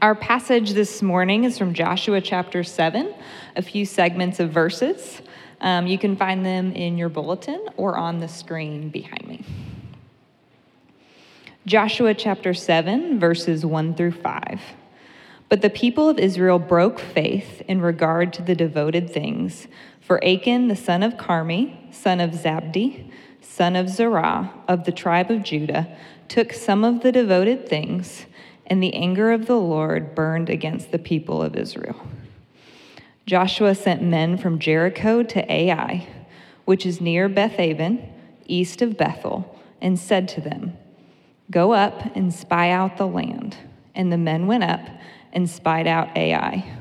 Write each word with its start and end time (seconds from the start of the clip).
Our 0.00 0.14
passage 0.14 0.74
this 0.74 1.02
morning 1.02 1.42
is 1.42 1.58
from 1.58 1.74
Joshua 1.74 2.20
chapter 2.20 2.62
7, 2.62 3.12
a 3.56 3.62
few 3.62 3.84
segments 3.84 4.38
of 4.38 4.50
verses. 4.50 5.20
Um, 5.60 5.88
you 5.88 5.98
can 5.98 6.14
find 6.14 6.46
them 6.46 6.70
in 6.70 6.96
your 6.96 7.08
bulletin 7.08 7.66
or 7.76 7.98
on 7.98 8.20
the 8.20 8.28
screen 8.28 8.90
behind 8.90 9.26
me. 9.26 9.44
Joshua 11.66 12.14
chapter 12.14 12.54
7, 12.54 13.18
verses 13.18 13.66
1 13.66 13.96
through 13.96 14.12
5. 14.12 14.60
But 15.48 15.62
the 15.62 15.70
people 15.70 16.08
of 16.08 16.20
Israel 16.20 16.60
broke 16.60 17.00
faith 17.00 17.60
in 17.66 17.80
regard 17.80 18.32
to 18.34 18.42
the 18.42 18.54
devoted 18.54 19.10
things. 19.10 19.66
For 20.00 20.24
Achan, 20.24 20.68
the 20.68 20.76
son 20.76 21.02
of 21.02 21.14
Carmi, 21.14 21.92
son 21.92 22.20
of 22.20 22.30
Zabdi, 22.30 23.10
son 23.40 23.74
of 23.74 23.88
Zerah, 23.88 24.52
of 24.68 24.84
the 24.84 24.92
tribe 24.92 25.32
of 25.32 25.42
Judah, 25.42 25.88
took 26.28 26.52
some 26.52 26.84
of 26.84 27.02
the 27.02 27.10
devoted 27.10 27.68
things, 27.68 28.26
and 28.68 28.82
the 28.82 28.94
anger 28.94 29.32
of 29.32 29.46
the 29.46 29.58
Lord 29.58 30.14
burned 30.14 30.48
against 30.48 30.92
the 30.92 30.98
people 30.98 31.42
of 31.42 31.56
Israel. 31.56 31.96
Joshua 33.26 33.74
sent 33.74 34.02
men 34.02 34.38
from 34.38 34.58
Jericho 34.58 35.22
to 35.22 35.52
Ai, 35.52 36.06
which 36.64 36.86
is 36.86 37.00
near 37.00 37.28
Bethaven, 37.28 38.08
east 38.46 38.80
of 38.80 38.96
Bethel, 38.96 39.58
and 39.80 39.98
said 39.98 40.28
to 40.28 40.40
them, 40.40 40.76
Go 41.50 41.72
up 41.72 42.14
and 42.14 42.32
spy 42.32 42.70
out 42.70 42.96
the 42.96 43.06
land. 43.06 43.56
And 43.94 44.12
the 44.12 44.18
men 44.18 44.46
went 44.46 44.64
up 44.64 44.80
and 45.32 45.48
spied 45.48 45.86
out 45.86 46.16
Ai. 46.16 46.72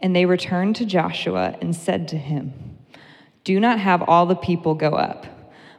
And 0.00 0.14
they 0.14 0.24
returned 0.24 0.76
to 0.76 0.86
Joshua 0.86 1.56
and 1.60 1.74
said 1.74 2.08
to 2.08 2.16
him, 2.16 2.78
Do 3.44 3.60
not 3.60 3.80
have 3.80 4.02
all 4.02 4.26
the 4.26 4.36
people 4.36 4.74
go 4.74 4.90
up, 4.90 5.26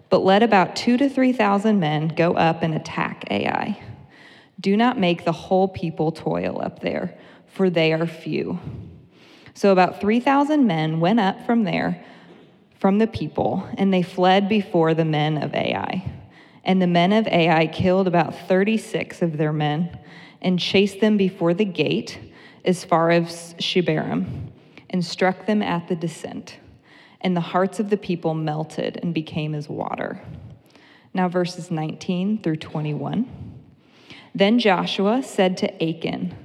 but 0.10 0.24
let 0.24 0.44
about 0.44 0.76
two 0.76 0.98
to 0.98 1.10
three 1.10 1.34
thousand 1.34 1.80
men 1.80 2.10
go 2.10 2.34
up 2.34 2.62
and 2.62 2.76
attack 2.76 3.26
Ai. 3.32 3.82
Do 4.60 4.76
not 4.76 5.00
make 5.00 5.24
the 5.24 5.32
whole 5.32 5.68
people 5.68 6.12
toil 6.12 6.62
up 6.62 6.80
there, 6.80 7.18
for 7.48 7.70
they 7.70 7.94
are 7.94 8.06
few. 8.06 8.60
So 9.54 9.72
about 9.72 10.02
3,000 10.02 10.68
men 10.68 11.00
went 11.00 11.20
up 11.20 11.46
from 11.46 11.64
there, 11.64 12.04
from 12.80 12.98
the 12.98 13.08
people, 13.08 13.68
and 13.78 13.94
they 13.94 14.02
fled 14.02 14.50
before 14.50 14.94
the 14.94 15.06
men 15.06 15.42
of 15.42 15.54
Ai. 15.54 16.12
And 16.64 16.82
the 16.82 16.88
men 16.88 17.14
of 17.14 17.28
Ai 17.28 17.68
killed 17.68 18.08
about 18.08 18.48
36 18.48 19.22
of 19.22 19.38
their 19.38 19.54
men 19.54 19.98
and 20.42 20.60
chased 20.60 21.00
them 21.00 21.18
before 21.18 21.54
the 21.54 21.66
gate 21.66 22.20
as 22.66 22.84
far 22.84 23.10
as 23.10 23.56
Shebarim, 23.60 24.52
and 24.90 25.06
struck 25.06 25.46
them 25.46 25.62
at 25.62 25.88
the 25.88 25.96
descent. 25.96 26.58
And 27.22 27.36
the 27.36 27.42
hearts 27.42 27.80
of 27.80 27.90
the 27.90 27.98
people 27.98 28.34
melted 28.34 29.00
and 29.02 29.14
became 29.14 29.56
as 29.56 29.70
water. 29.70 30.22
Now, 31.14 31.28
verses 31.28 31.72
19 31.72 32.42
through 32.42 32.58
21. 32.58 33.49
Then 34.34 34.60
Joshua 34.60 35.24
said 35.24 35.58
to 35.58 35.84
Achan, 35.84 36.36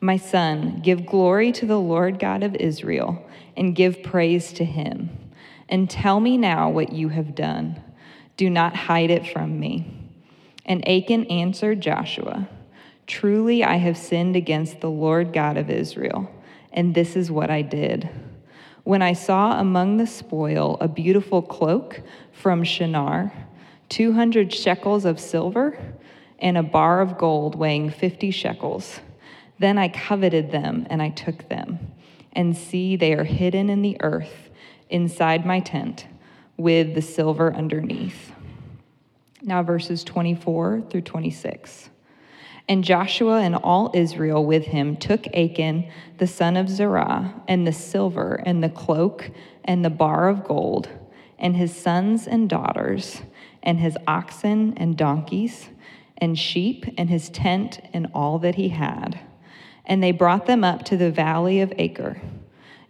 My 0.00 0.16
son, 0.16 0.80
give 0.82 1.06
glory 1.06 1.52
to 1.52 1.66
the 1.66 1.78
Lord 1.78 2.18
God 2.18 2.42
of 2.42 2.54
Israel, 2.56 3.24
and 3.56 3.76
give 3.76 4.02
praise 4.02 4.52
to 4.54 4.64
him. 4.64 5.10
And 5.68 5.90
tell 5.90 6.20
me 6.20 6.36
now 6.36 6.70
what 6.70 6.92
you 6.92 7.08
have 7.08 7.34
done. 7.34 7.82
Do 8.36 8.50
not 8.50 8.76
hide 8.76 9.10
it 9.10 9.26
from 9.26 9.58
me. 9.58 9.92
And 10.64 10.86
Achan 10.88 11.26
answered 11.26 11.80
Joshua, 11.80 12.48
Truly, 13.06 13.62
I 13.62 13.76
have 13.76 13.96
sinned 13.96 14.34
against 14.34 14.80
the 14.80 14.90
Lord 14.90 15.32
God 15.32 15.56
of 15.56 15.70
Israel, 15.70 16.28
and 16.72 16.94
this 16.94 17.16
is 17.16 17.30
what 17.30 17.50
I 17.50 17.62
did. 17.62 18.08
When 18.82 19.02
I 19.02 19.12
saw 19.12 19.60
among 19.60 19.96
the 19.96 20.06
spoil 20.06 20.76
a 20.80 20.88
beautiful 20.88 21.40
cloak 21.42 22.02
from 22.32 22.64
Shinar, 22.64 23.32
200 23.88 24.52
shekels 24.52 25.04
of 25.04 25.20
silver, 25.20 25.78
and 26.38 26.58
a 26.58 26.62
bar 26.62 27.00
of 27.00 27.18
gold 27.18 27.54
weighing 27.54 27.90
50 27.90 28.30
shekels, 28.30 29.00
then 29.58 29.78
I 29.78 29.88
coveted 29.88 30.50
them 30.50 30.86
and 30.90 31.00
I 31.00 31.10
took 31.10 31.48
them. 31.48 31.78
And 32.32 32.56
see, 32.56 32.96
they 32.96 33.14
are 33.14 33.24
hidden 33.24 33.70
in 33.70 33.82
the 33.82 33.96
earth 34.00 34.50
inside 34.90 35.46
my 35.46 35.60
tent 35.60 36.06
with 36.56 36.94
the 36.94 37.02
silver 37.02 37.54
underneath. 37.54 38.32
Now, 39.42 39.62
verses 39.62 40.04
24 40.04 40.82
through 40.90 41.02
26. 41.02 41.90
And 42.68 42.82
Joshua 42.82 43.40
and 43.40 43.54
all 43.54 43.92
Israel 43.94 44.44
with 44.44 44.66
him 44.66 44.96
took 44.96 45.26
Achan, 45.28 45.88
the 46.18 46.26
son 46.26 46.56
of 46.56 46.68
Zerah, 46.68 47.34
and 47.46 47.66
the 47.66 47.72
silver, 47.72 48.42
and 48.44 48.62
the 48.62 48.68
cloak, 48.68 49.30
and 49.64 49.84
the 49.84 49.90
bar 49.90 50.28
of 50.28 50.44
gold, 50.44 50.88
and 51.38 51.56
his 51.56 51.74
sons 51.74 52.26
and 52.26 52.50
daughters, 52.50 53.22
and 53.62 53.78
his 53.78 53.96
oxen 54.08 54.74
and 54.76 54.96
donkeys, 54.96 55.68
and 56.18 56.38
sheep, 56.38 56.86
and 56.96 57.10
his 57.10 57.28
tent, 57.30 57.80
and 57.92 58.08
all 58.14 58.38
that 58.40 58.54
he 58.54 58.70
had. 58.70 59.20
And 59.84 60.02
they 60.02 60.12
brought 60.12 60.46
them 60.46 60.64
up 60.64 60.84
to 60.86 60.96
the 60.96 61.10
valley 61.10 61.60
of 61.60 61.72
Achor. 61.76 62.20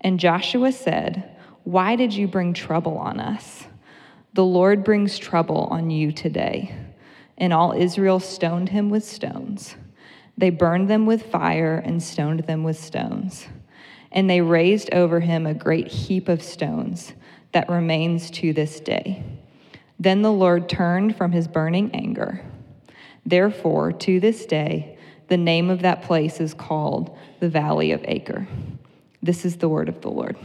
And 0.01 0.21
Joshua 0.21 0.73
said, 0.73 1.37
Why 1.65 1.97
did 1.97 2.15
you 2.15 2.29
bring 2.29 2.55
trouble 2.55 2.99
on 2.99 3.21
us? 3.21 3.67
The 4.35 4.45
Lord 4.45 4.85
brings 4.85 5.19
trouble 5.19 5.69
on 5.71 5.91
you 5.91 6.13
today 6.13 6.75
and 7.39 7.53
all 7.53 7.73
Israel 7.73 8.21
stoned 8.21 8.71
him 8.71 8.91
with 8.91 9.05
stones. 9.05 9.77
They 10.39 10.51
burned 10.51 10.89
them 10.89 11.07
with 11.07 11.31
fire 11.31 11.77
and 11.77 12.03
stoned 12.03 12.41
them 12.41 12.63
with 12.63 12.79
stones. 12.79 13.47
And 14.13 14.29
they 14.29 14.41
raised 14.41 14.93
over 14.95 15.21
him 15.21 15.47
a 15.47 15.55
great 15.55 15.89
heap 15.89 16.29
of 16.29 16.43
stones 16.43 17.13
that 17.53 17.69
remains 17.69 18.31
to 18.33 18.53
this 18.53 18.81
day. 18.81 19.23
Then 19.99 20.23
the 20.23 20.33
Lord 20.33 20.69
turned 20.69 21.17
from 21.17 21.33
his 21.33 21.49
burning 21.49 21.91
anger. 21.95 22.43
Therefore, 23.27 23.91
to 23.91 24.21
this 24.21 24.47
day, 24.47 24.97
the 25.27 25.37
name 25.37 25.69
of 25.69 25.83
that 25.83 26.03
place 26.03 26.41
is 26.41 26.55
called 26.55 27.19
the 27.41 27.49
Valley 27.49 27.91
of 27.91 28.05
Achor. 28.07 28.47
This 29.21 29.45
is 29.45 29.57
the 29.57 29.69
word 29.69 29.89
of 29.89 30.01
the 30.01 30.11
Lord. 30.11 30.37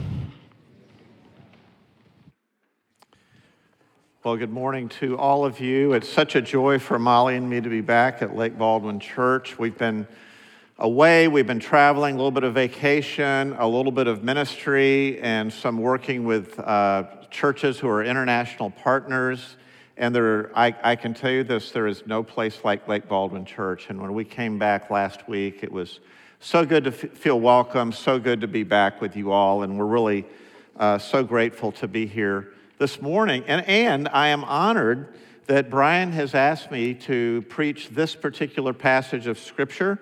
Well, 4.24 4.36
good 4.36 4.52
morning 4.52 4.90
to 5.00 5.16
all 5.16 5.46
of 5.46 5.60
you. 5.60 5.94
It's 5.94 6.10
such 6.10 6.36
a 6.36 6.42
joy 6.42 6.80
for 6.80 6.98
Molly 6.98 7.36
and 7.36 7.48
me 7.48 7.62
to 7.62 7.70
be 7.70 7.82
back 7.82 8.24
at 8.24 8.36
Lake 8.36 8.58
Baldwin 8.58 9.00
Church. 9.00 9.60
We've 9.60 9.78
been 9.78 10.08
away, 10.80 11.28
we've 11.28 11.46
been 11.46 11.60
traveling, 11.60 12.16
a 12.16 12.18
little 12.18 12.32
bit 12.32 12.44
of 12.44 12.56
vacation, 12.56 13.56
a 13.60 13.68
little 13.68 13.92
bit 13.92 14.08
of 14.08 14.24
ministry, 14.24 15.20
and 15.22 15.54
some 15.54 15.78
working 15.78 16.24
with 16.24 16.60
uh, 16.60 17.04
churches 17.30 17.78
who 17.78 17.88
are 17.88 18.04
international 18.04 18.72
partners. 18.72 19.58
And 19.98 20.16
there, 20.16 20.52
I, 20.58 20.76
I 20.84 20.96
can 20.96 21.14
tell 21.14 21.32
you 21.32 21.44
this 21.44 21.72
there 21.72 21.88
is 21.88 22.08
no 22.08 22.24
place 22.24 22.62
like 22.64 22.88
Lake 22.88 23.08
Baldwin 23.08 23.46
Church. 23.46 23.90
And 23.90 24.02
when 24.02 24.14
we 24.14 24.24
came 24.24 24.58
back 24.58 24.90
last 24.90 25.28
week, 25.28 25.64
it 25.64 25.72
was 25.72 26.00
so 26.40 26.66
good 26.66 26.86
to 26.86 26.92
f- 26.92 27.12
feel 27.12 27.40
welcome, 27.40 27.92
so 27.92 28.18
good 28.18 28.42
to 28.42 28.48
be 28.48 28.64
back 28.64 29.02
with 29.02 29.16
you 29.16 29.32
all. 29.32 29.64
And 29.64 29.78
we're 29.78 29.86
really 29.86 30.26
uh, 30.78 30.98
so 30.98 31.24
grateful 31.24 31.72
to 31.74 31.88
be 31.88 32.06
here 32.06 32.54
this 32.78 33.02
morning. 33.02 33.44
And, 33.48 33.66
and 33.68 34.08
I 34.10 34.30
am 34.30 34.44
honored 34.46 35.14
that 35.48 35.70
Brian 35.70 36.14
has 36.14 36.34
asked 36.34 36.72
me 36.72 36.94
to 36.94 37.44
preach 37.50 37.90
this 37.90 38.16
particular 38.16 38.74
passage 38.74 39.28
of 39.28 39.38
Scripture. 39.38 40.00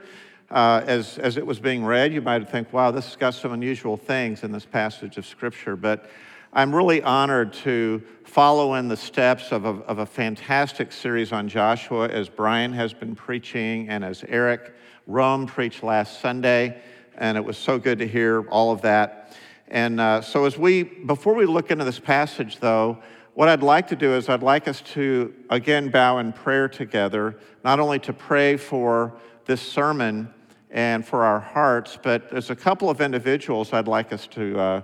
Uh, 0.51 0.83
as, 0.85 1.17
as 1.17 1.37
it 1.37 1.45
was 1.45 1.59
being 1.59 1.83
read, 1.83 2.13
you 2.13 2.21
might 2.21 2.47
think, 2.47 2.71
wow, 2.71 2.91
this 2.91 3.05
has 3.05 3.15
got 3.15 3.33
some 3.33 3.51
unusual 3.51 3.97
things 3.97 4.43
in 4.43 4.51
this 4.51 4.65
passage 4.65 5.17
of 5.17 5.25
Scripture. 5.25 5.75
But 5.75 6.09
I'm 6.51 6.73
really 6.73 7.03
honored 7.03 7.53
to 7.65 8.01
follow 8.23 8.73
in 8.73 8.87
the 8.87 8.97
steps 8.97 9.51
of 9.51 9.65
a, 9.65 9.69
of 9.85 9.99
a 9.99 10.05
fantastic 10.05 10.91
series 10.91 11.31
on 11.31 11.47
Joshua 11.47 12.07
as 12.07 12.27
Brian 12.27 12.73
has 12.73 12.91
been 12.91 13.15
preaching 13.15 13.87
and 13.87 14.03
as 14.03 14.25
Eric 14.27 14.73
Rome 15.05 15.45
preached 15.45 15.83
last 15.83 16.21
Sunday. 16.21 16.81
And 17.15 17.37
it 17.37 17.45
was 17.45 17.55
so 17.55 17.77
good 17.77 17.99
to 17.99 18.07
hear 18.07 18.47
all 18.49 18.71
of 18.71 18.81
that. 18.81 19.37
And 19.67 20.01
uh, 20.01 20.23
so, 20.23 20.45
as 20.45 20.57
we, 20.57 20.81
before 20.81 21.35
we 21.35 21.45
look 21.45 21.69
into 21.69 21.85
this 21.85 21.99
passage, 21.99 22.57
though, 22.59 22.97
what 23.35 23.47
I'd 23.47 23.61
like 23.61 23.87
to 23.89 23.95
do 23.95 24.15
is 24.15 24.27
I'd 24.27 24.41
like 24.41 24.67
us 24.67 24.81
to 24.93 25.31
again 25.51 25.89
bow 25.89 26.17
in 26.17 26.33
prayer 26.33 26.67
together, 26.67 27.37
not 27.63 27.79
only 27.79 27.99
to 27.99 28.13
pray 28.13 28.57
for 28.57 29.13
this 29.45 29.61
sermon 29.61 30.33
and 30.71 31.05
for 31.05 31.23
our 31.23 31.39
hearts, 31.39 31.99
but 32.01 32.31
there's 32.31 32.49
a 32.49 32.55
couple 32.55 32.89
of 32.89 33.01
individuals 33.01 33.71
I'd 33.71 33.87
like 33.87 34.11
us 34.11 34.25
to 34.27 34.59
uh, 34.59 34.81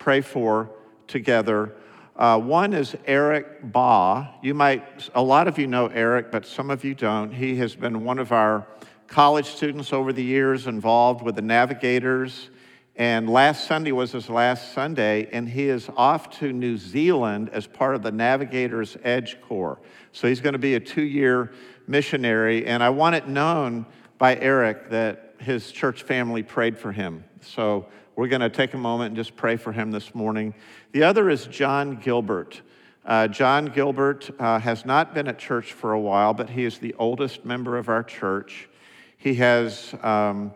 pray 0.00 0.20
for 0.20 0.70
together. 1.06 1.74
Uh, 2.16 2.38
one 2.38 2.72
is 2.72 2.96
Eric 3.06 3.72
Baugh. 3.72 4.28
You 4.42 4.54
might, 4.54 5.10
a 5.14 5.22
lot 5.22 5.48
of 5.48 5.58
you 5.58 5.66
know 5.66 5.88
Eric, 5.88 6.30
but 6.30 6.46
some 6.46 6.70
of 6.70 6.84
you 6.84 6.94
don't. 6.94 7.32
He 7.32 7.56
has 7.56 7.74
been 7.74 8.04
one 8.04 8.18
of 8.18 8.32
our 8.32 8.66
college 9.08 9.46
students 9.46 9.92
over 9.92 10.12
the 10.12 10.22
years 10.22 10.66
involved 10.66 11.22
with 11.22 11.34
the 11.36 11.42
Navigators 11.42 12.50
and 12.96 13.28
last 13.28 13.66
Sunday 13.66 13.90
was 13.90 14.12
his 14.12 14.30
last 14.30 14.72
Sunday, 14.72 15.28
and 15.32 15.48
he 15.48 15.68
is 15.68 15.90
off 15.96 16.38
to 16.38 16.52
New 16.52 16.76
Zealand 16.76 17.50
as 17.52 17.66
part 17.66 17.96
of 17.96 18.02
the 18.02 18.12
Navigators 18.12 18.96
Edge 19.02 19.40
Corps. 19.40 19.80
So 20.12 20.28
he's 20.28 20.40
going 20.40 20.52
to 20.52 20.60
be 20.60 20.76
a 20.76 20.80
two 20.80 21.02
year 21.02 21.52
missionary. 21.88 22.66
And 22.66 22.84
I 22.84 22.90
want 22.90 23.16
it 23.16 23.26
known 23.26 23.84
by 24.18 24.36
Eric 24.36 24.90
that 24.90 25.34
his 25.38 25.72
church 25.72 26.04
family 26.04 26.44
prayed 26.44 26.78
for 26.78 26.92
him. 26.92 27.24
So 27.40 27.86
we're 28.16 28.28
going 28.28 28.40
to 28.40 28.50
take 28.50 28.74
a 28.74 28.78
moment 28.78 29.08
and 29.08 29.16
just 29.16 29.36
pray 29.36 29.56
for 29.56 29.72
him 29.72 29.90
this 29.90 30.14
morning. 30.14 30.54
The 30.92 31.02
other 31.02 31.30
is 31.30 31.46
John 31.46 31.96
Gilbert. 31.96 32.60
Uh, 33.04 33.28
John 33.28 33.66
Gilbert 33.66 34.30
uh, 34.38 34.58
has 34.58 34.84
not 34.84 35.14
been 35.14 35.28
at 35.28 35.38
church 35.38 35.72
for 35.72 35.92
a 35.92 36.00
while, 36.00 36.32
but 36.32 36.50
he 36.50 36.64
is 36.64 36.78
the 36.78 36.94
oldest 36.98 37.44
member 37.44 37.76
of 37.76 37.88
our 37.88 38.02
church. 38.02 38.68
He 39.16 39.34
has. 39.34 39.94
Um, 40.02 40.52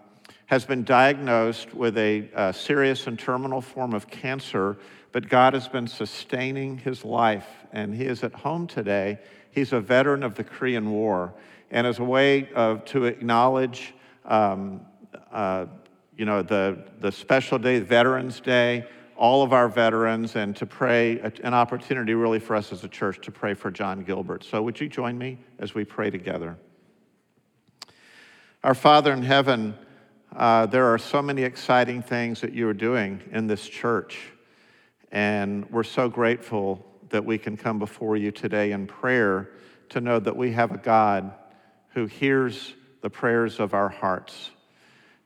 has 0.49 0.65
been 0.65 0.83
diagnosed 0.83 1.75
with 1.75 1.99
a, 1.99 2.27
a 2.35 2.55
serious 2.55 3.07
and 3.07 3.19
terminal 3.19 3.61
form 3.61 3.93
of 3.93 4.09
cancer, 4.09 4.79
but 5.13 5.29
God 5.29 5.53
has 5.53 5.69
been 5.69 5.87
sustaining 5.87 6.79
his 6.79 7.05
life, 7.05 7.47
and 7.71 7.95
he 7.95 8.05
is 8.05 8.25
at 8.25 8.33
home 8.33 8.67
today. 8.67 9.19
He's 9.51 9.75
a 9.75 9.81
veteran 9.81 10.23
of 10.23 10.37
the 10.37 10.45
Korean 10.45 10.91
War, 10.91 11.35
and 11.71 11.87
as 11.87 11.99
a 11.99 12.05
way 12.05 12.51
of, 12.55 12.83
to 12.87 13.05
acknowledge, 13.05 13.93
um, 14.25 14.81
uh, 15.31 15.67
you 16.19 16.25
know, 16.25 16.43
the, 16.43 16.77
the 17.01 17.13
special 17.13 17.59
day, 17.59 17.79
Veterans 17.79 18.41
Day, 18.41 18.85
all 19.17 19.43
of 19.45 19.53
our 19.53 19.69
veterans, 19.69 20.35
and 20.35 20.55
to 20.57 20.67
pray, 20.67 21.21
an 21.43 21.55
opportunity 21.55 22.13
really 22.13 22.41
for 22.41 22.57
us 22.57 22.73
as 22.73 22.83
a 22.83 22.89
church 22.89 23.21
to 23.23 23.31
pray 23.31 23.55
for 23.55 23.71
John 23.71 24.03
Gilbert. 24.03 24.43
So, 24.43 24.61
would 24.63 24.81
you 24.81 24.89
join 24.89 25.17
me 25.17 25.39
as 25.61 25.75
we 25.75 25.85
pray 25.85 26.11
together? 26.11 26.59
Our 28.65 28.75
Father 28.75 29.13
in 29.13 29.23
heaven, 29.23 29.77
uh, 30.35 30.67
there 30.67 30.93
are 30.93 30.99
so 30.99 31.23
many 31.23 31.45
exciting 31.45 32.03
things 32.03 32.41
that 32.41 32.53
you 32.53 32.69
are 32.69 32.75
doing 32.75 33.23
in 33.31 33.47
this 33.47 33.69
church. 33.69 34.33
And 35.13 35.71
we're 35.71 35.85
so 35.85 36.09
grateful 36.09 36.85
that 37.11 37.25
we 37.25 37.39
can 37.39 37.57
come 37.57 37.79
before 37.79 38.17
you 38.17 38.33
today 38.33 38.73
in 38.73 38.89
prayer 38.89 39.51
to 39.91 40.01
know 40.01 40.19
that 40.19 40.37
we 40.37 40.51
have 40.53 40.73
a 40.73 40.79
God 40.79 41.33
who 41.91 42.07
hears 42.07 42.75
the 43.03 43.09
prayers 43.09 43.61
of 43.61 43.73
our 43.73 43.89
hearts. 43.89 44.51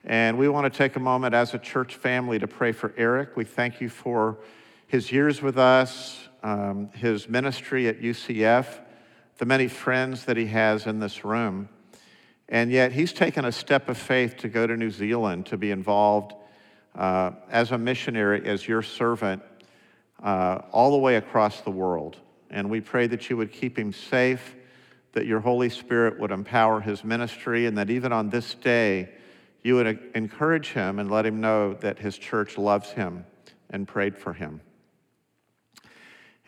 And 0.04 0.36
we 0.36 0.48
want 0.48 0.72
to 0.72 0.76
take 0.76 0.96
a 0.96 1.00
moment 1.00 1.32
as 1.32 1.54
a 1.54 1.58
church 1.58 1.94
family 1.94 2.38
to 2.40 2.48
pray 2.48 2.72
for 2.72 2.92
Eric. 2.96 3.36
We 3.36 3.44
thank 3.44 3.80
you 3.80 3.88
for 3.88 4.38
his 4.88 5.12
years 5.12 5.40
with 5.40 5.56
us, 5.56 6.28
um, 6.42 6.90
his 6.92 7.28
ministry 7.28 7.86
at 7.86 8.00
UCF, 8.00 8.80
the 9.38 9.46
many 9.46 9.68
friends 9.68 10.24
that 10.24 10.36
he 10.36 10.46
has 10.46 10.86
in 10.86 10.98
this 10.98 11.24
room. 11.24 11.68
And 12.48 12.72
yet, 12.72 12.92
he's 12.92 13.12
taken 13.12 13.44
a 13.44 13.52
step 13.52 13.88
of 13.88 13.96
faith 13.96 14.36
to 14.38 14.48
go 14.48 14.66
to 14.66 14.76
New 14.76 14.90
Zealand 14.90 15.46
to 15.46 15.56
be 15.56 15.70
involved 15.70 16.34
uh, 16.96 17.30
as 17.48 17.70
a 17.70 17.78
missionary, 17.78 18.44
as 18.44 18.66
your 18.66 18.82
servant, 18.82 19.40
uh, 20.22 20.62
all 20.72 20.90
the 20.90 20.98
way 20.98 21.14
across 21.16 21.60
the 21.60 21.70
world. 21.70 22.16
And 22.50 22.68
we 22.68 22.80
pray 22.80 23.06
that 23.06 23.30
you 23.30 23.36
would 23.36 23.52
keep 23.52 23.78
him 23.78 23.92
safe, 23.92 24.56
that 25.12 25.26
your 25.26 25.40
Holy 25.40 25.70
Spirit 25.70 26.18
would 26.18 26.32
empower 26.32 26.80
his 26.80 27.04
ministry, 27.04 27.66
and 27.66 27.78
that 27.78 27.88
even 27.88 28.12
on 28.12 28.30
this 28.30 28.54
day, 28.54 29.08
you 29.62 29.76
would 29.76 30.10
encourage 30.14 30.72
him 30.72 30.98
and 30.98 31.10
let 31.10 31.24
him 31.24 31.40
know 31.40 31.74
that 31.74 31.98
his 31.98 32.18
church 32.18 32.58
loves 32.58 32.90
him 32.90 33.24
and 33.70 33.86
prayed 33.86 34.16
for 34.18 34.32
him. 34.32 34.60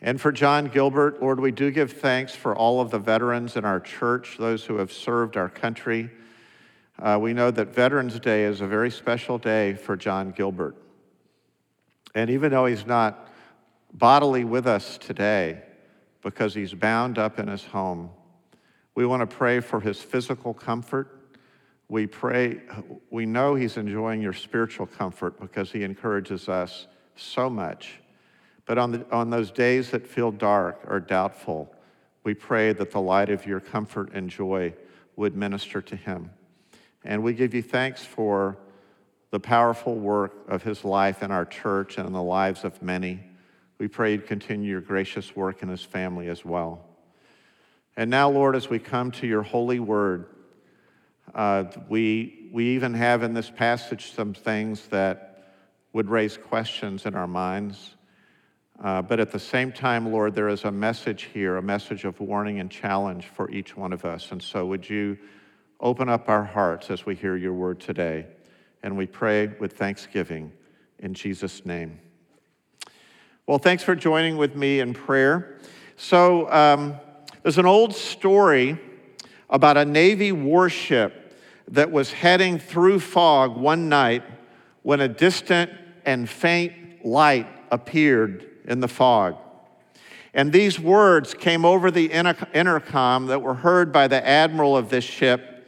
And 0.01 0.19
for 0.19 0.31
John 0.31 0.67
Gilbert, 0.67 1.21
Lord, 1.21 1.39
we 1.39 1.51
do 1.51 1.71
give 1.71 1.93
thanks 1.93 2.35
for 2.35 2.55
all 2.55 2.81
of 2.81 2.91
the 2.91 2.99
veterans 2.99 3.55
in 3.55 3.63
our 3.63 3.79
church, 3.79 4.35
those 4.37 4.65
who 4.65 4.77
have 4.77 4.91
served 4.91 5.37
our 5.37 5.49
country. 5.49 6.11
Uh, 6.99 7.17
we 7.19 7.33
know 7.33 7.49
that 7.51 7.73
Veterans 7.73 8.19
Day 8.19 8.43
is 8.43 8.61
a 8.61 8.67
very 8.67 8.91
special 8.91 9.37
day 9.37 9.73
for 9.73 9.95
John 9.95 10.31
Gilbert. 10.31 10.75
And 12.13 12.29
even 12.29 12.51
though 12.51 12.65
he's 12.65 12.85
not 12.85 13.29
bodily 13.93 14.43
with 14.43 14.67
us 14.67 14.97
today 14.97 15.61
because 16.21 16.53
he's 16.53 16.73
bound 16.73 17.17
up 17.17 17.39
in 17.39 17.47
his 17.47 17.63
home, 17.63 18.09
we 18.95 19.05
want 19.05 19.29
to 19.29 19.35
pray 19.35 19.59
for 19.59 19.79
his 19.79 20.01
physical 20.01 20.53
comfort. 20.53 21.24
We 21.87 22.07
pray, 22.07 22.61
we 23.11 23.25
know 23.25 23.55
he's 23.55 23.77
enjoying 23.77 24.21
your 24.21 24.33
spiritual 24.33 24.87
comfort 24.87 25.39
because 25.39 25.71
he 25.71 25.83
encourages 25.83 26.49
us 26.49 26.87
so 27.15 27.49
much. 27.49 27.99
But 28.65 28.77
on, 28.77 28.91
the, 28.91 29.05
on 29.11 29.29
those 29.29 29.51
days 29.51 29.91
that 29.91 30.07
feel 30.07 30.31
dark 30.31 30.79
or 30.87 30.99
doubtful, 30.99 31.73
we 32.23 32.33
pray 32.33 32.73
that 32.73 32.89
the 32.89 33.01
light 33.01 33.29
of 33.29 33.45
your 33.45 33.59
comfort 33.59 34.11
and 34.13 34.29
joy 34.29 34.73
would 35.15 35.35
minister 35.35 35.81
to 35.81 35.95
him. 35.95 36.31
And 37.03 37.21
we 37.21 37.33
give 37.33 37.53
you 37.53 37.61
thanks 37.61 38.03
for 38.03 38.57
the 39.29 39.39
powerful 39.39 39.95
work 39.95 40.33
of 40.47 40.63
his 40.63 40.83
life 40.83 41.21
in 41.21 41.29
our 41.29 41.45
church 41.45 41.97
and 41.97 42.07
in 42.07 42.13
the 42.13 42.23
lives 42.23 42.63
of 42.63 42.81
many. 42.81 43.21
We 43.77 43.87
pray 43.87 44.13
you'd 44.13 44.25
continue 44.25 44.71
your 44.71 44.81
gracious 44.81 45.35
work 45.35 45.61
in 45.61 45.69
his 45.69 45.83
family 45.83 46.29
as 46.29 46.43
well. 46.43 46.83
And 47.95 48.09
now, 48.09 48.29
Lord, 48.29 48.55
as 48.55 48.69
we 48.69 48.79
come 48.79 49.11
to 49.11 49.27
your 49.27 49.43
holy 49.43 49.79
word, 49.79 50.27
uh, 51.33 51.65
we, 51.89 52.49
we 52.51 52.75
even 52.75 52.93
have 52.93 53.23
in 53.23 53.33
this 53.33 53.49
passage 53.49 54.13
some 54.13 54.33
things 54.33 54.87
that 54.87 55.53
would 55.93 56.09
raise 56.09 56.37
questions 56.37 57.05
in 57.05 57.15
our 57.15 57.27
minds. 57.27 57.95
Uh, 58.83 59.01
but 59.01 59.19
at 59.19 59.31
the 59.31 59.39
same 59.39 59.71
time, 59.71 60.11
Lord, 60.11 60.35
there 60.35 60.49
is 60.49 60.65
a 60.65 60.71
message 60.71 61.29
here, 61.33 61.57
a 61.57 61.61
message 61.61 62.03
of 62.03 62.19
warning 62.19 62.59
and 62.59 62.69
challenge 62.69 63.27
for 63.27 63.49
each 63.49 63.77
one 63.77 63.93
of 63.93 64.03
us. 64.03 64.31
And 64.31 64.43
so, 64.43 64.65
would 64.65 64.89
you 64.89 65.17
open 65.79 66.09
up 66.09 66.27
our 66.27 66.43
hearts 66.43 66.91
as 66.91 67.05
we 67.05 67.15
hear 67.15 67.37
your 67.37 67.53
word 67.53 67.79
today? 67.79 68.27
And 68.83 68.97
we 68.97 69.07
pray 69.07 69.47
with 69.47 69.77
thanksgiving 69.77 70.51
in 70.99 71.13
Jesus' 71.13 71.65
name. 71.65 71.99
Well, 73.47 73.59
thanks 73.59 73.81
for 73.81 73.95
joining 73.95 74.35
with 74.35 74.55
me 74.55 74.81
in 74.81 74.93
prayer. 74.93 75.59
So, 75.95 76.51
um, 76.51 76.95
there's 77.43 77.57
an 77.57 77.65
old 77.65 77.95
story 77.95 78.77
about 79.49 79.77
a 79.77 79.85
Navy 79.85 80.31
warship 80.31 81.33
that 81.69 81.91
was 81.91 82.11
heading 82.11 82.59
through 82.59 82.99
fog 82.99 83.57
one 83.57 83.89
night 83.89 84.23
when 84.83 84.99
a 85.01 85.07
distant 85.07 85.71
and 86.05 86.29
faint 86.29 87.05
light 87.05 87.47
appeared 87.71 88.47
in 88.65 88.79
the 88.79 88.87
fog. 88.87 89.35
And 90.33 90.51
these 90.51 90.79
words 90.79 91.33
came 91.33 91.63
over 91.63 91.89
the 91.89 92.11
intercom 92.11 93.27
that 93.27 93.41
were 93.41 93.53
heard 93.53 93.91
by 93.93 94.07
the 94.07 94.25
admiral 94.27 94.75
of 94.75 94.89
this 94.89 95.05
ship. 95.05 95.65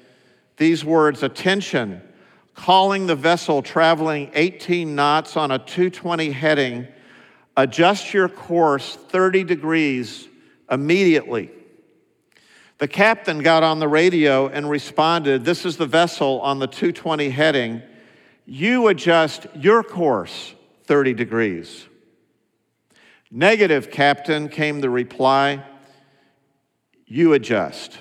These 0.57 0.83
words, 0.83 1.23
attention, 1.23 2.01
calling 2.53 3.07
the 3.07 3.15
vessel 3.15 3.61
traveling 3.61 4.29
18 4.33 4.93
knots 4.93 5.37
on 5.37 5.51
a 5.51 5.59
220 5.59 6.31
heading, 6.31 6.87
adjust 7.55 8.13
your 8.13 8.27
course 8.27 8.95
30 8.95 9.45
degrees 9.45 10.27
immediately. 10.69 11.49
The 12.79 12.87
captain 12.87 13.39
got 13.39 13.63
on 13.63 13.79
the 13.79 13.87
radio 13.87 14.47
and 14.47 14.69
responded, 14.69 15.45
This 15.45 15.65
is 15.65 15.77
the 15.77 15.87
vessel 15.87 16.39
on 16.41 16.59
the 16.59 16.67
220 16.67 17.29
heading. 17.29 17.81
You 18.45 18.87
adjust 18.87 19.47
your 19.55 19.83
course 19.83 20.53
30 20.85 21.13
degrees. 21.13 21.85
Negative, 23.31 23.89
Captain, 23.89 24.47
came 24.47 24.79
the 24.79 24.89
reply. 24.89 25.65
You 27.05 27.33
adjust. 27.33 27.97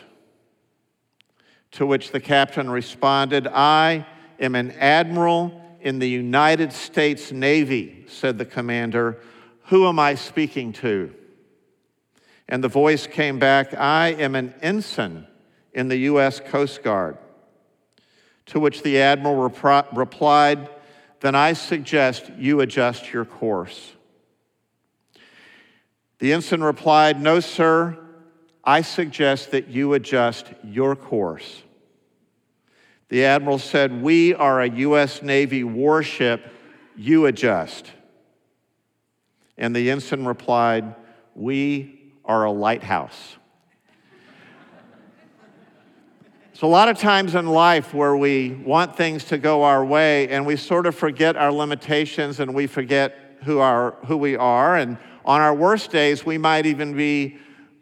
To 1.73 1.87
which 1.87 2.13
the 2.13 2.21
captain 2.21 2.71
responded, 2.71 3.47
I 3.47 4.07
am 4.39 4.55
an 4.55 4.73
admiral 4.73 5.63
in 5.81 5.99
the 5.99 6.09
United 6.09 6.73
States 6.73 7.33
Navy, 7.33 8.05
said 8.09 8.39
the 8.39 8.45
commander. 8.45 9.21
Who 9.65 9.89
am 9.89 9.99
I 9.99 10.15
speaking 10.15 10.73
to? 10.75 11.13
And 12.49 12.63
the 12.63 12.69
voice 12.69 13.07
came 13.07 13.39
back, 13.39 13.75
I 13.75 14.09
am 14.09 14.35
an 14.35 14.55
ensign 14.63 15.27
in 15.73 15.89
the 15.89 15.97
U.S. 15.99 16.41
Coast 16.41 16.83
Guard. 16.83 17.19
To 18.47 18.61
which 18.61 18.83
the 18.83 19.01
admiral 19.01 19.37
replied, 19.93 20.69
Then 21.21 21.35
I 21.35 21.53
suggest 21.55 22.31
you 22.39 22.61
adjust 22.61 23.13
your 23.13 23.25
course. 23.25 23.93
The 26.19 26.33
ensign 26.33 26.63
replied, 26.63 27.21
No, 27.21 27.41
sir, 27.41 27.99
I 28.63 28.83
suggest 28.83 29.51
that 29.51 29.69
you 29.69 29.95
adjust 29.95 30.47
your 30.63 30.97
course. 30.97 31.63
The 33.09 33.25
admiral 33.25 33.59
said, 33.59 34.03
We 34.03 34.35
are 34.35 34.61
a 34.61 34.69
U.S. 34.69 35.23
Navy 35.23 35.65
warship, 35.65 36.53
you 36.97 37.27
adjust. 37.27 37.91
And 39.59 39.75
the 39.75 39.91
ensign 39.91 40.25
replied, 40.25 40.95
We 41.35 41.96
are 42.27 42.45
a 42.45 42.51
lighthouse. 42.51 43.37
So, 46.53 46.67
a 46.67 46.69
lot 46.69 46.89
of 46.89 46.99
times 46.99 47.35
in 47.35 47.47
life 47.47 47.93
where 47.93 48.17
we 48.17 48.51
want 48.51 48.97
things 48.97 49.25
to 49.25 49.37
go 49.39 49.63
our 49.63 49.85
way 49.85 50.29
and 50.29 50.47
we 50.47 50.57
sort 50.57 50.87
of 50.87 50.95
forget 50.95 51.37
our 51.37 51.53
limitations 51.53 52.41
and 52.41 52.55
we 52.55 52.67
forget 52.67 53.39
who, 53.45 53.59
are, 53.59 53.97
who 54.07 54.17
we 54.17 54.37
are 54.37 54.77
and 54.77 54.97
on 55.27 55.41
our 55.41 55.53
worst 55.53 55.91
days, 55.91 56.25
we 56.25 56.39
might 56.39 56.67
even 56.67 56.97
be, 56.97 57.39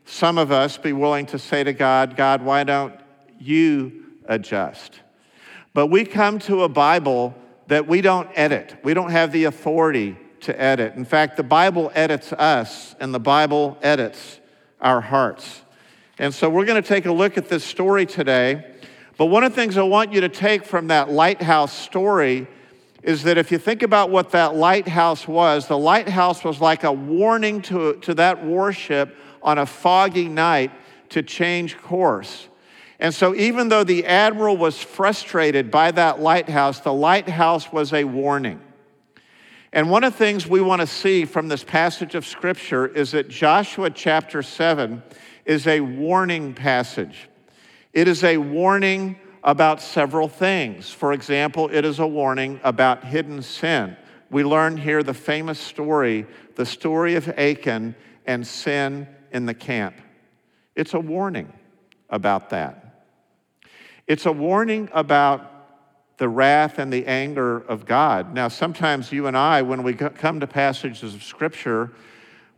some 0.06 0.38
of 0.38 0.50
us, 0.50 0.78
be 0.78 0.94
willing 0.94 1.26
to 1.26 1.38
say 1.38 1.62
to 1.62 1.72
God, 1.74 2.16
God, 2.16 2.42
why 2.42 2.64
don't 2.64 2.94
you 3.38 4.04
adjust? 4.24 5.00
But 5.74 5.88
we 5.88 6.04
come 6.04 6.38
to 6.40 6.62
a 6.62 6.68
Bible 6.68 7.34
that 7.68 7.86
we 7.86 8.00
don't 8.00 8.28
edit. 8.34 8.76
We 8.82 8.94
don't 8.94 9.10
have 9.10 9.30
the 9.30 9.44
authority 9.44 10.16
to 10.44 10.60
edit. 10.60 10.94
In 10.94 11.04
fact, 11.04 11.36
the 11.36 11.42
Bible 11.42 11.90
edits 11.94 12.32
us, 12.32 12.94
and 13.00 13.12
the 13.12 13.20
Bible 13.20 13.76
edits 13.82 14.40
our 14.80 15.00
hearts. 15.00 15.62
And 16.18 16.32
so 16.32 16.48
we're 16.48 16.64
going 16.64 16.80
to 16.80 16.88
take 16.88 17.06
a 17.06 17.12
look 17.12 17.36
at 17.36 17.48
this 17.48 17.64
story 17.64 18.06
today. 18.06 18.64
But 19.16 19.26
one 19.26 19.44
of 19.44 19.52
the 19.52 19.56
things 19.56 19.76
I 19.76 19.82
want 19.82 20.12
you 20.12 20.20
to 20.22 20.28
take 20.28 20.64
from 20.64 20.88
that 20.88 21.10
lighthouse 21.10 21.72
story 21.72 22.46
is 23.02 23.22
that 23.24 23.36
if 23.36 23.52
you 23.52 23.58
think 23.58 23.82
about 23.82 24.10
what 24.10 24.30
that 24.30 24.54
lighthouse 24.54 25.28
was, 25.28 25.68
the 25.68 25.78
lighthouse 25.78 26.42
was 26.42 26.60
like 26.60 26.84
a 26.84 26.92
warning 26.92 27.60
to, 27.62 27.94
to 27.96 28.14
that 28.14 28.44
warship 28.44 29.14
on 29.42 29.58
a 29.58 29.66
foggy 29.66 30.28
night 30.28 30.70
to 31.10 31.22
change 31.22 31.76
course. 31.78 32.48
And 32.98 33.12
so, 33.12 33.34
even 33.34 33.68
though 33.68 33.84
the 33.84 34.06
admiral 34.06 34.56
was 34.56 34.80
frustrated 34.80 35.70
by 35.70 35.90
that 35.90 36.20
lighthouse, 36.20 36.80
the 36.80 36.92
lighthouse 36.92 37.70
was 37.72 37.92
a 37.92 38.04
warning. 38.04 38.60
And 39.75 39.90
one 39.90 40.04
of 40.04 40.12
the 40.12 40.19
things 40.19 40.47
we 40.47 40.61
want 40.61 40.83
to 40.83 40.87
see 40.87 41.25
from 41.25 41.49
this 41.49 41.64
passage 41.64 42.14
of 42.14 42.25
Scripture 42.25 42.87
is 42.87 43.11
that 43.11 43.28
Joshua 43.28 43.90
chapter 43.90 44.40
7 44.40 45.02
is 45.45 45.66
a 45.66 45.81
warning 45.81 46.54
passage. 46.54 47.28
It 47.93 48.07
is 48.07 48.23
a 48.23 48.37
warning 48.37 49.16
about 49.43 49.83
several 49.83 50.28
things. 50.28 50.90
For 50.90 51.12
example, 51.12 51.69
it 51.73 51.85
is 51.85 51.99
a 51.99 52.07
warning 52.07 52.61
about 52.62 53.02
hidden 53.02 53.43
sin. 53.43 53.97
We 54.31 54.45
learn 54.45 54.76
here 54.76 55.02
the 55.02 55.12
famous 55.12 55.59
story, 55.59 56.28
the 56.54 56.66
story 56.66 57.16
of 57.16 57.28
Achan 57.31 57.97
and 58.26 58.47
sin 58.47 59.09
in 59.33 59.45
the 59.45 59.54
camp. 59.54 59.97
It's 60.76 60.95
a 60.95 61.00
warning 61.00 61.52
about 62.11 62.50
that. 62.50 63.09
It's 64.07 64.26
a 64.26 64.33
warning 64.33 64.88
about 64.93 65.53
the 66.16 66.28
wrath 66.28 66.78
and 66.78 66.92
the 66.92 67.06
anger 67.06 67.59
of 67.59 67.87
God. 67.87 68.35
Now, 68.35 68.49
sometimes 68.49 69.11
you 69.11 69.26
and 69.26 69.37
I, 69.37 69.62
when 69.62 69.83
we 69.83 69.94
come 69.94 70.40
to 70.40 70.47
passages 70.47 71.14
of 71.14 71.23
Scripture, 71.23 71.90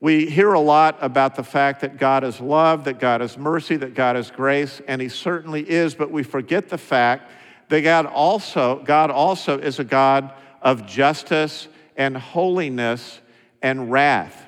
we 0.00 0.26
hear 0.26 0.52
a 0.52 0.60
lot 0.60 0.98
about 1.00 1.36
the 1.36 1.42
fact 1.42 1.80
that 1.80 1.96
God 1.96 2.22
is 2.22 2.40
love, 2.40 2.84
that 2.84 2.98
God 2.98 3.22
is 3.22 3.38
mercy, 3.38 3.76
that 3.76 3.94
God 3.94 4.16
is 4.16 4.30
grace, 4.30 4.82
and 4.86 5.00
He 5.00 5.08
certainly 5.08 5.68
is, 5.68 5.94
but 5.94 6.10
we 6.10 6.22
forget 6.22 6.68
the 6.68 6.78
fact 6.78 7.30
that 7.68 7.80
God 7.80 8.06
also, 8.06 8.82
God 8.84 9.10
also 9.10 9.58
is 9.58 9.78
a 9.78 9.84
God 9.84 10.32
of 10.60 10.86
justice 10.86 11.68
and 11.96 12.16
holiness 12.16 13.20
and 13.62 13.90
wrath. 13.90 14.46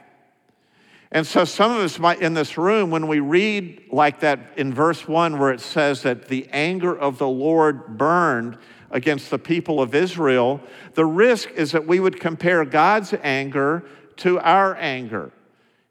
And 1.11 1.27
so, 1.27 1.47
some 1.47 1.73
of 1.73 1.79
us 1.79 1.99
might 1.99 2.21
in 2.21 2.35
this 2.35 2.59
room, 2.59 2.91
when 2.91 3.09
we 3.09 3.21
read 3.21 3.85
like 3.91 4.21
that 4.21 4.41
in 4.59 4.75
verse 4.75 5.09
one, 5.09 5.39
where 5.39 5.51
it 5.51 5.61
says 5.61 6.03
that 6.03 6.29
the 6.29 6.47
anger 6.53 6.97
of 6.97 7.17
the 7.17 7.29
Lord 7.29 7.97
burned 7.97 8.59
against 8.91 9.31
the 9.31 9.39
people 9.39 9.81
of 9.81 9.95
Israel, 9.95 10.61
the 10.95 11.05
risk 11.05 11.51
is 11.51 11.73
that 11.73 11.87
we 11.87 12.01
would 12.01 12.19
compare 12.21 12.65
God's 12.65 13.15
anger 13.23 13.85
to 14.17 14.39
our 14.41 14.75
anger. 14.77 15.31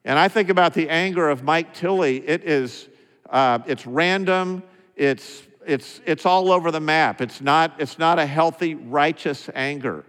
And 0.04 0.18
I 0.18 0.28
think 0.28 0.50
about 0.50 0.74
the 0.74 0.90
anger 0.90 1.30
of 1.30 1.44
Mike 1.44 1.74
Tilley. 1.74 2.28
It 2.28 2.44
is, 2.44 2.88
uh, 3.30 3.60
it's 3.68 3.86
random. 3.86 4.64
It's, 4.96 5.44
it's, 5.66 6.02
it's 6.06 6.26
all 6.26 6.52
over 6.52 6.72
the 6.72 6.80
map. 6.80 7.22
It's 7.22 7.42
not, 7.42 7.74
it's 7.78 8.00
not 8.00 8.18
a 8.20 8.26
healthy, 8.26 8.76
righteous 8.76 9.50
anger. 9.54 10.06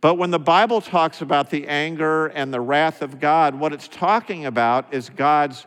But 0.00 0.14
when 0.14 0.30
the 0.30 0.38
Bible 0.38 0.80
talks 0.80 1.22
about 1.22 1.50
the 1.50 1.68
anger 1.68 2.26
and 2.28 2.52
the 2.52 2.60
wrath 2.60 3.02
of 3.02 3.20
God, 3.20 3.54
what 3.54 3.72
it's 3.72 3.88
talking 3.88 4.46
about 4.46 4.92
is 4.92 5.08
God's, 5.10 5.66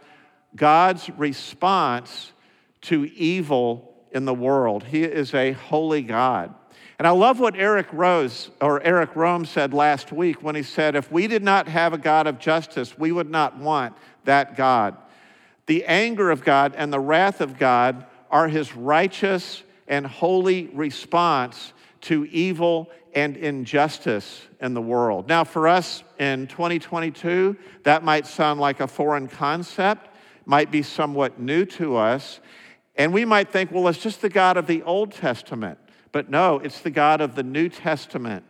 God's 0.55 1.10
response 1.12 2.34
to 2.81 3.05
evil 3.13 3.95
in 4.15 4.25
the 4.25 4.34
world. 4.34 4.86
He 4.86 5.03
is 5.03 5.34
a 5.34 5.51
holy 5.51 6.01
God. 6.01 6.55
And 6.98 7.05
I 7.05 7.12
love 7.12 7.39
what 7.39 7.57
Eric 7.57 7.88
Rose 7.91 8.50
or 8.62 8.81
Eric 8.81 9.15
Rome 9.15 9.45
said 9.45 9.74
last 9.74 10.13
week 10.13 10.41
when 10.41 10.55
he 10.55 10.63
said, 10.63 10.95
if 10.95 11.12
we 11.12 11.27
did 11.27 11.43
not 11.43 11.67
have 11.67 11.91
a 11.93 11.98
God 11.98 12.25
of 12.25 12.39
justice, 12.39 12.98
we 12.98 13.12
would 13.12 13.29
not 13.29 13.57
want 13.57 13.93
that 14.24 14.55
God. 14.55 14.95
The 15.65 15.84
anger 15.86 16.31
of 16.31 16.45
God 16.45 16.74
and 16.77 16.93
the 16.93 17.00
wrath 17.00 17.41
of 17.41 17.60
God 17.60 18.05
are 18.31 18.48
his 18.48 18.75
righteous 18.75 19.63
and 19.88 20.07
holy 20.07 20.67
response 20.67 21.74
to 22.01 22.25
evil 22.31 22.89
and 23.13 23.36
injustice 23.36 24.43
in 24.62 24.74
the 24.74 24.81
world. 24.81 25.27
Now, 25.27 25.43
for 25.43 25.67
us 25.67 26.03
in 26.19 26.48
2022, 26.48 27.57
that 27.84 28.03
might 28.03 28.25
sound 28.25 28.62
like 28.62 28.79
a 28.79 28.88
foreign 28.88 29.27
concept, 29.27 30.07
might 30.45 30.72
be 30.72 30.81
somewhat 30.81 31.39
new 31.39 31.65
to 31.65 31.98
us. 31.98 32.39
And 32.96 33.14
we 33.14 33.25
might 33.25 33.52
think, 33.52 33.72
well, 33.72 33.88
it's 33.88 34.00
just 34.00 34.22
the 34.22 34.30
God 34.30 34.58
of 34.58 34.68
the 34.68 34.84
Old 34.84 35.12
Testament. 35.12 35.78
But 36.12 36.30
no, 36.30 36.60
it's 36.60 36.80
the 36.80 36.92
God 36.92 37.20
of 37.20 37.36
the 37.36 37.44
New 37.44 37.68
Testament 37.68 38.46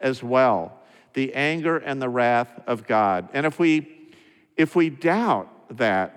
as 0.00 0.22
well. 0.22 0.78
The 1.12 1.34
anger 1.34 1.76
and 1.76 2.00
the 2.00 2.08
wrath 2.08 2.60
of 2.66 2.86
God. 2.86 3.28
And 3.34 3.44
if 3.44 3.58
we, 3.58 4.08
if 4.56 4.74
we 4.74 4.88
doubt 4.88 5.48
that, 5.76 6.16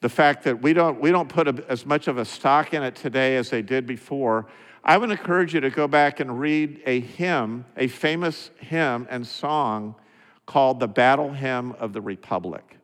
the 0.00 0.08
fact 0.08 0.42
that 0.44 0.60
we 0.60 0.72
don't, 0.72 1.00
we 1.00 1.12
don't 1.12 1.28
put 1.28 1.46
a, 1.46 1.64
as 1.68 1.86
much 1.86 2.08
of 2.08 2.18
a 2.18 2.24
stock 2.24 2.74
in 2.74 2.82
it 2.82 2.96
today 2.96 3.36
as 3.36 3.50
they 3.50 3.62
did 3.62 3.86
before, 3.86 4.48
I 4.82 4.98
would 4.98 5.12
encourage 5.12 5.54
you 5.54 5.60
to 5.60 5.70
go 5.70 5.86
back 5.86 6.18
and 6.18 6.40
read 6.40 6.82
a 6.86 6.98
hymn, 6.98 7.64
a 7.76 7.86
famous 7.86 8.50
hymn 8.58 9.06
and 9.08 9.24
song 9.24 9.94
called 10.44 10.80
the 10.80 10.88
Battle 10.88 11.32
Hymn 11.32 11.72
of 11.78 11.92
the 11.92 12.00
Republic. 12.00 12.78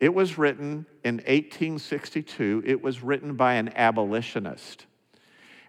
It 0.00 0.14
was 0.14 0.38
written 0.38 0.86
in 1.04 1.16
1862. 1.16 2.62
It 2.64 2.82
was 2.82 3.02
written 3.02 3.34
by 3.34 3.54
an 3.54 3.72
abolitionist. 3.76 4.86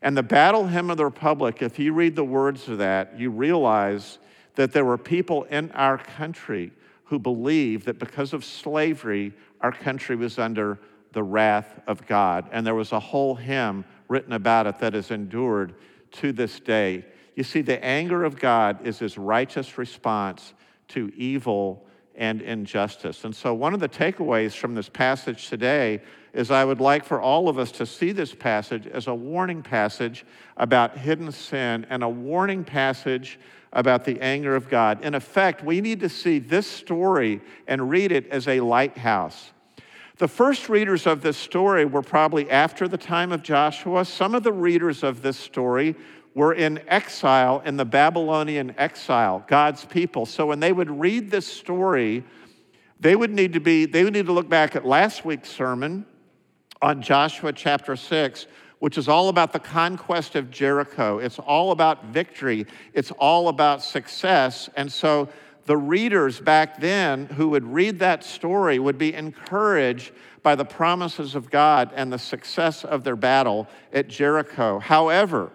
And 0.02 0.16
the 0.16 0.24
Battle 0.24 0.68
Hymn 0.68 0.90
of 0.90 0.98
the 0.98 1.06
Republic, 1.06 1.62
if 1.62 1.80
you 1.80 1.94
read 1.94 2.16
the 2.16 2.24
words 2.24 2.68
of 2.70 2.78
that, 2.78 3.20
you 3.20 3.32
realize 3.32 4.20
that 4.56 4.72
there 4.72 4.86
were 4.86 4.98
people 4.98 5.44
in 5.46 5.72
our 5.72 5.98
country 5.98 6.72
who 7.06 7.20
believed 7.20 7.86
that 7.86 7.98
because 7.98 8.34
of 8.34 8.46
slavery, 8.46 9.34
our 9.62 9.72
country 9.72 10.16
was 10.16 10.38
under 10.38 10.80
the 11.12 11.24
wrath 11.24 11.82
of 11.88 12.06
God. 12.06 12.48
And 12.52 12.66
there 12.66 12.76
was 12.76 12.92
a 12.92 13.00
whole 13.00 13.36
hymn 13.36 13.84
written 14.08 14.34
about 14.34 14.68
it 14.68 14.80
that 14.80 14.94
has 14.94 15.12
endured 15.12 15.76
to 16.12 16.32
this 16.32 16.60
day. 16.60 17.06
You 17.36 17.44
see, 17.44 17.62
the 17.62 17.84
anger 17.84 18.24
of 18.24 18.40
God 18.40 18.86
is 18.86 19.00
his 19.00 19.18
righteous 19.18 19.78
response 19.78 20.54
to 20.90 21.12
evil 21.16 21.88
and 22.16 22.42
injustice. 22.42 23.24
And 23.24 23.36
so, 23.36 23.54
one 23.54 23.74
of 23.74 23.80
the 23.80 23.90
takeaways 23.90 24.56
from 24.56 24.76
this 24.76 24.90
passage 24.90 25.50
today 25.50 26.02
is 26.34 26.52
I 26.52 26.64
would 26.66 26.80
like 26.80 27.04
for 27.04 27.22
all 27.22 27.50
of 27.50 27.58
us 27.58 27.72
to 27.74 27.86
see 27.86 28.12
this 28.12 28.36
passage 28.36 28.88
as 28.88 29.08
a 29.08 29.16
warning 29.16 29.62
passage 29.62 30.26
about 30.58 30.98
hidden 30.98 31.32
sin 31.32 31.86
and 31.90 32.04
a 32.04 32.10
warning 32.10 32.64
passage 32.64 33.40
about 33.74 34.06
the 34.06 34.20
anger 34.22 34.56
of 34.56 34.70
God. 34.70 35.04
In 35.04 35.16
effect, 35.16 35.64
we 35.64 35.82
need 35.82 36.00
to 36.02 36.10
see 36.10 36.40
this 36.40 36.68
story 36.68 37.42
and 37.68 37.90
read 37.90 38.12
it 38.12 38.28
as 38.28 38.48
a 38.48 38.60
lighthouse. 38.60 39.52
The 40.18 40.28
first 40.28 40.68
readers 40.68 41.08
of 41.08 41.22
this 41.22 41.38
story 41.38 41.86
were 41.86 42.02
probably 42.02 42.50
after 42.52 42.90
the 42.90 42.98
time 42.98 43.32
of 43.32 43.42
Joshua. 43.42 44.04
Some 44.04 44.36
of 44.36 44.44
the 44.44 44.52
readers 44.52 45.02
of 45.02 45.22
this 45.22 45.38
story 45.38 45.96
were 46.34 46.54
in 46.54 46.80
exile 46.88 47.62
in 47.66 47.78
the 47.78 47.86
Babylonian 47.86 48.74
exile, 48.78 49.44
God's 49.48 49.86
people. 49.86 50.26
So 50.26 50.46
when 50.46 50.60
they 50.60 50.72
would 50.72 50.90
read 50.90 51.32
this 51.32 51.48
story, 51.48 52.24
they 53.00 53.16
would 53.16 53.32
need 53.32 53.54
to 53.54 53.60
be 53.60 53.86
they 53.86 54.04
would 54.04 54.14
need 54.14 54.28
to 54.28 54.34
look 54.34 54.50
back 54.50 54.76
at 54.76 54.86
last 54.86 55.26
week's 55.26 55.50
sermon 55.50 56.06
on 56.82 57.02
Joshua 57.02 57.54
chapter 57.54 57.96
6 57.96 58.48
which 58.80 58.98
is 58.98 59.08
all 59.08 59.30
about 59.30 59.54
the 59.54 59.60
conquest 59.60 60.36
of 60.36 60.50
Jericho. 60.50 61.20
It's 61.20 61.38
all 61.38 61.72
about 61.72 62.06
victory. 62.06 62.66
It's 62.94 63.12
all 63.12 63.50
about 63.50 63.84
success. 63.84 64.70
And 64.76 64.92
so 64.92 65.30
the 65.66 65.78
readers 65.78 66.40
back 66.40 66.80
then 66.80 67.26
who 67.26 67.50
would 67.50 67.66
read 67.66 68.00
that 68.00 68.24
story 68.24 68.80
would 68.80 68.98
be 68.98 69.14
encouraged 69.14 70.12
by 70.42 70.56
the 70.56 70.66
promises 70.66 71.36
of 71.36 71.52
God 71.52 71.92
and 71.94 72.12
the 72.12 72.18
success 72.18 72.86
of 72.86 73.04
their 73.04 73.18
battle 73.18 73.68
at 73.92 74.08
Jericho. 74.08 74.80
However, 74.80 75.52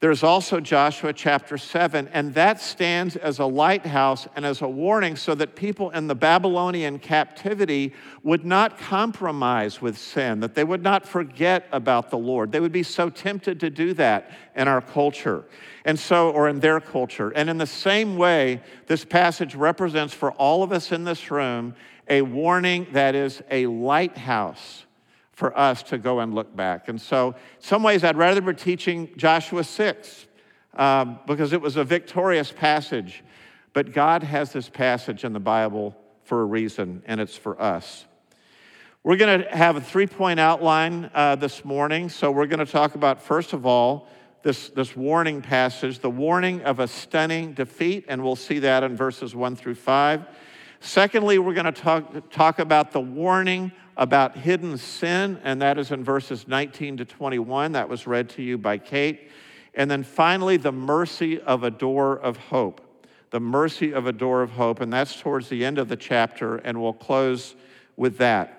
there's 0.00 0.22
also 0.22 0.60
Joshua 0.60 1.12
chapter 1.12 1.58
7, 1.58 2.08
and 2.12 2.32
that 2.34 2.60
stands 2.60 3.16
as 3.16 3.40
a 3.40 3.44
lighthouse 3.46 4.28
and 4.36 4.46
as 4.46 4.62
a 4.62 4.68
warning 4.68 5.16
so 5.16 5.34
that 5.34 5.56
people 5.56 5.90
in 5.90 6.06
the 6.06 6.14
Babylonian 6.14 7.00
captivity 7.00 7.92
would 8.22 8.44
not 8.44 8.78
compromise 8.78 9.82
with 9.82 9.98
sin, 9.98 10.38
that 10.38 10.54
they 10.54 10.62
would 10.62 10.84
not 10.84 11.04
forget 11.04 11.66
about 11.72 12.10
the 12.10 12.18
Lord. 12.18 12.52
They 12.52 12.60
would 12.60 12.70
be 12.70 12.84
so 12.84 13.10
tempted 13.10 13.58
to 13.58 13.70
do 13.70 13.92
that 13.94 14.30
in 14.54 14.68
our 14.68 14.80
culture, 14.80 15.44
and 15.84 15.98
so, 15.98 16.30
or 16.30 16.48
in 16.48 16.60
their 16.60 16.78
culture. 16.78 17.30
And 17.30 17.50
in 17.50 17.58
the 17.58 17.66
same 17.66 18.16
way, 18.16 18.62
this 18.86 19.04
passage 19.04 19.56
represents 19.56 20.14
for 20.14 20.30
all 20.32 20.62
of 20.62 20.70
us 20.70 20.92
in 20.92 21.02
this 21.02 21.28
room 21.28 21.74
a 22.06 22.22
warning 22.22 22.86
that 22.92 23.16
is 23.16 23.42
a 23.50 23.66
lighthouse 23.66 24.84
for 25.38 25.56
us 25.56 25.84
to 25.84 25.98
go 25.98 26.18
and 26.18 26.34
look 26.34 26.56
back. 26.56 26.88
And 26.88 27.00
so, 27.00 27.36
some 27.60 27.84
ways, 27.84 28.02
I'd 28.02 28.16
rather 28.16 28.40
be 28.40 28.54
teaching 28.54 29.08
Joshua 29.16 29.62
6 29.62 30.26
um, 30.74 31.20
because 31.28 31.52
it 31.52 31.60
was 31.60 31.76
a 31.76 31.84
victorious 31.84 32.50
passage. 32.50 33.22
But 33.72 33.92
God 33.92 34.24
has 34.24 34.52
this 34.52 34.68
passage 34.68 35.22
in 35.22 35.32
the 35.32 35.38
Bible 35.38 35.96
for 36.24 36.42
a 36.42 36.44
reason, 36.44 37.04
and 37.06 37.20
it's 37.20 37.36
for 37.36 37.62
us. 37.62 38.04
We're 39.04 39.14
going 39.14 39.44
to 39.44 39.56
have 39.56 39.76
a 39.76 39.80
three 39.80 40.08
point 40.08 40.40
outline 40.40 41.08
uh, 41.14 41.36
this 41.36 41.64
morning. 41.64 42.08
So, 42.08 42.32
we're 42.32 42.48
going 42.48 42.58
to 42.58 42.66
talk 42.66 42.96
about, 42.96 43.22
first 43.22 43.52
of 43.52 43.64
all, 43.64 44.08
this, 44.42 44.70
this 44.70 44.96
warning 44.96 45.40
passage, 45.40 46.00
the 46.00 46.10
warning 46.10 46.62
of 46.62 46.80
a 46.80 46.88
stunning 46.88 47.52
defeat, 47.52 48.06
and 48.08 48.24
we'll 48.24 48.34
see 48.34 48.58
that 48.58 48.82
in 48.82 48.96
verses 48.96 49.36
one 49.36 49.54
through 49.54 49.76
five. 49.76 50.26
Secondly, 50.80 51.38
we're 51.38 51.54
going 51.54 51.66
to 51.66 51.72
talk, 51.72 52.30
talk 52.30 52.58
about 52.58 52.92
the 52.92 53.00
warning 53.00 53.72
about 53.96 54.36
hidden 54.36 54.78
sin, 54.78 55.40
and 55.42 55.60
that 55.60 55.76
is 55.76 55.90
in 55.90 56.04
verses 56.04 56.46
19 56.46 56.98
to 56.98 57.04
21. 57.04 57.72
That 57.72 57.88
was 57.88 58.06
read 58.06 58.28
to 58.30 58.42
you 58.42 58.56
by 58.56 58.78
Kate. 58.78 59.28
And 59.74 59.90
then 59.90 60.04
finally, 60.04 60.56
the 60.56 60.72
mercy 60.72 61.40
of 61.40 61.64
a 61.64 61.70
door 61.70 62.18
of 62.18 62.36
hope. 62.36 62.80
The 63.30 63.40
mercy 63.40 63.92
of 63.92 64.06
a 64.06 64.12
door 64.12 64.42
of 64.42 64.52
hope, 64.52 64.80
and 64.80 64.92
that's 64.92 65.20
towards 65.20 65.48
the 65.48 65.64
end 65.64 65.78
of 65.78 65.88
the 65.88 65.96
chapter, 65.96 66.56
and 66.56 66.80
we'll 66.80 66.94
close 66.94 67.56
with 67.96 68.18
that. 68.18 68.54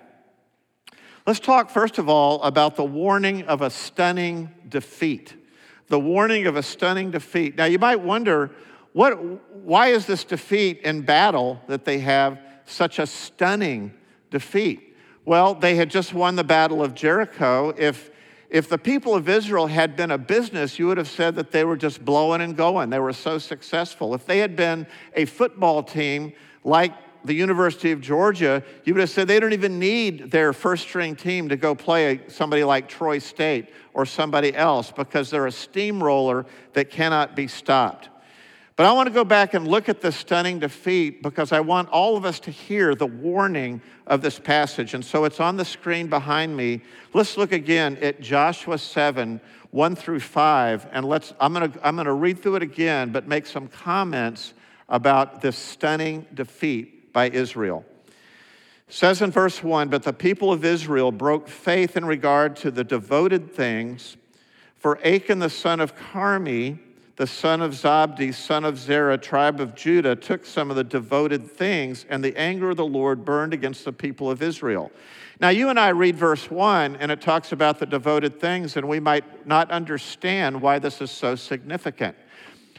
Let's 1.25 1.39
talk, 1.39 1.69
first 1.69 1.97
of 1.97 2.09
all, 2.09 2.41
about 2.43 2.75
the 2.75 2.83
warning 2.83 3.43
of 3.43 3.61
a 3.61 3.69
stunning 3.69 4.49
defeat. 4.67 5.35
The 5.87 5.99
warning 5.99 6.47
of 6.47 6.55
a 6.55 6.63
stunning 6.63 7.11
defeat. 7.11 7.55
Now, 7.55 7.65
you 7.65 7.79
might 7.79 8.01
wonder, 8.01 8.51
what, 8.93 9.13
why 9.53 9.87
is 9.87 10.05
this 10.05 10.23
defeat 10.23 10.81
in 10.81 11.01
battle 11.01 11.61
that 11.67 11.85
they 11.85 11.99
have 11.99 12.39
such 12.65 12.99
a 12.99 13.05
stunning 13.05 13.93
defeat? 14.31 14.95
Well, 15.25 15.53
they 15.53 15.75
had 15.75 15.89
just 15.89 16.13
won 16.13 16.35
the 16.35 16.43
Battle 16.43 16.83
of 16.83 16.95
Jericho. 16.95 17.73
If, 17.77 18.09
if 18.49 18.67
the 18.67 18.79
people 18.79 19.13
of 19.13 19.29
Israel 19.29 19.67
had 19.67 19.95
been 19.95 20.11
a 20.11 20.17
business, 20.17 20.79
you 20.79 20.87
would 20.87 20.97
have 20.97 21.09
said 21.09 21.35
that 21.35 21.51
they 21.51 21.63
were 21.63 21.77
just 21.77 22.03
blowing 22.03 22.41
and 22.41 22.57
going. 22.57 22.89
They 22.89 22.99
were 22.99 23.13
so 23.13 23.37
successful. 23.37 24.15
If 24.15 24.25
they 24.25 24.39
had 24.39 24.55
been 24.55 24.87
a 25.15 25.25
football 25.25 25.83
team 25.83 26.33
like 26.63 26.93
the 27.23 27.33
University 27.33 27.91
of 27.91 28.01
Georgia, 28.01 28.63
you 28.85 28.93
would 28.93 29.01
have 29.01 29.09
said 29.09 29.27
they 29.27 29.39
don't 29.39 29.53
even 29.53 29.77
need 29.77 30.31
their 30.31 30.53
first 30.53 30.83
string 30.83 31.15
team 31.15 31.49
to 31.49 31.57
go 31.57 31.75
play 31.75 32.21
somebody 32.27 32.63
like 32.63 32.87
Troy 32.87 33.19
State 33.19 33.69
or 33.93 34.05
somebody 34.05 34.55
else 34.55 34.91
because 34.91 35.29
they're 35.29 35.47
a 35.47 35.51
steamroller 35.51 36.45
that 36.73 36.89
cannot 36.89 37.35
be 37.35 37.47
stopped. 37.47 38.09
But 38.79 38.85
I 38.85 38.93
want 38.93 39.07
to 39.07 39.13
go 39.13 39.25
back 39.25 39.55
and 39.55 39.67
look 39.67 39.89
at 39.89 39.99
this 39.99 40.15
stunning 40.15 40.59
defeat 40.59 41.21
because 41.21 41.51
I 41.51 41.59
want 41.59 41.89
all 41.89 42.15
of 42.15 42.23
us 42.23 42.39
to 42.39 42.49
hear 42.49 42.95
the 42.95 43.07
warning 43.07 43.81
of 44.07 44.21
this 44.21 44.39
passage. 44.39 44.93
And 44.93 45.03
so 45.03 45.25
it's 45.25 45.41
on 45.41 45.57
the 45.57 45.65
screen 45.65 46.07
behind 46.07 46.55
me. 46.55 46.79
Let's 47.13 47.35
look 47.35 47.51
again 47.51 47.97
at 47.97 48.21
Joshua 48.21 48.77
7 48.77 49.41
1 49.71 49.95
through 49.97 50.21
5. 50.21 50.87
And 50.93 51.05
let's, 51.05 51.33
I'm 51.41 51.51
going 51.53 51.69
to, 51.69 51.85
I'm 51.85 51.95
going 51.97 52.05
to 52.05 52.13
read 52.13 52.41
through 52.41 52.55
it 52.55 52.63
again, 52.63 53.11
but 53.11 53.27
make 53.27 53.47
some 53.47 53.67
comments 53.67 54.53
about 54.87 55.41
this 55.41 55.57
stunning 55.57 56.25
defeat 56.33 57.11
by 57.11 57.29
Israel. 57.31 57.83
It 58.07 58.93
says 58.93 59.21
in 59.21 59.29
verse 59.29 59.61
1 59.61 59.89
But 59.89 60.03
the 60.03 60.13
people 60.13 60.53
of 60.53 60.63
Israel 60.63 61.11
broke 61.11 61.49
faith 61.49 61.97
in 61.97 62.05
regard 62.05 62.55
to 62.55 62.71
the 62.71 62.85
devoted 62.85 63.53
things, 63.53 64.15
for 64.77 65.05
Achan 65.05 65.39
the 65.39 65.49
son 65.49 65.81
of 65.81 65.97
Carmi, 65.97 66.79
the 67.19 67.27
son 67.27 67.61
of 67.61 67.73
Zabdi, 67.73 68.33
son 68.33 68.63
of 68.63 68.79
Zerah, 68.79 69.17
tribe 69.17 69.59
of 69.59 69.75
Judah, 69.75 70.15
took 70.15 70.45
some 70.45 70.69
of 70.69 70.77
the 70.77 70.85
devoted 70.85 71.51
things, 71.51 72.05
and 72.07 72.23
the 72.23 72.33
anger 72.37 72.69
of 72.69 72.77
the 72.77 72.85
Lord 72.85 73.25
burned 73.25 73.53
against 73.53 73.83
the 73.83 73.91
people 73.91 74.31
of 74.31 74.41
Israel. 74.41 74.89
Now, 75.41 75.49
you 75.49 75.67
and 75.67 75.77
I 75.77 75.89
read 75.89 76.15
verse 76.15 76.49
1, 76.49 76.95
and 76.95 77.11
it 77.11 77.19
talks 77.19 77.51
about 77.51 77.77
the 77.77 77.85
devoted 77.85 78.39
things, 78.39 78.77
and 78.77 78.87
we 78.87 79.01
might 79.01 79.45
not 79.45 79.69
understand 79.69 80.61
why 80.61 80.79
this 80.79 81.01
is 81.01 81.11
so 81.11 81.35
significant. 81.35 82.15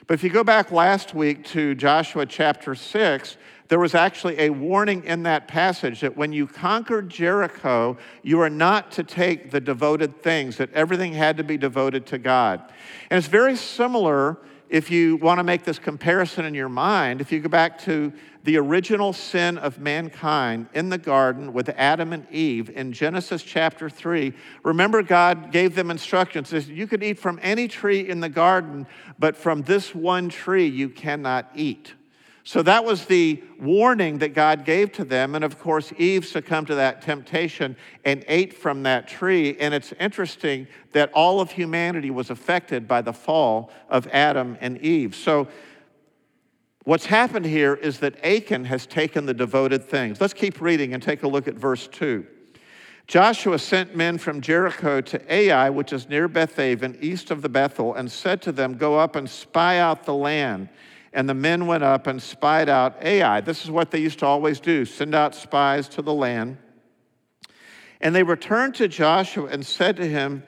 But 0.06 0.14
if 0.14 0.24
you 0.24 0.30
go 0.30 0.42
back 0.42 0.72
last 0.72 1.14
week 1.14 1.44
to 1.48 1.74
Joshua 1.74 2.24
chapter 2.24 2.74
6, 2.74 3.36
there 3.70 3.78
was 3.78 3.94
actually 3.94 4.36
a 4.40 4.50
warning 4.50 5.04
in 5.04 5.22
that 5.22 5.46
passage 5.46 6.00
that 6.00 6.16
when 6.16 6.32
you 6.32 6.48
conquered 6.48 7.08
Jericho, 7.08 7.96
you 8.24 8.40
are 8.40 8.50
not 8.50 8.90
to 8.92 9.04
take 9.04 9.52
the 9.52 9.60
devoted 9.60 10.20
things, 10.22 10.56
that 10.56 10.72
everything 10.72 11.12
had 11.12 11.36
to 11.36 11.44
be 11.44 11.56
devoted 11.56 12.04
to 12.06 12.18
God. 12.18 12.60
And 13.10 13.16
it's 13.16 13.28
very 13.28 13.54
similar 13.54 14.38
if 14.68 14.90
you 14.90 15.16
want 15.16 15.38
to 15.38 15.44
make 15.44 15.62
this 15.62 15.78
comparison 15.78 16.44
in 16.44 16.52
your 16.52 16.68
mind. 16.68 17.20
If 17.20 17.30
you 17.30 17.38
go 17.38 17.48
back 17.48 17.78
to 17.82 18.12
the 18.42 18.56
original 18.56 19.12
sin 19.12 19.56
of 19.56 19.78
mankind 19.78 20.66
in 20.74 20.88
the 20.88 20.98
garden 20.98 21.52
with 21.52 21.68
Adam 21.70 22.12
and 22.12 22.28
Eve 22.28 22.70
in 22.70 22.92
Genesis 22.92 23.40
chapter 23.40 23.88
3, 23.88 24.32
remember 24.64 25.00
God 25.00 25.52
gave 25.52 25.76
them 25.76 25.92
instructions. 25.92 26.52
You 26.68 26.88
could 26.88 27.04
eat 27.04 27.20
from 27.20 27.38
any 27.40 27.68
tree 27.68 28.08
in 28.08 28.18
the 28.18 28.28
garden, 28.28 28.88
but 29.16 29.36
from 29.36 29.62
this 29.62 29.94
one 29.94 30.28
tree 30.28 30.66
you 30.66 30.88
cannot 30.88 31.48
eat. 31.54 31.94
So 32.42 32.62
that 32.62 32.84
was 32.84 33.04
the 33.04 33.42
warning 33.60 34.18
that 34.18 34.34
God 34.34 34.64
gave 34.64 34.92
to 34.92 35.04
them. 35.04 35.34
And 35.34 35.44
of 35.44 35.58
course, 35.58 35.92
Eve 35.98 36.24
succumbed 36.24 36.68
to 36.68 36.74
that 36.76 37.02
temptation 37.02 37.76
and 38.04 38.24
ate 38.28 38.54
from 38.54 38.82
that 38.84 39.08
tree. 39.08 39.56
And 39.58 39.74
it's 39.74 39.92
interesting 40.00 40.66
that 40.92 41.12
all 41.12 41.40
of 41.40 41.50
humanity 41.50 42.10
was 42.10 42.30
affected 42.30 42.88
by 42.88 43.02
the 43.02 43.12
fall 43.12 43.70
of 43.88 44.06
Adam 44.08 44.56
and 44.60 44.78
Eve. 44.78 45.14
So 45.14 45.48
what's 46.84 47.06
happened 47.06 47.44
here 47.44 47.74
is 47.74 47.98
that 47.98 48.24
Achan 48.24 48.64
has 48.64 48.86
taken 48.86 49.26
the 49.26 49.34
devoted 49.34 49.84
things. 49.84 50.20
Let's 50.20 50.34
keep 50.34 50.60
reading 50.60 50.94
and 50.94 51.02
take 51.02 51.22
a 51.22 51.28
look 51.28 51.46
at 51.46 51.54
verse 51.54 51.88
2. 51.88 52.26
Joshua 53.06 53.58
sent 53.58 53.96
men 53.96 54.18
from 54.18 54.40
Jericho 54.40 55.00
to 55.00 55.34
Ai, 55.34 55.68
which 55.68 55.92
is 55.92 56.08
near 56.08 56.28
Bethaven, 56.28 56.96
east 57.00 57.32
of 57.32 57.42
the 57.42 57.48
Bethel, 57.48 57.92
and 57.92 58.10
said 58.10 58.40
to 58.42 58.52
them, 58.52 58.74
Go 58.74 58.98
up 58.98 59.16
and 59.16 59.28
spy 59.28 59.78
out 59.78 60.04
the 60.04 60.14
land. 60.14 60.68
And 61.12 61.28
the 61.28 61.34
men 61.34 61.66
went 61.66 61.82
up 61.82 62.06
and 62.06 62.22
spied 62.22 62.68
out 62.68 63.02
Ai. 63.02 63.40
This 63.40 63.64
is 63.64 63.70
what 63.70 63.90
they 63.90 63.98
used 63.98 64.20
to 64.20 64.26
always 64.26 64.60
do 64.60 64.84
send 64.84 65.14
out 65.14 65.34
spies 65.34 65.88
to 65.88 66.02
the 66.02 66.14
land. 66.14 66.58
And 68.00 68.14
they 68.14 68.22
returned 68.22 68.76
to 68.76 68.88
Joshua 68.88 69.46
and 69.46 69.66
said 69.66 69.96
to 69.96 70.08
him, 70.08 70.42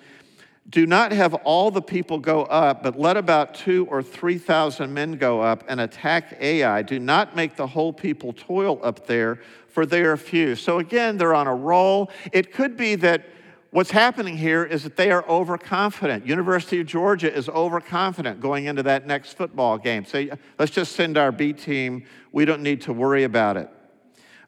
Do 0.68 0.86
not 0.86 1.12
have 1.12 1.34
all 1.34 1.70
the 1.70 1.82
people 1.82 2.18
go 2.18 2.44
up, 2.44 2.82
but 2.82 2.98
let 2.98 3.16
about 3.16 3.54
two 3.54 3.86
or 3.90 4.02
three 4.02 4.38
thousand 4.38 4.94
men 4.94 5.16
go 5.16 5.40
up 5.40 5.64
and 5.68 5.80
attack 5.80 6.36
Ai. 6.40 6.82
Do 6.82 6.98
not 6.98 7.36
make 7.36 7.56
the 7.56 7.66
whole 7.66 7.92
people 7.92 8.32
toil 8.32 8.78
up 8.82 9.06
there, 9.06 9.40
for 9.68 9.84
they 9.84 10.02
are 10.02 10.16
few. 10.16 10.54
So 10.54 10.78
again, 10.78 11.18
they're 11.18 11.34
on 11.34 11.46
a 11.46 11.54
roll. 11.54 12.10
It 12.32 12.52
could 12.52 12.76
be 12.76 12.94
that 12.96 13.26
What's 13.72 13.90
happening 13.90 14.36
here 14.36 14.64
is 14.64 14.82
that 14.82 14.96
they 14.96 15.10
are 15.10 15.26
overconfident. 15.26 16.26
University 16.26 16.80
of 16.80 16.86
Georgia 16.86 17.34
is 17.34 17.48
overconfident 17.48 18.38
going 18.38 18.66
into 18.66 18.82
that 18.82 19.06
next 19.06 19.32
football 19.32 19.78
game. 19.78 20.04
Say, 20.04 20.30
let's 20.58 20.70
just 20.70 20.92
send 20.92 21.16
our 21.16 21.32
B 21.32 21.54
team. 21.54 22.04
We 22.32 22.44
don't 22.44 22.62
need 22.62 22.82
to 22.82 22.92
worry 22.92 23.24
about 23.24 23.56
it. 23.56 23.70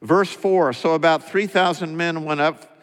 Verse 0.03 0.31
4 0.31 0.73
So 0.73 0.93
about 0.93 1.27
3,000 1.27 1.97
men 1.97 2.23
went 2.23 2.39
up, 2.39 2.79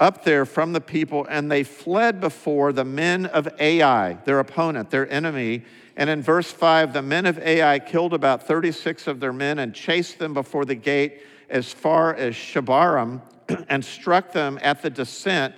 up 0.00 0.24
there 0.24 0.44
from 0.44 0.72
the 0.72 0.80
people, 0.80 1.28
and 1.30 1.48
they 1.48 1.62
fled 1.62 2.20
before 2.20 2.72
the 2.72 2.84
men 2.84 3.26
of 3.26 3.46
Ai, 3.60 4.14
their 4.24 4.40
opponent, 4.40 4.90
their 4.90 5.08
enemy. 5.12 5.62
And 5.96 6.10
in 6.10 6.22
verse 6.22 6.50
5, 6.50 6.92
the 6.92 7.02
men 7.02 7.24
of 7.24 7.38
Ai 7.38 7.78
killed 7.78 8.14
about 8.14 8.48
36 8.48 9.06
of 9.06 9.20
their 9.20 9.32
men 9.32 9.60
and 9.60 9.72
chased 9.72 10.18
them 10.18 10.34
before 10.34 10.64
the 10.64 10.74
gate 10.74 11.22
as 11.48 11.72
far 11.72 12.12
as 12.12 12.34
Shebarim 12.34 13.22
and 13.68 13.84
struck 13.84 14.32
them 14.32 14.58
at 14.62 14.82
the 14.82 14.90
descent, 14.90 15.54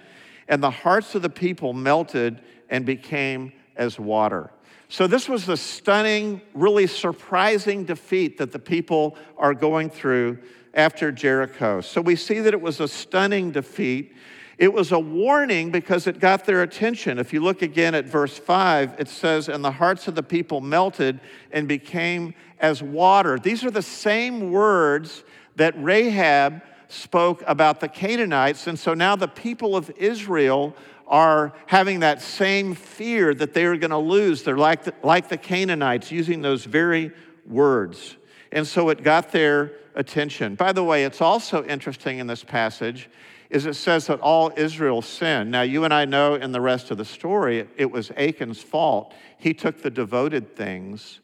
and 0.48 0.62
the 0.62 0.70
hearts 0.70 1.14
of 1.14 1.22
the 1.22 1.30
people 1.30 1.72
melted 1.72 2.40
and 2.68 2.84
became 2.84 3.52
as 3.76 3.98
water. 3.98 4.50
So, 4.88 5.06
this 5.06 5.28
was 5.28 5.46
the 5.46 5.56
stunning, 5.56 6.40
really 6.52 6.86
surprising 6.86 7.84
defeat 7.84 8.38
that 8.38 8.52
the 8.52 8.58
people 8.58 9.16
are 9.36 9.54
going 9.54 9.90
through 9.90 10.38
after 10.74 11.10
Jericho. 11.10 11.80
So, 11.80 12.00
we 12.00 12.16
see 12.16 12.40
that 12.40 12.52
it 12.52 12.60
was 12.60 12.80
a 12.80 12.88
stunning 12.88 13.50
defeat. 13.50 14.14
It 14.56 14.72
was 14.72 14.92
a 14.92 14.98
warning 14.98 15.72
because 15.72 16.06
it 16.06 16.20
got 16.20 16.44
their 16.44 16.62
attention. 16.62 17.18
If 17.18 17.32
you 17.32 17.40
look 17.40 17.62
again 17.62 17.94
at 17.94 18.04
verse 18.04 18.38
5, 18.38 18.94
it 18.98 19.08
says, 19.08 19.48
And 19.48 19.64
the 19.64 19.72
hearts 19.72 20.06
of 20.06 20.14
the 20.14 20.22
people 20.22 20.60
melted 20.60 21.18
and 21.50 21.66
became 21.66 22.34
as 22.60 22.82
water. 22.82 23.38
These 23.38 23.64
are 23.64 23.70
the 23.70 23.82
same 23.82 24.52
words 24.52 25.24
that 25.56 25.74
Rahab 25.82 26.62
spoke 26.94 27.42
about 27.46 27.80
the 27.80 27.88
Canaanites. 27.88 28.66
And 28.66 28.78
so 28.78 28.94
now 28.94 29.16
the 29.16 29.28
people 29.28 29.76
of 29.76 29.90
Israel 29.96 30.74
are 31.06 31.52
having 31.66 32.00
that 32.00 32.22
same 32.22 32.74
fear 32.74 33.34
that 33.34 33.52
they 33.52 33.64
are 33.66 33.76
going 33.76 33.90
to 33.90 33.98
lose. 33.98 34.42
They're 34.42 34.56
like 34.56 34.84
the, 34.84 34.94
like 35.02 35.28
the 35.28 35.36
Canaanites, 35.36 36.10
using 36.10 36.40
those 36.40 36.64
very 36.64 37.12
words. 37.46 38.16
And 38.52 38.66
so 38.66 38.88
it 38.88 39.02
got 39.02 39.32
their 39.32 39.72
attention. 39.94 40.54
By 40.54 40.72
the 40.72 40.84
way, 40.84 41.04
it's 41.04 41.20
also 41.20 41.64
interesting 41.64 42.18
in 42.18 42.26
this 42.26 42.44
passage 42.44 43.10
is 43.50 43.66
it 43.66 43.74
says 43.74 44.06
that 44.06 44.18
all 44.20 44.52
Israel 44.56 45.02
sinned. 45.02 45.50
Now, 45.50 45.62
you 45.62 45.84
and 45.84 45.94
I 45.94 46.06
know 46.06 46.34
in 46.34 46.50
the 46.50 46.60
rest 46.60 46.90
of 46.90 46.98
the 46.98 47.04
story, 47.04 47.68
it 47.76 47.90
was 47.90 48.10
Achan's 48.16 48.60
fault. 48.60 49.14
He 49.38 49.54
took 49.54 49.82
the 49.82 49.90
devoted 49.90 50.56
things. 50.56 51.20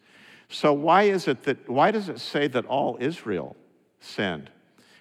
So 0.49 0.73
why 0.73 1.05
is 1.05 1.27
it 1.27 1.43
that, 1.45 1.69
why 1.69 1.91
does 1.91 2.09
it 2.09 2.21
say 2.21 2.47
that 2.49 2.67
all 2.67 2.99
Israel 3.01 3.57
sinned? 4.01 4.51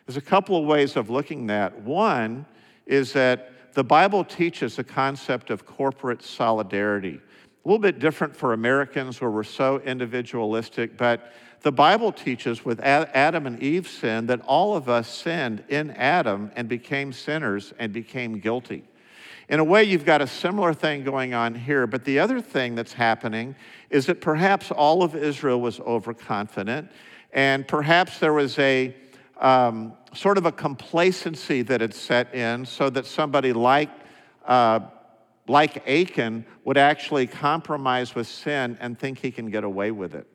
There's 0.10 0.18
a 0.18 0.22
couple 0.22 0.58
of 0.58 0.66
ways 0.66 0.96
of 0.96 1.12
looking 1.12 1.44
at 1.52 1.74
that. 1.74 1.82
One 1.84 2.48
is 2.88 3.14
that 3.14 3.74
the 3.76 3.84
Bible 3.84 4.24
teaches 4.24 4.76
the 4.76 4.84
concept 4.84 5.52
of 5.52 5.68
corporate 5.68 6.24
solidarity. 6.24 7.22
A 7.64 7.68
little 7.68 7.78
bit 7.78 8.00
different 8.00 8.36
for 8.36 8.54
Americans 8.54 9.22
where 9.22 9.30
we're 9.30 9.44
so 9.44 9.78
individualistic, 9.82 10.98
but 10.98 11.32
the 11.62 11.72
Bible 11.72 12.12
teaches 12.12 12.66
with 12.66 12.80
Adam 12.80 13.46
and 13.46 13.62
Eve 13.62 13.88
sin 13.88 14.26
that 14.26 14.42
all 14.48 14.76
of 14.76 14.90
us 14.90 15.08
sinned 15.08 15.64
in 15.70 15.92
Adam 15.92 16.52
and 16.56 16.68
became 16.68 17.14
sinners 17.14 17.72
and 17.78 17.94
became 17.94 18.40
guilty. 18.40 18.86
In 19.48 19.60
a 19.60 19.64
way, 19.64 19.84
you've 19.84 20.06
got 20.06 20.24
a 20.24 20.28
similar 20.28 20.74
thing 20.74 21.04
going 21.04 21.36
on 21.36 21.54
here, 21.54 21.86
but 21.86 22.04
the 22.04 22.18
other 22.18 22.42
thing 22.42 22.74
that's 22.74 22.94
happening 22.94 23.56
is 23.92 24.08
that 24.08 24.22
perhaps 24.22 24.72
all 24.72 25.04
of 25.04 25.16
Israel 25.16 25.62
was 25.62 25.80
overconfident, 25.80 26.92
and 27.32 27.68
perhaps 27.68 28.18
there 28.18 28.34
was 28.34 28.58
a 28.58 28.96
um, 29.40 29.94
sort 30.14 30.38
of 30.38 30.46
a 30.46 30.52
complacency 30.52 31.62
that 31.64 31.82
had 31.82 31.94
set 31.94 32.34
in 32.36 32.66
so 32.66 32.90
that 32.90 33.06
somebody 33.06 33.54
like, 33.54 33.90
uh, 34.46 34.82
like 35.48 35.88
Achan 35.88 36.46
would 36.66 36.78
actually 36.78 37.28
compromise 37.28 38.16
with 38.16 38.28
sin 38.28 38.78
and 38.80 39.00
think 39.00 39.20
he 39.20 39.32
can 39.32 39.50
get 39.50 39.64
away 39.64 39.92
with 39.92 40.14
it. 40.14 40.28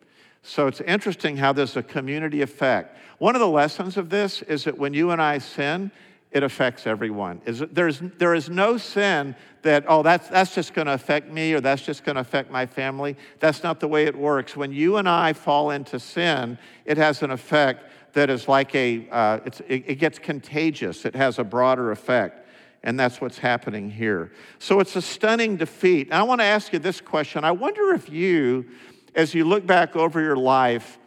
So 0.43 0.67
it's 0.67 0.81
interesting 0.83 1.37
how 1.37 1.53
there's 1.53 1.77
a 1.77 1.83
community 1.83 2.43
effect. 2.43 2.99
One 3.19 3.35
of 3.35 3.41
the 3.41 3.49
lessons 3.49 3.97
of 3.97 4.11
this 4.11 4.43
is 4.43 4.65
that 4.65 4.77
when 4.77 4.93
you 4.93 5.11
and 5.11 5.23
I 5.23 5.39
sin, 5.39 5.91
it 6.31 6.43
affects 6.43 6.87
everyone. 6.87 7.41
Is, 7.47 7.61
there's, 7.73 8.01
there 8.19 8.35
is 8.35 8.51
no 8.51 8.77
sin 8.77 9.37
that, 9.63 9.85
oh, 9.87 10.03
that's, 10.03 10.29
that's 10.29 10.55
just 10.55 10.75
going 10.75 10.87
to 10.87 10.93
affect 10.93 11.31
me 11.31 11.55
or 11.55 11.61
that's 11.61 11.83
just 11.83 12.05
going 12.05 12.17
to 12.17 12.21
affect 12.21 12.51
my 12.51 12.67
family. 12.67 13.17
That's 13.39 13.63
not 13.63 13.81
the 13.81 13.89
way 13.89 14.05
it 14.05 14.17
works. 14.17 14.57
When 14.57 14.73
you 14.73 14.97
and 14.97 15.09
I 15.09 15.33
fall 15.33 15.71
into 15.71 16.01
sin, 16.01 16.59
it 16.85 16.99
has 16.99 17.23
an 17.23 17.31
effect 17.31 17.91
that 18.15 18.31
is 18.31 18.49
like 18.49 18.75
a, 18.75 19.09
uh, 19.11 19.41
it, 19.45 19.61
it 19.69 19.95
gets 19.97 20.19
contagious, 20.19 21.05
it 21.05 21.15
has 21.15 21.39
a 21.39 21.45
broader 21.45 21.91
effect. 21.91 22.41
And 22.83 23.01
that's 23.01 23.21
what's 23.21 23.39
happening 23.39 23.91
here. 23.91 24.31
So 24.59 24.79
it's 24.81 24.95
a 24.95 25.01
stunning 25.01 25.57
defeat. 25.57 26.09
And 26.09 26.15
I 26.15 26.23
want 26.23 26.43
to 26.43 26.45
ask 26.45 26.73
you 26.73 26.79
this 26.79 27.01
question 27.01 27.43
I 27.45 27.53
wonder 27.53 27.95
if 27.95 28.11
you, 28.11 28.67
as 29.15 29.35
you 29.35 29.45
look 29.45 29.67
back 29.67 29.97
over 29.97 30.21
your 30.21 30.37
life, 30.37 30.99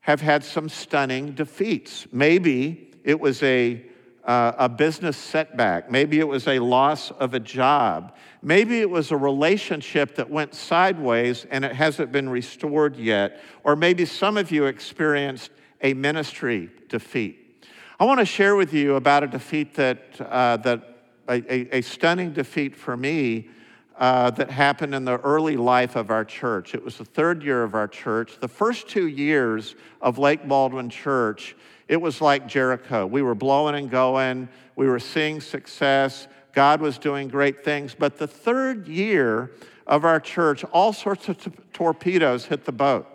have 0.00 0.20
had 0.20 0.42
some 0.42 0.68
stunning 0.68 1.32
defeats. 1.32 2.06
Maybe 2.12 2.92
it 3.04 3.20
was 3.20 3.42
a 3.42 3.84
uh, 4.26 4.52
a 4.58 4.68
business 4.68 5.16
setback. 5.16 5.90
Maybe 5.90 6.18
it 6.18 6.26
was 6.26 6.48
a 6.48 6.58
loss 6.58 7.12
of 7.12 7.34
a 7.34 7.40
job. 7.40 8.16
Maybe 8.42 8.80
it 8.80 8.90
was 8.90 9.12
a 9.12 9.16
relationship 9.16 10.16
that 10.16 10.28
went 10.28 10.54
sideways 10.54 11.46
and 11.50 11.64
it 11.64 11.72
hasn't 11.72 12.10
been 12.10 12.28
restored 12.28 12.96
yet. 12.96 13.40
Or 13.62 13.76
maybe 13.76 14.04
some 14.04 14.36
of 14.36 14.50
you 14.50 14.66
experienced 14.66 15.52
a 15.80 15.94
ministry 15.94 16.70
defeat. 16.88 17.66
I 17.98 18.04
want 18.04 18.20
to 18.20 18.26
share 18.26 18.56
with 18.56 18.72
you 18.72 18.96
about 18.96 19.24
a 19.24 19.26
defeat 19.26 19.74
that, 19.74 20.20
uh, 20.20 20.58
that 20.58 20.96
a, 21.28 21.76
a, 21.78 21.80
stunning 21.80 22.32
defeat 22.32 22.76
for 22.76 22.96
me 22.96 23.48
uh, 23.96 24.30
that 24.32 24.50
happened 24.50 24.94
in 24.94 25.04
the 25.04 25.18
early 25.18 25.56
life 25.56 25.96
of 25.96 26.10
our 26.10 26.24
church. 26.24 26.74
It 26.74 26.84
was 26.84 26.98
the 26.98 27.04
third 27.04 27.42
year 27.42 27.62
of 27.62 27.74
our 27.74 27.88
church. 27.88 28.38
The 28.38 28.48
first 28.48 28.88
two 28.88 29.06
years 29.06 29.74
of 30.02 30.18
Lake 30.18 30.46
Baldwin 30.46 30.90
Church, 30.90 31.56
it 31.88 31.96
was 31.96 32.20
like 32.20 32.46
Jericho. 32.46 33.06
We 33.06 33.22
were 33.22 33.34
blowing 33.34 33.74
and 33.74 33.90
going, 33.90 34.48
we 34.76 34.86
were 34.86 35.00
seeing 35.00 35.40
success, 35.40 36.28
God 36.52 36.80
was 36.80 36.98
doing 36.98 37.28
great 37.28 37.64
things. 37.64 37.94
But 37.94 38.18
the 38.18 38.26
third 38.26 38.88
year 38.88 39.52
of 39.86 40.04
our 40.04 40.20
church, 40.20 40.64
all 40.64 40.92
sorts 40.92 41.28
of 41.28 41.38
t- 41.42 41.50
torpedoes 41.72 42.46
hit 42.46 42.64
the 42.64 42.72
boat. 42.72 43.06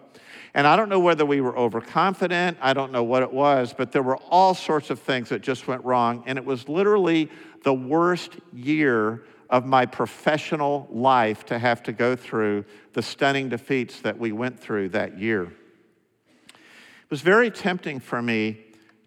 And 0.53 0.67
I 0.67 0.75
don't 0.75 0.89
know 0.89 0.99
whether 0.99 1.25
we 1.25 1.39
were 1.39 1.57
overconfident, 1.57 2.57
I 2.61 2.73
don't 2.73 2.91
know 2.91 3.03
what 3.03 3.23
it 3.23 3.31
was, 3.31 3.73
but 3.73 3.91
there 3.91 4.03
were 4.03 4.17
all 4.17 4.53
sorts 4.53 4.89
of 4.89 4.99
things 4.99 5.29
that 5.29 5.41
just 5.41 5.67
went 5.67 5.83
wrong. 5.85 6.23
And 6.25 6.37
it 6.37 6.43
was 6.43 6.67
literally 6.67 7.29
the 7.63 7.73
worst 7.73 8.35
year 8.53 9.23
of 9.49 9.65
my 9.65 9.85
professional 9.85 10.87
life 10.91 11.45
to 11.45 11.59
have 11.59 11.83
to 11.83 11.91
go 11.91 12.15
through 12.15 12.65
the 12.93 13.01
stunning 13.01 13.49
defeats 13.49 13.99
that 14.01 14.17
we 14.17 14.31
went 14.31 14.59
through 14.59 14.89
that 14.89 15.19
year 15.19 15.43
It 15.43 17.09
was 17.09 17.21
very 17.21 17.51
tempting 17.51 17.99
for 17.99 18.21
me 18.21 18.61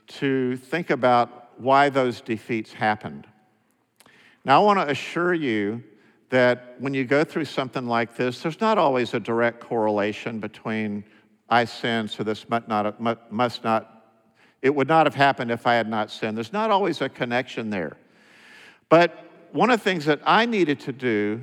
to 0.06 0.56
think 0.56 0.90
about 0.90 1.58
why 1.58 1.88
those 1.88 2.20
defeats 2.20 2.72
happened. 2.74 3.26
Now, 4.44 4.60
I 4.60 4.64
want 4.64 4.80
to 4.80 4.90
assure 4.90 5.32
you 5.32 5.82
that 6.28 6.74
when 6.78 6.92
you 6.92 7.04
go 7.04 7.24
through 7.24 7.46
something 7.46 7.86
like 7.86 8.16
this, 8.16 8.42
there's 8.42 8.60
not 8.60 8.76
always 8.76 9.14
a 9.14 9.20
direct 9.20 9.60
correlation 9.60 10.40
between 10.40 11.04
I 11.54 11.66
sinned, 11.66 12.10
so 12.10 12.24
this 12.24 12.48
must 12.48 12.66
not, 12.66 13.00
must 13.30 13.62
not, 13.62 14.06
it 14.60 14.74
would 14.74 14.88
not 14.88 15.06
have 15.06 15.14
happened 15.14 15.52
if 15.52 15.68
I 15.68 15.74
had 15.74 15.88
not 15.88 16.10
sinned. 16.10 16.36
There's 16.36 16.52
not 16.52 16.72
always 16.72 17.00
a 17.00 17.08
connection 17.08 17.70
there. 17.70 17.96
But 18.88 19.30
one 19.52 19.70
of 19.70 19.78
the 19.78 19.84
things 19.84 20.04
that 20.06 20.20
I 20.26 20.46
needed 20.46 20.80
to 20.80 20.92
do 20.92 21.40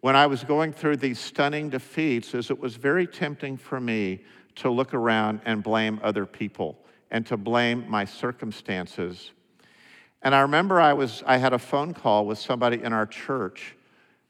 when 0.00 0.16
I 0.16 0.26
was 0.26 0.42
going 0.42 0.72
through 0.72 0.96
these 0.96 1.20
stunning 1.20 1.70
defeats 1.70 2.34
is 2.34 2.50
it 2.50 2.58
was 2.58 2.74
very 2.74 3.06
tempting 3.06 3.56
for 3.56 3.78
me 3.78 4.24
to 4.56 4.70
look 4.70 4.92
around 4.92 5.40
and 5.44 5.62
blame 5.62 6.00
other 6.02 6.26
people 6.26 6.76
and 7.12 7.24
to 7.26 7.36
blame 7.36 7.88
my 7.88 8.04
circumstances. 8.04 9.30
And 10.22 10.34
I 10.34 10.40
remember 10.40 10.80
I, 10.80 10.94
was, 10.94 11.22
I 11.26 11.36
had 11.36 11.52
a 11.52 11.60
phone 11.60 11.94
call 11.94 12.26
with 12.26 12.38
somebody 12.38 12.82
in 12.82 12.92
our 12.92 13.06
church 13.06 13.76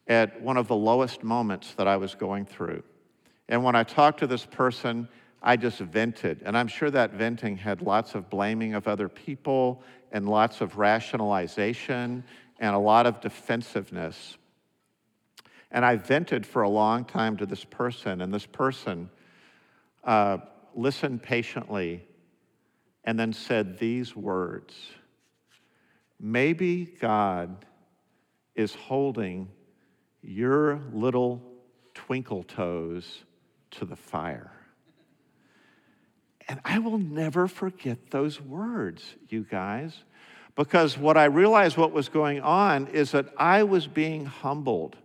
at 0.07 0.39
one 0.43 0.59
of 0.59 0.69
the 0.69 0.77
lowest 0.77 1.25
moments 1.25 1.73
that 1.79 1.89
I 1.89 1.97
was 1.97 2.15
going 2.15 2.45
through. 2.45 2.83
And 3.49 3.63
when 3.63 3.75
I 3.75 3.83
talked 3.83 4.21
to 4.21 4.27
this 4.27 4.47
person, 4.47 5.09
I 5.43 5.57
just 5.57 5.79
vented. 5.79 6.43
And 6.45 6.57
I'm 6.57 6.69
sure 6.69 6.91
that 6.91 7.13
venting 7.13 7.59
had 7.59 7.83
lots 7.83 8.15
of 8.15 8.31
blaming 8.31 8.75
of 8.75 8.89
other 8.89 9.09
people 9.09 9.83
and 10.11 10.29
lots 10.29 10.61
of 10.61 10.79
rationalization 10.79 12.25
and 12.59 12.75
a 12.75 12.79
lot 12.79 13.07
of 13.07 13.21
defensiveness. 13.21 14.39
And 15.71 15.85
I 15.85 15.97
vented 15.97 16.47
for 16.47 16.63
a 16.63 16.69
long 16.69 17.05
time 17.05 17.37
to 17.39 17.47
this 17.47 17.65
person, 17.65 18.21
and 18.21 18.33
this 18.33 18.47
person 18.47 19.11
uh, 20.05 20.39
listened 20.75 21.23
patiently, 21.23 22.07
and 23.03 23.19
then 23.19 23.33
said 23.33 23.79
these 23.79 24.17
words 24.17 24.75
Maybe 26.21 26.87
God 27.01 27.67
is 28.55 28.75
holding 28.75 29.49
your 30.23 30.81
little 30.93 31.43
twinkle 31.93 32.45
toes 32.45 33.25
to 33.79 33.85
the 33.85 33.97
fire. 33.97 34.53
And 36.49 36.61
I 36.65 36.79
will 36.79 36.99
never 36.99 37.49
forget 37.49 38.11
those 38.11 38.41
words, 38.41 39.15
you 39.29 39.47
guys, 39.51 40.05
because 40.57 40.99
what 40.99 41.17
I 41.17 41.25
realized 41.25 41.77
what 41.77 41.93
was 41.93 42.09
going 42.09 42.41
on 42.41 42.87
is 42.89 43.13
that 43.13 43.27
I 43.39 43.63
was 43.63 43.87
being 43.87 44.27
humbled 44.27 44.97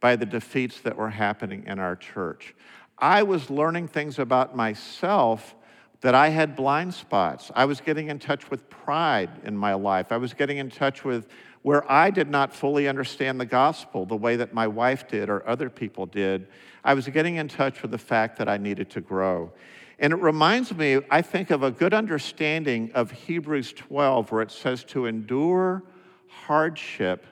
by 0.00 0.16
the 0.16 0.26
defeats 0.26 0.80
that 0.82 0.96
were 0.96 1.10
happening 1.10 1.64
in 1.66 1.78
our 1.78 1.96
church. 1.96 2.54
I 2.98 3.22
was 3.22 3.50
learning 3.50 3.88
things 3.88 4.18
about 4.18 4.54
myself 4.54 5.54
that 6.00 6.14
I 6.14 6.28
had 6.28 6.54
blind 6.54 6.94
spots. 6.94 7.50
I 7.54 7.64
was 7.64 7.80
getting 7.80 8.08
in 8.08 8.18
touch 8.18 8.50
with 8.50 8.68
pride 8.68 9.30
in 9.44 9.56
my 9.56 9.74
life. 9.74 10.12
I 10.12 10.18
was 10.18 10.34
getting 10.34 10.58
in 10.58 10.70
touch 10.70 11.02
with 11.02 11.26
where 11.62 11.90
I 11.90 12.10
did 12.10 12.28
not 12.28 12.54
fully 12.54 12.86
understand 12.86 13.40
the 13.40 13.46
gospel 13.46 14.04
the 14.04 14.16
way 14.16 14.36
that 14.36 14.52
my 14.52 14.66
wife 14.66 15.08
did 15.08 15.30
or 15.30 15.48
other 15.48 15.70
people 15.70 16.04
did. 16.04 16.46
I 16.84 16.94
was 16.94 17.08
getting 17.08 17.36
in 17.36 17.48
touch 17.48 17.82
with 17.82 17.90
the 17.90 17.98
fact 17.98 18.36
that 18.38 18.48
I 18.48 18.58
needed 18.58 18.90
to 18.90 19.00
grow. 19.00 19.52
And 19.98 20.12
it 20.12 20.16
reminds 20.16 20.74
me, 20.74 20.98
I 21.10 21.22
think, 21.22 21.50
of 21.50 21.62
a 21.62 21.70
good 21.70 21.94
understanding 21.94 22.90
of 22.94 23.10
Hebrews 23.10 23.72
12, 23.72 24.30
where 24.30 24.42
it 24.42 24.50
says 24.50 24.84
to 24.84 25.06
endure 25.06 25.82
hardship 26.28 27.26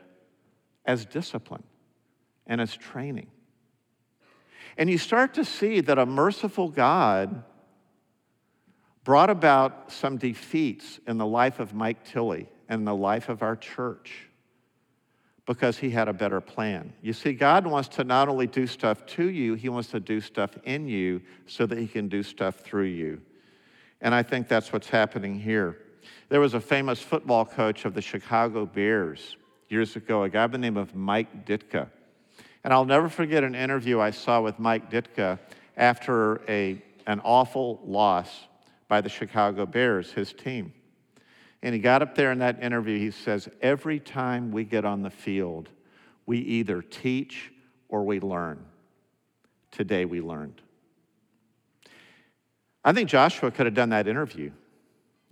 as 0.87 1.05
discipline 1.05 1.65
and 2.47 2.61
as 2.61 2.75
training. 2.75 3.27
And 4.79 4.89
you 4.89 4.97
start 4.97 5.35
to 5.35 5.45
see 5.45 5.81
that 5.83 5.99
a 5.99 6.07
merciful 6.07 6.69
God 6.69 7.45
brought 9.05 9.29
about 9.29 9.93
some 9.93 10.17
defeats 10.17 11.01
in 11.07 11.19
the 11.19 11.27
life 11.27 11.61
of 11.61 11.75
Mike 11.75 12.05
Tilley 12.05 12.49
and 12.69 12.87
the 12.87 12.95
life 12.95 13.29
of 13.29 13.43
our 13.43 13.57
church 13.57 14.29
because 15.47 15.79
he 15.79 15.91
had 15.91 16.09
a 16.09 16.13
better 16.13 16.41
plan. 16.41 16.93
You 17.03 17.13
see, 17.13 17.33
God 17.33 17.67
wants 17.67 17.89
to 17.91 18.05
not 18.05 18.29
only 18.29 18.47
do 18.47 18.67
stuff 18.67 19.05
to 19.07 19.29
you, 19.29 19.55
he 19.55 19.69
wants 19.69 19.91
to 19.91 20.01
do 20.01 20.21
stuff 20.21 20.57
in 20.65 20.87
you 20.87 21.21
so 21.47 21.67
that 21.67 21.79
he 21.79 21.89
can 21.89 22.09
do 22.09 22.23
stuff 22.23 22.57
through 22.57 22.85
you. 22.85 23.21
And 24.01 24.15
I 24.15 24.23
think 24.23 24.49
that's 24.49 24.73
what's 24.73 24.89
happening 24.89 25.39
here. 25.39 25.79
There 26.29 26.41
was 26.41 26.55
a 26.55 26.61
famous 26.61 27.01
football 27.01 27.45
coach 27.45 27.85
of 27.85 27.95
the 27.95 28.03
Chicago 28.03 28.67
Bears 28.67 29.37
years 29.69 29.97
ago, 29.97 30.23
a 30.25 30.29
guy 30.29 30.47
by 30.47 30.53
the 30.53 30.59
name 30.59 30.77
of 30.77 30.95
Mike 30.95 31.45
Ditka. 31.47 31.89
And 32.65 32.73
I'll 32.73 32.85
never 32.85 33.09
forget 33.09 33.43
an 33.43 33.55
interview 33.55 34.01
I 34.01 34.11
saw 34.11 34.41
with 34.41 34.59
Mike 34.59 34.91
Ditka 34.91 35.39
after 35.77 36.41
a, 36.49 36.83
an 37.07 37.21
awful 37.25 37.81
loss 37.85 38.47
by 38.87 39.01
the 39.01 39.09
Chicago 39.09 39.67
Bears, 39.67 40.13
his 40.13 40.33
team. 40.33 40.73
And 41.63 41.75
he 41.75 41.81
got 41.81 42.03
up 42.03 42.15
there 42.15 42.33
in 42.33 42.39
that 42.39 42.63
interview, 42.63 42.99
he 42.99 43.11
says, 43.11 43.49
Every 43.61 44.01
time 44.01 44.51
we 44.51 44.65
get 44.65 44.85
on 44.85 45.03
the 45.03 45.11
field, 45.11 45.69
we 46.27 46.39
either 46.39 46.83
teach 46.83 47.53
or 47.89 48.05
we 48.05 48.21
learn. 48.21 48.65
Today 49.71 50.05
we 50.05 50.21
learned. 50.21 50.61
I 52.85 52.93
think 52.93 53.09
Joshua 53.09 53.51
could 53.51 53.67
have 53.67 53.75
done 53.75 53.91
that 53.91 54.09
interview. 54.09 54.51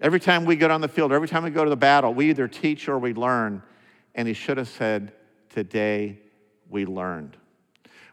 Every 0.00 0.20
time 0.20 0.44
we 0.44 0.56
get 0.56 0.70
on 0.70 0.80
the 0.80 0.88
field, 0.88 1.12
every 1.12 1.28
time 1.28 1.42
we 1.42 1.50
go 1.50 1.64
to 1.64 1.70
the 1.70 1.76
battle, 1.76 2.14
we 2.14 2.30
either 2.30 2.48
teach 2.48 2.88
or 2.88 2.98
we 2.98 3.12
learn. 3.12 3.62
And 4.14 4.28
he 4.28 4.34
should 4.34 4.56
have 4.56 4.68
said, 4.68 5.12
Today 5.48 6.20
we 6.68 6.86
learned. 6.86 7.36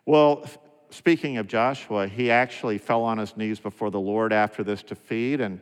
Well, 0.05 0.45
speaking 0.89 1.37
of 1.37 1.47
Joshua, 1.47 2.07
he 2.07 2.31
actually 2.31 2.77
fell 2.77 3.03
on 3.03 3.19
his 3.19 3.37
knees 3.37 3.59
before 3.59 3.91
the 3.91 3.99
Lord 3.99 4.33
after 4.33 4.63
this 4.63 4.81
defeat, 4.81 5.39
and 5.39 5.61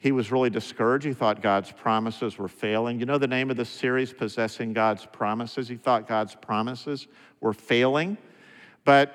he 0.00 0.12
was 0.12 0.32
really 0.32 0.48
discouraged. 0.48 1.04
He 1.04 1.12
thought 1.12 1.42
God's 1.42 1.70
promises 1.70 2.38
were 2.38 2.48
failing. 2.48 2.98
You 2.98 3.04
know 3.04 3.18
the 3.18 3.28
name 3.28 3.50
of 3.50 3.58
the 3.58 3.66
series, 3.66 4.14
Possessing 4.14 4.72
God's 4.72 5.04
Promises? 5.04 5.68
He 5.68 5.76
thought 5.76 6.08
God's 6.08 6.34
promises 6.34 7.06
were 7.40 7.52
failing, 7.52 8.16
but 8.86 9.14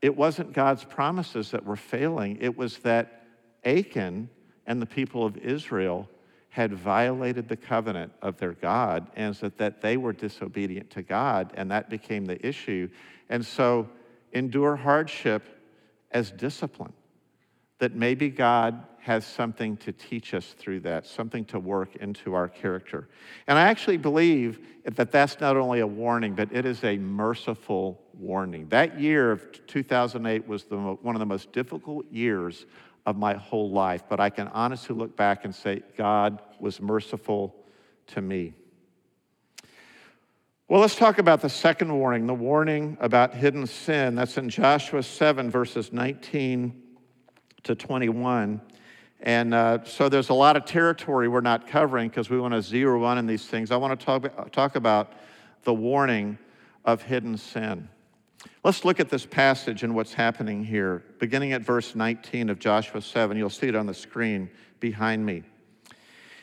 it 0.00 0.16
wasn't 0.16 0.54
God's 0.54 0.84
promises 0.84 1.50
that 1.50 1.66
were 1.66 1.76
failing. 1.76 2.38
It 2.40 2.56
was 2.56 2.78
that 2.78 3.26
Achan 3.66 4.30
and 4.66 4.80
the 4.80 4.86
people 4.86 5.26
of 5.26 5.36
Israel 5.36 6.08
had 6.48 6.72
violated 6.72 7.46
the 7.46 7.56
covenant 7.56 8.10
of 8.22 8.38
their 8.38 8.54
God 8.54 9.10
and 9.16 9.34
that, 9.34 9.58
that 9.58 9.82
they 9.82 9.98
were 9.98 10.14
disobedient 10.14 10.88
to 10.92 11.02
God, 11.02 11.52
and 11.56 11.70
that 11.70 11.90
became 11.90 12.24
the 12.24 12.44
issue. 12.44 12.88
And 13.28 13.44
so 13.44 13.86
endure 14.32 14.76
hardship 14.76 15.42
as 16.10 16.30
discipline. 16.30 16.94
That 17.78 17.94
maybe 17.94 18.30
God 18.30 18.82
has 19.06 19.24
something 19.24 19.76
to 19.76 19.92
teach 19.92 20.34
us 20.34 20.54
through 20.58 20.80
that, 20.80 21.06
something 21.06 21.44
to 21.44 21.60
work 21.60 21.94
into 21.96 22.34
our 22.34 22.48
character. 22.48 23.08
And 23.46 23.56
I 23.56 23.62
actually 23.62 23.98
believe 23.98 24.58
that 24.84 25.12
that's 25.12 25.38
not 25.40 25.56
only 25.56 25.78
a 25.78 25.86
warning, 25.86 26.34
but 26.34 26.52
it 26.52 26.64
is 26.64 26.82
a 26.82 26.96
merciful 26.98 28.02
warning. 28.14 28.68
That 28.70 28.98
year 28.98 29.30
of 29.30 29.64
2008 29.68 30.48
was 30.48 30.64
the, 30.64 30.76
one 30.76 31.14
of 31.14 31.20
the 31.20 31.26
most 31.26 31.52
difficult 31.52 32.10
years 32.10 32.66
of 33.06 33.16
my 33.16 33.34
whole 33.34 33.70
life, 33.70 34.02
but 34.08 34.18
I 34.18 34.28
can 34.28 34.48
honestly 34.48 34.96
look 34.96 35.16
back 35.16 35.44
and 35.44 35.54
say, 35.54 35.82
God 35.96 36.42
was 36.58 36.80
merciful 36.80 37.54
to 38.08 38.20
me. 38.20 38.54
Well, 40.66 40.80
let's 40.80 40.96
talk 40.96 41.18
about 41.18 41.42
the 41.42 41.48
second 41.48 41.96
warning, 41.96 42.26
the 42.26 42.34
warning 42.34 42.96
about 43.00 43.34
hidden 43.34 43.68
sin. 43.68 44.16
That's 44.16 44.36
in 44.36 44.48
Joshua 44.48 45.04
7, 45.04 45.48
verses 45.48 45.92
19 45.92 46.82
to 47.66 47.74
21. 47.74 48.60
And 49.20 49.54
uh, 49.54 49.84
so 49.84 50.08
there's 50.08 50.28
a 50.28 50.34
lot 50.34 50.56
of 50.56 50.64
territory 50.64 51.28
we're 51.28 51.40
not 51.40 51.66
covering 51.66 52.08
because 52.08 52.30
we 52.30 52.38
want 52.38 52.54
to 52.54 52.62
zero 52.62 52.98
in 53.10 53.18
on 53.18 53.26
these 53.26 53.46
things. 53.46 53.70
I 53.70 53.76
want 53.76 53.98
to 53.98 54.04
talk, 54.04 54.52
talk 54.52 54.76
about 54.76 55.12
the 55.64 55.74
warning 55.74 56.38
of 56.84 57.02
hidden 57.02 57.36
sin. 57.36 57.88
Let's 58.62 58.84
look 58.84 59.00
at 59.00 59.08
this 59.08 59.26
passage 59.26 59.82
and 59.82 59.94
what's 59.94 60.12
happening 60.12 60.64
here. 60.64 61.02
Beginning 61.18 61.52
at 61.52 61.62
verse 61.62 61.94
19 61.94 62.50
of 62.50 62.58
Joshua 62.58 63.00
7, 63.00 63.36
you'll 63.36 63.50
see 63.50 63.68
it 63.68 63.74
on 63.74 63.86
the 63.86 63.94
screen 63.94 64.50
behind 64.78 65.24
me. 65.24 65.42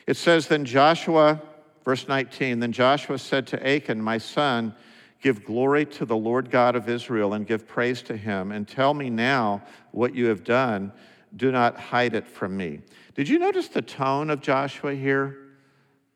It 0.08 0.18
says, 0.18 0.48
Then 0.48 0.66
Joshua, 0.66 1.42
verse 1.86 2.08
19, 2.08 2.60
then 2.60 2.72
Joshua 2.72 3.18
said 3.18 3.48
to 3.48 3.68
Achan, 3.68 4.02
My 4.02 4.18
son, 4.18 4.76
give 5.22 5.46
glory 5.46 5.86
to 5.86 6.06
the 6.06 6.18
Lord 6.18 6.50
God 6.50 6.76
of 6.76 6.90
Israel 6.90 7.34
and 7.34 7.48
give 7.48 7.66
praise 7.68 8.02
to 8.04 8.18
him, 8.18 8.52
and 8.52 8.68
tell 8.68 8.94
me 8.94 9.10
now 9.10 9.64
what 9.92 10.14
you 10.14 10.26
have 10.26 10.44
done 10.44 10.92
do 11.36 11.52
not 11.52 11.80
hide 11.80 12.14
it 12.14 12.28
from 12.28 12.56
me. 12.56 12.82
Did 13.16 13.28
you 13.28 13.40
notice 13.40 13.68
the 13.68 13.82
tone 13.82 14.30
of 14.30 14.42
Joshua 14.42 14.94
here? 14.94 15.38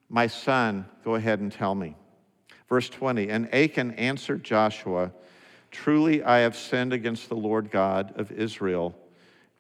My 0.10 0.28
son, 0.28 0.86
go 1.04 1.16
ahead 1.16 1.40
and 1.40 1.52
tell 1.52 1.76
me. 1.76 1.96
Verse 2.70 2.90
20 2.90 3.30
And 3.30 3.54
Achan 3.54 3.92
answered 3.92 4.44
Joshua, 4.44 5.12
Truly 5.72 6.24
I 6.24 6.40
have 6.40 6.56
sinned 6.56 6.94
against 6.94 7.30
the 7.30 7.36
Lord 7.36 7.72
God 7.72 8.14
of 8.16 8.32
Israel, 8.32 8.96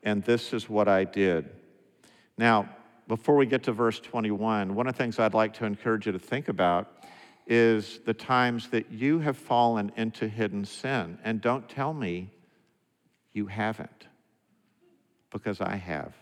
and 0.03 0.23
this 0.23 0.53
is 0.53 0.69
what 0.69 0.87
I 0.87 1.03
did. 1.03 1.49
Now, 2.37 2.69
before 3.07 3.35
we 3.35 3.45
get 3.45 3.63
to 3.63 3.71
verse 3.71 3.99
21, 3.99 4.75
one 4.75 4.87
of 4.87 4.93
the 4.93 4.97
things 4.97 5.17
I'd 5.17 5.33
like 5.33 5.53
to 5.55 5.65
encourage 5.65 6.05
you 6.05 6.11
to 6.11 6.19
think 6.19 6.49
about 6.49 6.93
is 7.45 7.99
the 8.05 8.13
times 8.13 8.67
that 8.69 8.91
you 8.91 9.19
have 9.19 9.37
fallen 9.37 9.91
into 9.95 10.27
hidden 10.27 10.65
sin. 10.65 11.17
And 11.23 11.39
don't 11.39 11.67
tell 11.69 11.93
me 11.93 12.29
you 13.31 13.47
haven't 13.47 14.06
because 15.31 15.61
I 15.61 15.75
have, 15.75 16.13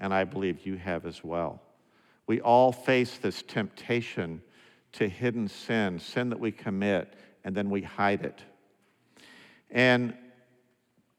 and 0.00 0.12
I 0.12 0.24
believe 0.24 0.66
you 0.66 0.76
have 0.76 1.06
as 1.06 1.22
well. 1.22 1.60
We 2.26 2.40
all 2.40 2.72
face 2.72 3.18
this 3.18 3.42
temptation 3.42 4.42
to 4.92 5.08
hidden 5.08 5.48
sin, 5.48 5.98
sin 5.98 6.30
that 6.30 6.40
we 6.40 6.52
commit, 6.52 7.14
and 7.44 7.54
then 7.54 7.70
we 7.70 7.82
hide 7.82 8.24
it. 8.24 8.42
And 9.70 10.14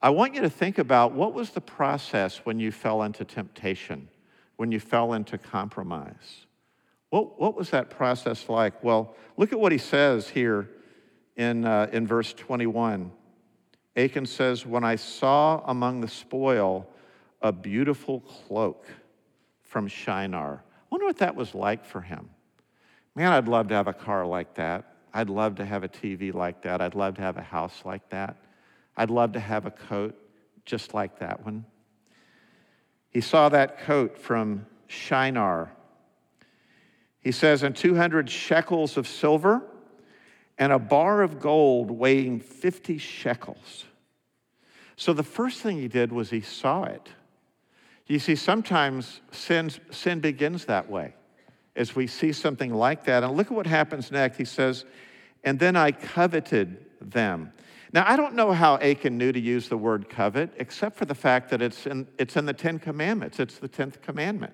I 0.01 0.11
want 0.11 0.33
you 0.33 0.41
to 0.41 0.49
think 0.49 0.77
about 0.77 1.13
what 1.13 1.33
was 1.33 1.51
the 1.51 1.61
process 1.61 2.37
when 2.45 2.59
you 2.59 2.71
fell 2.71 3.03
into 3.03 3.25
temptation, 3.25 4.07
when 4.55 4.71
you 4.71 4.79
fell 4.79 5.13
into 5.13 5.37
compromise? 5.37 6.45
What, 7.09 7.39
what 7.39 7.55
was 7.55 7.71
that 7.71 7.89
process 7.89 8.47
like? 8.49 8.83
Well, 8.83 9.15
look 9.35 9.51
at 9.51 9.59
what 9.59 9.71
he 9.71 9.77
says 9.77 10.29
here 10.29 10.69
in, 11.35 11.65
uh, 11.65 11.89
in 11.91 12.05
verse 12.05 12.33
21. 12.33 13.11
Achan 13.95 14.25
says, 14.25 14.65
When 14.65 14.83
I 14.83 14.95
saw 14.95 15.61
among 15.65 16.01
the 16.01 16.07
spoil 16.07 16.87
a 17.41 17.51
beautiful 17.51 18.21
cloak 18.21 18.85
from 19.61 19.87
Shinar. 19.87 20.63
I 20.63 20.85
wonder 20.89 21.05
what 21.05 21.17
that 21.17 21.35
was 21.35 21.53
like 21.53 21.85
for 21.85 22.01
him. 22.01 22.29
Man, 23.15 23.31
I'd 23.31 23.47
love 23.47 23.67
to 23.69 23.75
have 23.75 23.87
a 23.87 23.93
car 23.93 24.25
like 24.25 24.55
that. 24.55 24.95
I'd 25.13 25.29
love 25.29 25.55
to 25.55 25.65
have 25.65 25.83
a 25.83 25.87
TV 25.87 26.33
like 26.33 26.61
that. 26.63 26.81
I'd 26.81 26.95
love 26.95 27.15
to 27.15 27.21
have 27.21 27.37
a 27.37 27.41
house 27.41 27.81
like 27.85 28.09
that. 28.09 28.37
I'd 28.97 29.09
love 29.09 29.33
to 29.33 29.39
have 29.39 29.65
a 29.65 29.71
coat 29.71 30.15
just 30.65 30.93
like 30.93 31.19
that 31.19 31.43
one. 31.43 31.65
He 33.09 33.21
saw 33.21 33.49
that 33.49 33.79
coat 33.79 34.17
from 34.17 34.65
Shinar. 34.87 35.71
He 37.21 37.31
says, 37.31 37.63
and 37.63 37.75
200 37.75 38.29
shekels 38.29 38.97
of 38.97 39.07
silver 39.07 39.63
and 40.59 40.73
a 40.73 40.77
bar 40.77 41.21
of 41.21 41.39
gold 41.39 41.89
weighing 41.89 42.39
50 42.39 42.97
shekels. 42.97 43.85
So 44.97 45.13
the 45.13 45.23
first 45.23 45.61
thing 45.61 45.77
he 45.77 45.87
did 45.87 46.11
was 46.11 46.29
he 46.29 46.41
saw 46.41 46.83
it. 46.83 47.09
You 48.05 48.19
see, 48.19 48.35
sometimes 48.35 49.21
sin, 49.31 49.71
sin 49.91 50.19
begins 50.19 50.65
that 50.65 50.89
way 50.89 51.13
as 51.75 51.95
we 51.95 52.07
see 52.07 52.33
something 52.33 52.73
like 52.73 53.05
that. 53.05 53.23
And 53.23 53.37
look 53.37 53.47
at 53.47 53.53
what 53.53 53.67
happens 53.67 54.11
next. 54.11 54.37
He 54.37 54.45
says, 54.45 54.83
And 55.43 55.57
then 55.57 55.77
I 55.77 55.91
coveted 55.91 56.85
them. 56.99 57.53
Now, 57.93 58.03
I 58.05 58.17
don't 58.17 58.35
know 58.35 58.51
how 58.51 58.75
Achan 58.77 59.17
knew 59.17 59.31
to 59.31 59.39
use 59.39 59.69
the 59.69 59.77
word 59.77 60.09
covet, 60.09 60.51
except 60.57 60.97
for 60.97 61.05
the 61.05 61.15
fact 61.15 61.49
that 61.49 61.61
it's 61.61 61.87
in, 61.87 62.07
it's 62.17 62.35
in 62.35 62.45
the 62.45 62.53
Ten 62.53 62.77
Commandments. 62.77 63.39
It's 63.39 63.57
the 63.57 63.69
10th 63.69 64.01
commandment. 64.01 64.53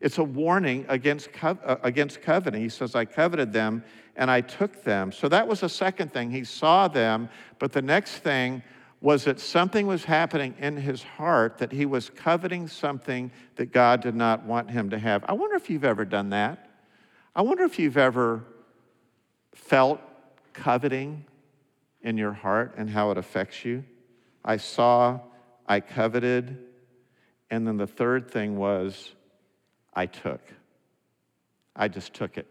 It's 0.00 0.18
a 0.18 0.24
warning 0.24 0.86
against, 0.88 1.32
co- 1.32 1.58
uh, 1.64 1.76
against 1.82 2.22
coveting. 2.22 2.60
He 2.60 2.68
says, 2.68 2.94
I 2.94 3.04
coveted 3.04 3.52
them 3.52 3.82
and 4.16 4.30
I 4.30 4.40
took 4.40 4.84
them. 4.84 5.10
So 5.12 5.28
that 5.28 5.46
was 5.46 5.60
the 5.60 5.68
second 5.68 6.12
thing. 6.12 6.30
He 6.30 6.44
saw 6.44 6.88
them, 6.88 7.28
but 7.58 7.72
the 7.72 7.82
next 7.82 8.18
thing 8.18 8.62
was 9.00 9.24
that 9.24 9.38
something 9.38 9.86
was 9.86 10.04
happening 10.04 10.54
in 10.58 10.76
his 10.76 11.02
heart 11.02 11.58
that 11.58 11.70
he 11.70 11.86
was 11.86 12.10
coveting 12.10 12.66
something 12.66 13.30
that 13.56 13.72
God 13.72 14.00
did 14.00 14.14
not 14.14 14.44
want 14.44 14.70
him 14.70 14.90
to 14.90 14.98
have. 14.98 15.24
I 15.28 15.32
wonder 15.34 15.56
if 15.56 15.70
you've 15.70 15.84
ever 15.84 16.04
done 16.04 16.30
that. 16.30 16.68
I 17.34 17.42
wonder 17.42 17.64
if 17.64 17.78
you've 17.78 17.96
ever 17.96 18.44
felt 19.54 20.00
coveting 20.52 21.24
in 22.02 22.18
your 22.18 22.32
heart 22.32 22.74
and 22.76 22.90
how 22.90 23.10
it 23.12 23.18
affects 23.18 23.64
you. 23.64 23.84
I 24.44 24.56
saw, 24.56 25.20
I 25.66 25.80
coveted, 25.80 26.58
and 27.50 27.66
then 27.66 27.76
the 27.76 27.86
third 27.86 28.30
thing 28.30 28.56
was 28.56 29.12
I 29.98 30.06
took. 30.06 30.40
I 31.74 31.88
just 31.88 32.14
took 32.14 32.38
it. 32.38 32.46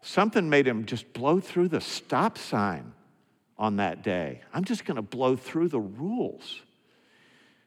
Something 0.00 0.48
made 0.48 0.66
him 0.66 0.86
just 0.86 1.12
blow 1.12 1.40
through 1.40 1.68
the 1.68 1.82
stop 1.82 2.38
sign 2.38 2.94
on 3.58 3.76
that 3.76 4.02
day. 4.02 4.40
I'm 4.54 4.64
just 4.64 4.86
going 4.86 4.96
to 4.96 5.02
blow 5.02 5.36
through 5.36 5.68
the 5.68 5.78
rules 5.78 6.62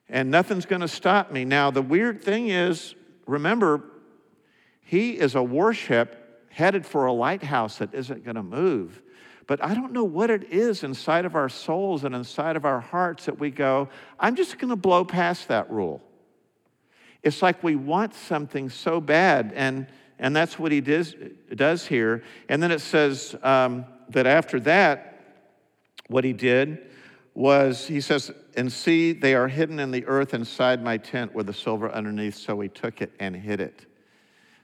and 0.09 0.31
nothing's 0.31 0.65
going 0.65 0.81
to 0.81 0.87
stop 0.87 1.31
me. 1.31 1.45
Now, 1.45 1.69
the 1.69 1.83
weird 1.83 2.23
thing 2.23 2.47
is, 2.47 2.95
remember, 3.27 3.83
he 4.81 5.11
is 5.11 5.35
a 5.35 5.43
warship 5.43 6.47
headed 6.49 6.87
for 6.87 7.05
a 7.05 7.13
lighthouse 7.13 7.77
that 7.77 7.93
isn't 7.93 8.23
going 8.25 8.33
to 8.33 8.41
move. 8.41 8.99
But 9.45 9.63
I 9.63 9.75
don't 9.75 9.91
know 9.91 10.05
what 10.05 10.31
it 10.31 10.45
is 10.51 10.83
inside 10.83 11.25
of 11.25 11.35
our 11.35 11.49
souls 11.49 12.03
and 12.03 12.15
inside 12.15 12.55
of 12.55 12.65
our 12.65 12.79
hearts 12.79 13.25
that 13.25 13.39
we 13.39 13.51
go, 13.51 13.89
I'm 14.19 14.35
just 14.35 14.57
going 14.57 14.69
to 14.69 14.75
blow 14.75 15.05
past 15.05 15.49
that 15.49 15.69
rule. 15.69 16.01
It's 17.23 17.41
like 17.41 17.63
we 17.63 17.75
want 17.75 18.13
something 18.13 18.69
so 18.69 18.99
bad, 18.99 19.53
and, 19.55 19.87
and 20.19 20.35
that's 20.35 20.59
what 20.59 20.71
he 20.71 20.81
does, 20.81 21.15
does 21.55 21.87
here. 21.87 22.23
And 22.49 22.61
then 22.61 22.71
it 22.71 22.81
says 22.81 23.35
um, 23.41 23.85
that 24.09 24.27
after 24.27 24.59
that, 24.61 25.09
what 26.07 26.23
he 26.23 26.33
did 26.33 26.79
was, 27.33 27.87
he 27.87 28.01
says, 28.01 28.31
and 28.55 28.71
see, 28.71 29.13
they 29.13 29.33
are 29.33 29.47
hidden 29.47 29.79
in 29.79 29.89
the 29.89 30.05
earth 30.05 30.33
inside 30.33 30.83
my 30.83 30.97
tent 30.97 31.33
with 31.33 31.47
the 31.47 31.53
silver 31.53 31.91
underneath. 31.91 32.35
So 32.35 32.59
he 32.59 32.69
took 32.69 33.01
it 33.01 33.11
and 33.19 33.35
hid 33.35 33.59
it. 33.61 33.85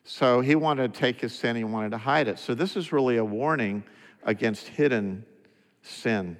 So 0.03 0.41
he 0.41 0.55
wanted 0.55 0.93
to 0.93 0.99
take 0.99 1.21
his 1.21 1.33
sin, 1.33 1.55
he 1.55 1.63
wanted 1.63 1.91
to 1.91 1.97
hide 1.97 2.27
it. 2.27 2.39
So 2.39 2.53
this 2.53 2.75
is 2.75 2.91
really 2.91 3.17
a 3.17 3.25
warning 3.25 3.83
against 4.23 4.67
hidden 4.67 5.25
sin. 5.81 6.37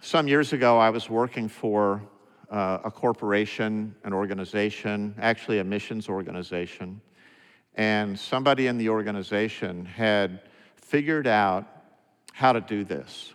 Some 0.00 0.28
years 0.28 0.52
ago, 0.52 0.78
I 0.78 0.90
was 0.90 1.10
working 1.10 1.48
for 1.48 2.02
uh, 2.50 2.78
a 2.84 2.90
corporation, 2.90 3.94
an 4.04 4.12
organization, 4.12 5.14
actually 5.20 5.58
a 5.58 5.64
missions 5.64 6.08
organization, 6.08 7.00
and 7.74 8.18
somebody 8.18 8.66
in 8.66 8.78
the 8.78 8.88
organization 8.88 9.84
had 9.84 10.42
figured 10.76 11.26
out 11.26 11.66
how 12.32 12.52
to 12.52 12.60
do 12.60 12.84
this. 12.84 13.34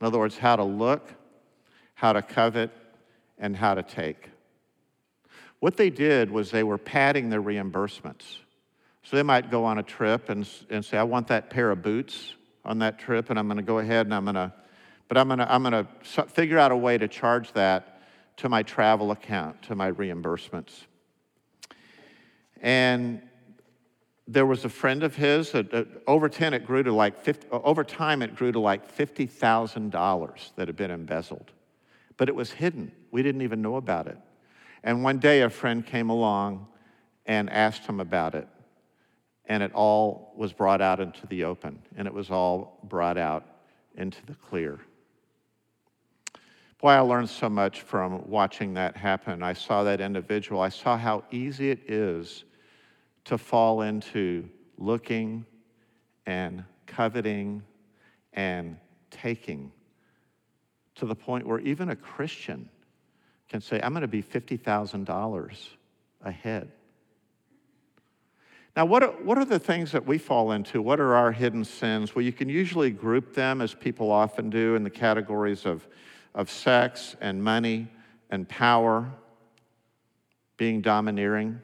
In 0.00 0.06
other 0.06 0.18
words, 0.18 0.36
how 0.36 0.56
to 0.56 0.64
look, 0.64 1.14
how 1.94 2.12
to 2.12 2.22
covet, 2.22 2.70
and 3.38 3.56
how 3.56 3.74
to 3.74 3.82
take. 3.82 4.30
What 5.60 5.76
they 5.76 5.90
did 5.90 6.30
was 6.30 6.50
they 6.50 6.62
were 6.62 6.78
padding 6.78 7.30
their 7.30 7.42
reimbursements. 7.42 8.38
So 9.02 9.16
they 9.16 9.22
might 9.22 9.50
go 9.50 9.64
on 9.64 9.78
a 9.78 9.82
trip 9.82 10.28
and, 10.28 10.48
and 10.70 10.84
say, 10.84 10.98
I 10.98 11.02
want 11.02 11.28
that 11.28 11.50
pair 11.50 11.70
of 11.70 11.82
boots 11.82 12.34
on 12.64 12.80
that 12.80 12.98
trip, 12.98 13.30
and 13.30 13.38
I'm 13.38 13.46
going 13.46 13.56
to 13.56 13.62
go 13.62 13.78
ahead 13.78 14.06
and 14.06 14.14
I'm 14.14 14.24
going 14.24 14.34
to, 14.34 14.52
but 15.08 15.16
I'm 15.16 15.28
going 15.28 15.38
to, 15.38 15.52
I'm 15.52 15.62
going 15.62 15.86
to 15.86 16.26
figure 16.26 16.58
out 16.58 16.72
a 16.72 16.76
way 16.76 16.98
to 16.98 17.08
charge 17.08 17.52
that 17.52 17.97
to 18.38 18.48
my 18.48 18.62
travel 18.62 19.10
account, 19.10 19.62
to 19.62 19.74
my 19.74 19.92
reimbursements. 19.92 20.86
And 22.60 23.22
there 24.26 24.46
was 24.46 24.64
a 24.64 24.68
friend 24.68 25.02
of 25.02 25.14
his 25.14 25.52
that 25.52 25.72
uh, 25.72 25.84
over 26.06 26.28
10 26.28 26.54
it 26.54 26.66
grew 26.66 26.82
to 26.82 26.92
like 26.92 27.20
50, 27.20 27.48
uh, 27.52 27.60
over 27.62 27.84
time 27.84 28.22
it 28.22 28.34
grew 28.34 28.52
to 28.52 28.60
like 28.60 28.94
$50,000 28.96 30.50
that 30.56 30.68
had 30.68 30.76
been 30.76 30.90
embezzled 30.90 31.52
but 32.18 32.28
it 32.28 32.34
was 32.34 32.50
hidden. 32.50 32.92
We 33.10 33.22
didn't 33.22 33.40
even 33.40 33.62
know 33.62 33.76
about 33.76 34.06
it. 34.08 34.18
And 34.82 35.02
one 35.02 35.18
day 35.18 35.40
a 35.40 35.48
friend 35.48 35.86
came 35.86 36.10
along 36.10 36.66
and 37.24 37.48
asked 37.48 37.86
him 37.86 38.00
about 38.00 38.34
it. 38.34 38.46
And 39.46 39.62
it 39.62 39.72
all 39.72 40.34
was 40.36 40.52
brought 40.52 40.82
out 40.82 41.00
into 41.00 41.26
the 41.26 41.44
open, 41.44 41.78
and 41.96 42.06
it 42.06 42.12
was 42.12 42.30
all 42.30 42.80
brought 42.84 43.16
out 43.16 43.46
into 43.94 44.18
the 44.26 44.34
clear. 44.34 44.78
Boy, 46.80 46.90
I 46.90 47.00
learned 47.00 47.28
so 47.28 47.48
much 47.48 47.82
from 47.82 48.28
watching 48.28 48.74
that 48.74 48.96
happen. 48.96 49.42
I 49.42 49.52
saw 49.52 49.82
that 49.82 50.00
individual. 50.00 50.60
I 50.60 50.68
saw 50.68 50.96
how 50.96 51.24
easy 51.32 51.70
it 51.70 51.90
is 51.90 52.44
to 53.24 53.36
fall 53.36 53.82
into 53.82 54.48
looking 54.76 55.44
and 56.24 56.64
coveting 56.86 57.62
and 58.32 58.76
taking 59.10 59.72
to 60.94 61.06
the 61.06 61.16
point 61.16 61.46
where 61.46 61.58
even 61.60 61.88
a 61.90 61.96
Christian 61.96 62.68
can 63.48 63.60
say, 63.60 63.80
I'm 63.82 63.92
going 63.92 64.02
to 64.02 64.08
be 64.08 64.22
$50,000 64.22 65.68
ahead. 66.22 66.70
Now, 68.76 68.84
what 68.84 69.02
are, 69.02 69.10
what 69.10 69.36
are 69.38 69.44
the 69.44 69.58
things 69.58 69.90
that 69.92 70.06
we 70.06 70.18
fall 70.18 70.52
into? 70.52 70.80
What 70.80 71.00
are 71.00 71.14
our 71.14 71.32
hidden 71.32 71.64
sins? 71.64 72.14
Well, 72.14 72.24
you 72.24 72.32
can 72.32 72.48
usually 72.48 72.90
group 72.90 73.34
them, 73.34 73.60
as 73.60 73.74
people 73.74 74.12
often 74.12 74.50
do, 74.50 74.76
in 74.76 74.84
the 74.84 74.90
categories 74.90 75.66
of, 75.66 75.88
of 76.34 76.50
sex 76.50 77.16
and 77.20 77.42
money 77.42 77.88
and 78.30 78.48
power, 78.48 79.10
being 80.56 80.80
domineering. 80.80 81.60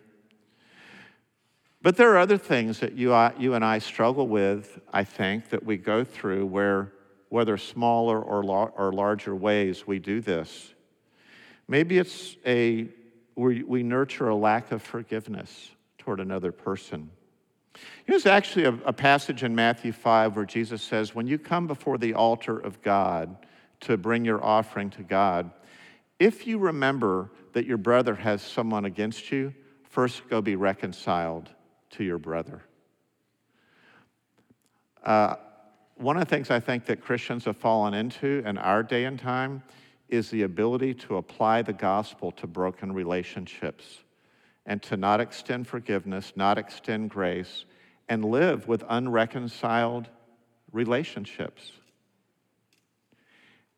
But 1.83 1.97
there 1.97 2.11
are 2.13 2.19
other 2.19 2.39
things 2.39 2.81
that 2.81 2.95
you, 2.95 3.13
uh, 3.13 3.33
you 3.39 3.53
and 3.55 3.63
I 3.65 3.79
struggle 3.79 4.27
with, 4.27 4.81
I 4.93 5.05
think, 5.05 5.51
that 5.51 5.65
we 5.65 5.77
go 5.77 6.03
through 6.03 6.47
where, 6.47 6.93
whether 7.29 7.59
smaller 7.59 8.23
or, 8.23 8.43
or 8.71 8.93
larger 8.93 9.35
ways, 9.35 9.87
we 9.87 9.99
do 9.99 10.23
this. 10.23 10.73
Maybe 11.69 11.99
it's 11.99 12.37
a, 12.47 12.89
we, 13.37 13.63
we 13.63 13.83
nurture 13.83 14.29
a 14.29 14.35
lack 14.35 14.73
of 14.73 14.83
forgiveness 14.83 15.71
toward 15.99 16.21
another 16.21 16.53
person. 16.53 17.11
Here's 18.07 18.25
actually 18.27 18.65
a, 18.65 18.75
a 18.87 18.93
passage 18.93 19.43
in 19.43 19.55
Matthew 19.55 19.93
5 19.93 20.37
where 20.37 20.45
Jesus 20.45 20.81
says, 20.81 21.15
When 21.15 21.27
you 21.27 21.39
come 21.39 21.67
before 21.67 21.99
the 21.99 22.15
altar 22.15 22.59
of 22.59 22.81
God 22.83 23.37
to 23.85 23.97
bring 23.97 24.25
your 24.25 24.45
offering 24.45 24.91
to 24.91 25.03
God, 25.03 25.51
if 26.19 26.47
you 26.47 26.59
remember 26.59 27.31
that 27.53 27.67
your 27.67 27.79
brother 27.79 28.15
has 28.15 28.43
someone 28.43 28.85
against 28.85 29.33
you, 29.33 29.55
first 29.89 30.29
go 30.29 30.41
be 30.41 30.57
reconciled 30.57 31.51
to 31.91 32.05
your 32.05 32.19
brother. 32.19 32.63
Uh, 35.05 35.37
one 35.97 36.17
of 36.17 36.21
the 36.21 36.29
things 36.29 36.51
I 36.51 36.61
think 36.61 36.87
that 36.87 37.01
Christians 37.01 37.45
have 37.45 37.57
fallen 37.57 37.95
into 37.95 38.43
in 38.45 38.59
our 38.59 38.83
day 38.83 39.05
and 39.05 39.19
time 39.19 39.63
is 40.09 40.31
the 40.31 40.43
ability 40.43 40.95
to 40.95 41.17
apply 41.17 41.63
the 41.63 41.73
gospel 41.73 42.33
to 42.33 42.47
broken 42.47 42.93
relationships 42.93 43.99
and 44.67 44.83
to 44.83 44.97
not 44.97 45.21
extend 45.21 45.69
forgiveness, 45.69 46.33
not 46.37 46.59
extend 46.59 47.11
grace, 47.11 47.65
and 48.09 48.25
live 48.25 48.67
with 48.67 48.83
unreconciled 48.89 50.09
relationships. 50.73 51.73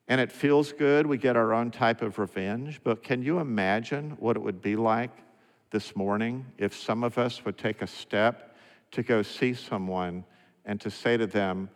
And 0.09 0.21
it 0.21 0.31
feels 0.31 0.73
good. 0.73 1.07
We 1.07 1.19
get 1.19 1.37
our 1.37 1.53
own 1.53 1.71
type 1.71 2.03
of 2.03 2.19
revenge. 2.19 2.81
But 2.85 3.03
can 3.03 3.23
you 3.23 3.41
imagine 3.41 4.17
what 4.21 4.37
it 4.37 4.41
would 4.41 4.63
be 4.63 4.77
like 4.77 5.11
this 5.71 5.97
morning 5.97 6.47
if 6.59 6.77
some 6.77 7.03
of 7.03 7.19
us 7.19 7.45
would 7.45 7.59
take 7.59 7.83
a 7.83 7.87
step 7.87 8.57
to 8.93 9.03
go 9.03 9.23
see 9.23 9.53
someone 9.53 10.25
and 10.65 10.81
to 10.81 10.91
say 10.91 11.17
to 11.17 11.27
them, 11.27 11.69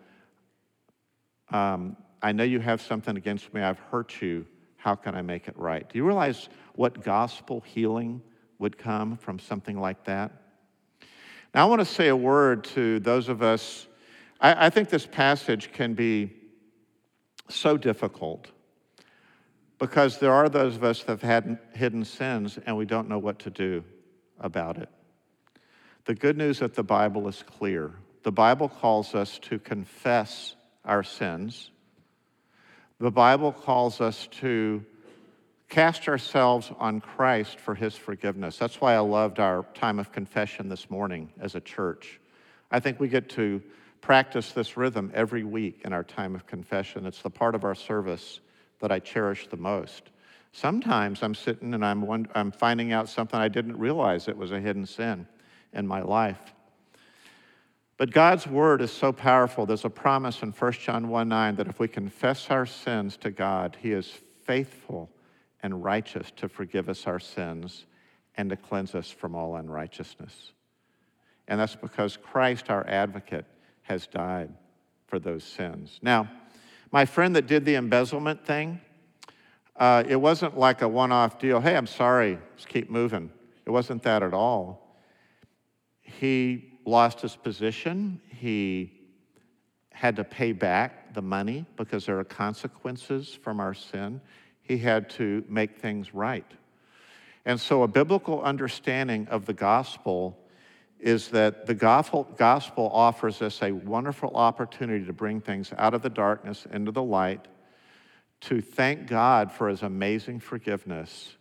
um, 1.50 1.96
I 2.22 2.32
know 2.32 2.44
you 2.44 2.60
have 2.60 2.80
something 2.80 3.16
against 3.16 3.52
me, 3.52 3.62
I've 3.62 3.78
hurt 3.78 4.20
you, 4.22 4.46
how 4.76 4.94
can 4.94 5.14
I 5.14 5.22
make 5.22 5.48
it 5.48 5.58
right? 5.58 5.88
Do 5.88 5.98
you 5.98 6.06
realize 6.06 6.48
what 6.74 7.02
gospel 7.02 7.60
healing 7.60 8.22
would 8.58 8.78
come 8.78 9.16
from 9.16 9.38
something 9.38 9.78
like 9.78 10.04
that? 10.04 10.32
Now, 11.54 11.66
I 11.66 11.68
want 11.68 11.80
to 11.80 11.84
say 11.84 12.08
a 12.08 12.16
word 12.16 12.64
to 12.64 13.00
those 13.00 13.28
of 13.28 13.42
us. 13.42 13.88
I, 14.40 14.66
I 14.66 14.70
think 14.70 14.88
this 14.88 15.06
passage 15.06 15.72
can 15.72 15.94
be 15.94 16.32
so 17.54 17.76
difficult 17.76 18.48
because 19.78 20.18
there 20.18 20.32
are 20.32 20.48
those 20.48 20.76
of 20.76 20.84
us 20.84 21.02
that 21.02 21.08
have 21.08 21.22
had 21.22 21.58
hidden 21.74 22.04
sins 22.04 22.58
and 22.66 22.76
we 22.76 22.84
don't 22.84 23.08
know 23.08 23.18
what 23.18 23.38
to 23.40 23.50
do 23.50 23.82
about 24.38 24.78
it. 24.78 24.88
The 26.04 26.14
good 26.14 26.36
news 26.36 26.58
that 26.60 26.74
the 26.74 26.82
Bible 26.82 27.28
is 27.28 27.42
clear. 27.42 27.94
The 28.22 28.32
Bible 28.32 28.68
calls 28.68 29.14
us 29.14 29.38
to 29.40 29.58
confess 29.58 30.54
our 30.84 31.02
sins. 31.02 31.70
The 32.98 33.10
Bible 33.10 33.52
calls 33.52 34.00
us 34.00 34.28
to 34.40 34.84
cast 35.70 36.08
ourselves 36.08 36.70
on 36.78 37.00
Christ 37.00 37.58
for 37.60 37.74
his 37.74 37.96
forgiveness. 37.96 38.58
That's 38.58 38.80
why 38.80 38.94
I 38.94 38.98
loved 38.98 39.38
our 39.38 39.64
time 39.74 39.98
of 39.98 40.12
confession 40.12 40.68
this 40.68 40.90
morning 40.90 41.32
as 41.40 41.54
a 41.54 41.60
church. 41.60 42.20
I 42.70 42.80
think 42.80 43.00
we 43.00 43.08
get 43.08 43.28
to 43.30 43.62
practice 44.00 44.52
this 44.52 44.76
rhythm 44.76 45.10
every 45.14 45.44
week 45.44 45.82
in 45.84 45.92
our 45.92 46.04
time 46.04 46.34
of 46.34 46.46
confession. 46.46 47.06
It's 47.06 47.22
the 47.22 47.30
part 47.30 47.54
of 47.54 47.64
our 47.64 47.74
service 47.74 48.40
that 48.80 48.90
I 48.90 48.98
cherish 48.98 49.48
the 49.48 49.56
most. 49.56 50.10
Sometimes 50.52 51.22
I'm 51.22 51.34
sitting 51.34 51.74
and 51.74 51.84
I'm, 51.84 52.26
I'm 52.34 52.50
finding 52.50 52.92
out 52.92 53.08
something 53.08 53.38
I 53.38 53.48
didn't 53.48 53.78
realize 53.78 54.26
it 54.26 54.36
was 54.36 54.52
a 54.52 54.60
hidden 54.60 54.86
sin 54.86 55.26
in 55.72 55.86
my 55.86 56.02
life. 56.02 56.54
But 57.96 58.12
God's 58.12 58.46
word 58.46 58.80
is 58.80 58.90
so 58.90 59.12
powerful. 59.12 59.66
There's 59.66 59.84
a 59.84 59.90
promise 59.90 60.42
in 60.42 60.52
1 60.52 60.72
John 60.72 61.08
1 61.08 61.28
9 61.28 61.56
that 61.56 61.68
if 61.68 61.78
we 61.78 61.86
confess 61.86 62.50
our 62.50 62.64
sins 62.64 63.16
to 63.18 63.30
God, 63.30 63.76
He 63.80 63.92
is 63.92 64.10
faithful 64.44 65.10
and 65.62 65.84
righteous 65.84 66.32
to 66.36 66.48
forgive 66.48 66.88
us 66.88 67.06
our 67.06 67.20
sins 67.20 67.84
and 68.36 68.48
to 68.48 68.56
cleanse 68.56 68.94
us 68.94 69.10
from 69.10 69.34
all 69.34 69.56
unrighteousness. 69.56 70.52
And 71.46 71.60
that's 71.60 71.76
because 71.76 72.16
Christ, 72.16 72.70
our 72.70 72.86
advocate, 72.88 73.44
has 73.90 74.06
died 74.06 74.48
for 75.08 75.18
those 75.18 75.42
sins. 75.42 75.98
Now, 76.00 76.30
my 76.92 77.04
friend 77.04 77.34
that 77.34 77.48
did 77.48 77.64
the 77.64 77.74
embezzlement 77.74 78.46
thing, 78.46 78.80
uh, 79.74 80.04
it 80.08 80.14
wasn't 80.14 80.56
like 80.56 80.80
a 80.82 80.86
one 80.86 81.10
off 81.10 81.40
deal. 81.40 81.60
Hey, 81.60 81.76
I'm 81.76 81.88
sorry, 81.88 82.38
let's 82.52 82.66
keep 82.66 82.88
moving. 82.88 83.30
It 83.66 83.70
wasn't 83.70 84.04
that 84.04 84.22
at 84.22 84.32
all. 84.32 84.96
He 86.02 86.78
lost 86.84 87.20
his 87.20 87.34
position. 87.34 88.20
He 88.28 88.92
had 89.90 90.14
to 90.16 90.24
pay 90.24 90.52
back 90.52 91.12
the 91.12 91.22
money 91.22 91.66
because 91.76 92.06
there 92.06 92.18
are 92.20 92.24
consequences 92.24 93.36
from 93.42 93.58
our 93.58 93.74
sin. 93.74 94.20
He 94.62 94.78
had 94.78 95.10
to 95.10 95.44
make 95.48 95.78
things 95.78 96.14
right. 96.14 96.46
And 97.44 97.60
so, 97.60 97.82
a 97.82 97.88
biblical 97.88 98.40
understanding 98.40 99.26
of 99.28 99.46
the 99.46 99.54
gospel 99.54 100.39
is 101.00 101.28
that 101.28 101.66
the 101.66 101.74
gospel 101.74 102.90
offers 102.92 103.40
us 103.40 103.62
a 103.62 103.72
wonderful 103.72 104.36
opportunity 104.36 105.04
to 105.04 105.12
bring 105.12 105.40
things 105.40 105.72
out 105.78 105.94
of 105.94 106.02
the 106.02 106.10
darkness 106.10 106.66
into 106.72 106.92
the 106.92 107.02
light, 107.02 107.48
to 108.42 108.60
thank 108.60 109.06
God 109.06 109.50
for 109.50 109.68
his 109.68 109.82
amazing 109.82 110.40
forgiveness, 110.40 111.36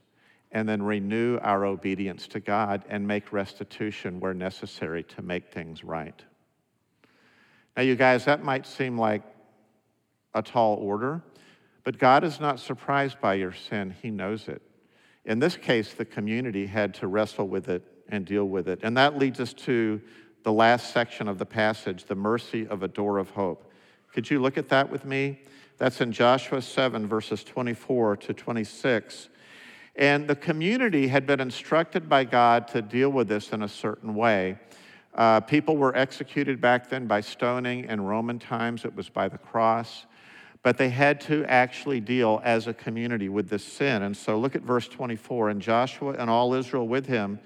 and 0.51 0.67
then 0.67 0.81
renew 0.81 1.37
our 1.39 1.65
obedience 1.65 2.27
to 2.29 2.39
God 2.39 2.83
and 2.89 3.07
make 3.07 3.31
restitution 3.31 4.19
where 4.19 4.33
necessary 4.33 5.03
to 5.03 5.21
make 5.21 5.51
things 5.51 5.83
right. 5.83 6.23
Now, 7.75 7.83
you 7.83 7.95
guys, 7.95 8.25
that 8.25 8.43
might 8.43 8.65
seem 8.65 8.97
like 8.97 9.23
a 10.33 10.41
tall 10.41 10.75
order, 10.75 11.21
but 11.83 11.97
God 11.97 12.23
is 12.23 12.39
not 12.39 12.59
surprised 12.59 13.19
by 13.19 13.35
your 13.35 13.53
sin, 13.53 13.95
He 14.01 14.09
knows 14.09 14.47
it. 14.47 14.61
In 15.25 15.39
this 15.39 15.57
case, 15.57 15.93
the 15.93 16.05
community 16.05 16.65
had 16.65 16.93
to 16.95 17.07
wrestle 17.07 17.47
with 17.47 17.67
it 17.69 17.83
and 18.09 18.25
deal 18.25 18.45
with 18.45 18.67
it. 18.67 18.79
And 18.83 18.97
that 18.97 19.17
leads 19.17 19.39
us 19.39 19.53
to 19.53 20.01
the 20.43 20.51
last 20.51 20.91
section 20.91 21.27
of 21.27 21.37
the 21.37 21.45
passage, 21.45 22.05
the 22.05 22.15
mercy 22.15 22.67
of 22.67 22.83
a 22.83 22.87
door 22.87 23.17
of 23.17 23.29
hope. 23.31 23.71
Could 24.13 24.29
you 24.29 24.41
look 24.41 24.57
at 24.57 24.69
that 24.69 24.89
with 24.89 25.05
me? 25.05 25.39
That's 25.77 26.01
in 26.01 26.11
Joshua 26.11 26.61
7, 26.61 27.07
verses 27.07 27.43
24 27.43 28.17
to 28.17 28.33
26. 28.33 29.29
And 29.95 30.27
the 30.27 30.35
community 30.35 31.07
had 31.07 31.25
been 31.25 31.39
instructed 31.39 32.07
by 32.07 32.23
God 32.23 32.67
to 32.69 32.81
deal 32.81 33.09
with 33.09 33.27
this 33.27 33.51
in 33.51 33.63
a 33.63 33.67
certain 33.67 34.15
way. 34.15 34.57
Uh, 35.13 35.41
people 35.41 35.77
were 35.77 35.95
executed 35.95 36.61
back 36.61 36.89
then 36.89 37.07
by 37.07 37.21
stoning. 37.21 37.85
In 37.85 38.01
Roman 38.01 38.39
times, 38.39 38.85
it 38.85 38.95
was 38.95 39.09
by 39.09 39.27
the 39.27 39.37
cross. 39.37 40.05
But 40.63 40.77
they 40.77 40.89
had 40.89 41.21
to 41.21 41.45
actually 41.45 41.99
deal 41.99 42.41
as 42.43 42.67
a 42.67 42.73
community 42.73 43.29
with 43.29 43.49
this 43.49 43.63
sin. 43.63 44.03
And 44.03 44.15
so 44.15 44.37
look 44.37 44.55
at 44.55 44.61
verse 44.61 44.87
24. 44.87 45.49
And 45.49 45.61
Joshua 45.61 46.13
and 46.13 46.29
all 46.29 46.53
Israel 46.53 46.87
with 46.87 47.05
him 47.05 47.39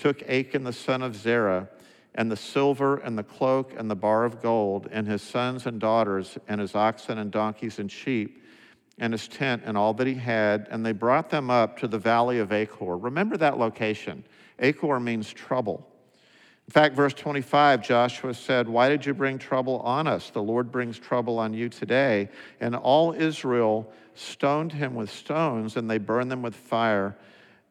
took 0.00 0.22
Achan 0.28 0.64
the 0.64 0.72
son 0.72 1.02
of 1.02 1.14
Zerah, 1.14 1.68
and 2.14 2.30
the 2.30 2.36
silver 2.36 2.96
and 2.96 3.16
the 3.16 3.22
cloak 3.22 3.72
and 3.76 3.90
the 3.90 3.94
bar 3.94 4.24
of 4.24 4.42
gold, 4.42 4.88
and 4.90 5.06
his 5.06 5.22
sons 5.22 5.66
and 5.66 5.78
daughters, 5.78 6.38
and 6.48 6.60
his 6.60 6.74
oxen 6.74 7.18
and 7.18 7.30
donkeys 7.30 7.78
and 7.78 7.92
sheep, 7.92 8.42
and 8.98 9.12
his 9.12 9.28
tent 9.28 9.62
and 9.64 9.76
all 9.78 9.94
that 9.94 10.06
he 10.06 10.14
had, 10.14 10.66
and 10.70 10.84
they 10.84 10.92
brought 10.92 11.30
them 11.30 11.50
up 11.50 11.78
to 11.78 11.86
the 11.86 11.98
valley 11.98 12.38
of 12.38 12.50
Achor. 12.50 12.96
Remember 12.96 13.36
that 13.36 13.58
location. 13.58 14.24
Achor 14.58 14.98
means 14.98 15.32
trouble. 15.32 15.86
In 16.66 16.72
fact, 16.72 16.94
verse 16.94 17.14
25, 17.14 17.82
Joshua 17.82 18.32
said, 18.32 18.68
Why 18.68 18.88
did 18.88 19.04
you 19.04 19.12
bring 19.12 19.38
trouble 19.38 19.80
on 19.80 20.06
us? 20.06 20.30
The 20.30 20.42
Lord 20.42 20.70
brings 20.70 20.98
trouble 20.98 21.38
on 21.38 21.52
you 21.52 21.68
today. 21.68 22.28
And 22.60 22.76
all 22.76 23.12
Israel 23.12 23.92
stoned 24.14 24.72
him 24.72 24.94
with 24.94 25.10
stones, 25.10 25.76
and 25.76 25.90
they 25.90 25.98
burned 25.98 26.30
them 26.30 26.42
with 26.42 26.54
fire 26.54 27.16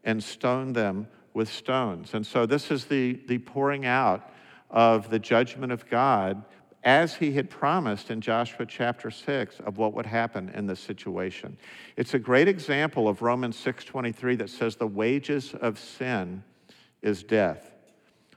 and 0.04 0.24
stoned 0.24 0.76
them 0.76 1.08
with 1.34 1.50
stones. 1.50 2.14
And 2.14 2.26
so 2.26 2.46
this 2.46 2.72
is 2.72 2.86
the, 2.86 3.20
the 3.28 3.38
pouring 3.40 3.86
out 3.86 4.32
of 4.70 5.10
the 5.10 5.20
judgment 5.20 5.72
of 5.72 5.90
God 5.90 6.44
as 6.84 7.16
he 7.16 7.34
had 7.34 7.50
promised 7.50 8.10
in 8.10 8.22
Joshua 8.22 8.66
chapter 8.66 9.12
6 9.12 9.60
of 9.62 9.78
what 9.78 9.94
would 9.94 10.06
happen 10.06 10.50
in 10.50 10.66
this 10.66 10.80
situation. 10.80 11.58
It's 11.98 12.14
a 12.14 12.20
great 12.20 12.48
example 12.48 13.08
of 13.08 13.22
Romans 13.22 13.58
6:23 13.58 14.38
that 14.38 14.50
says 14.50 14.76
the 14.76 14.88
wages 14.88 15.54
of 15.54 15.78
sin 15.78 16.44
is 17.02 17.24
death. 17.24 17.74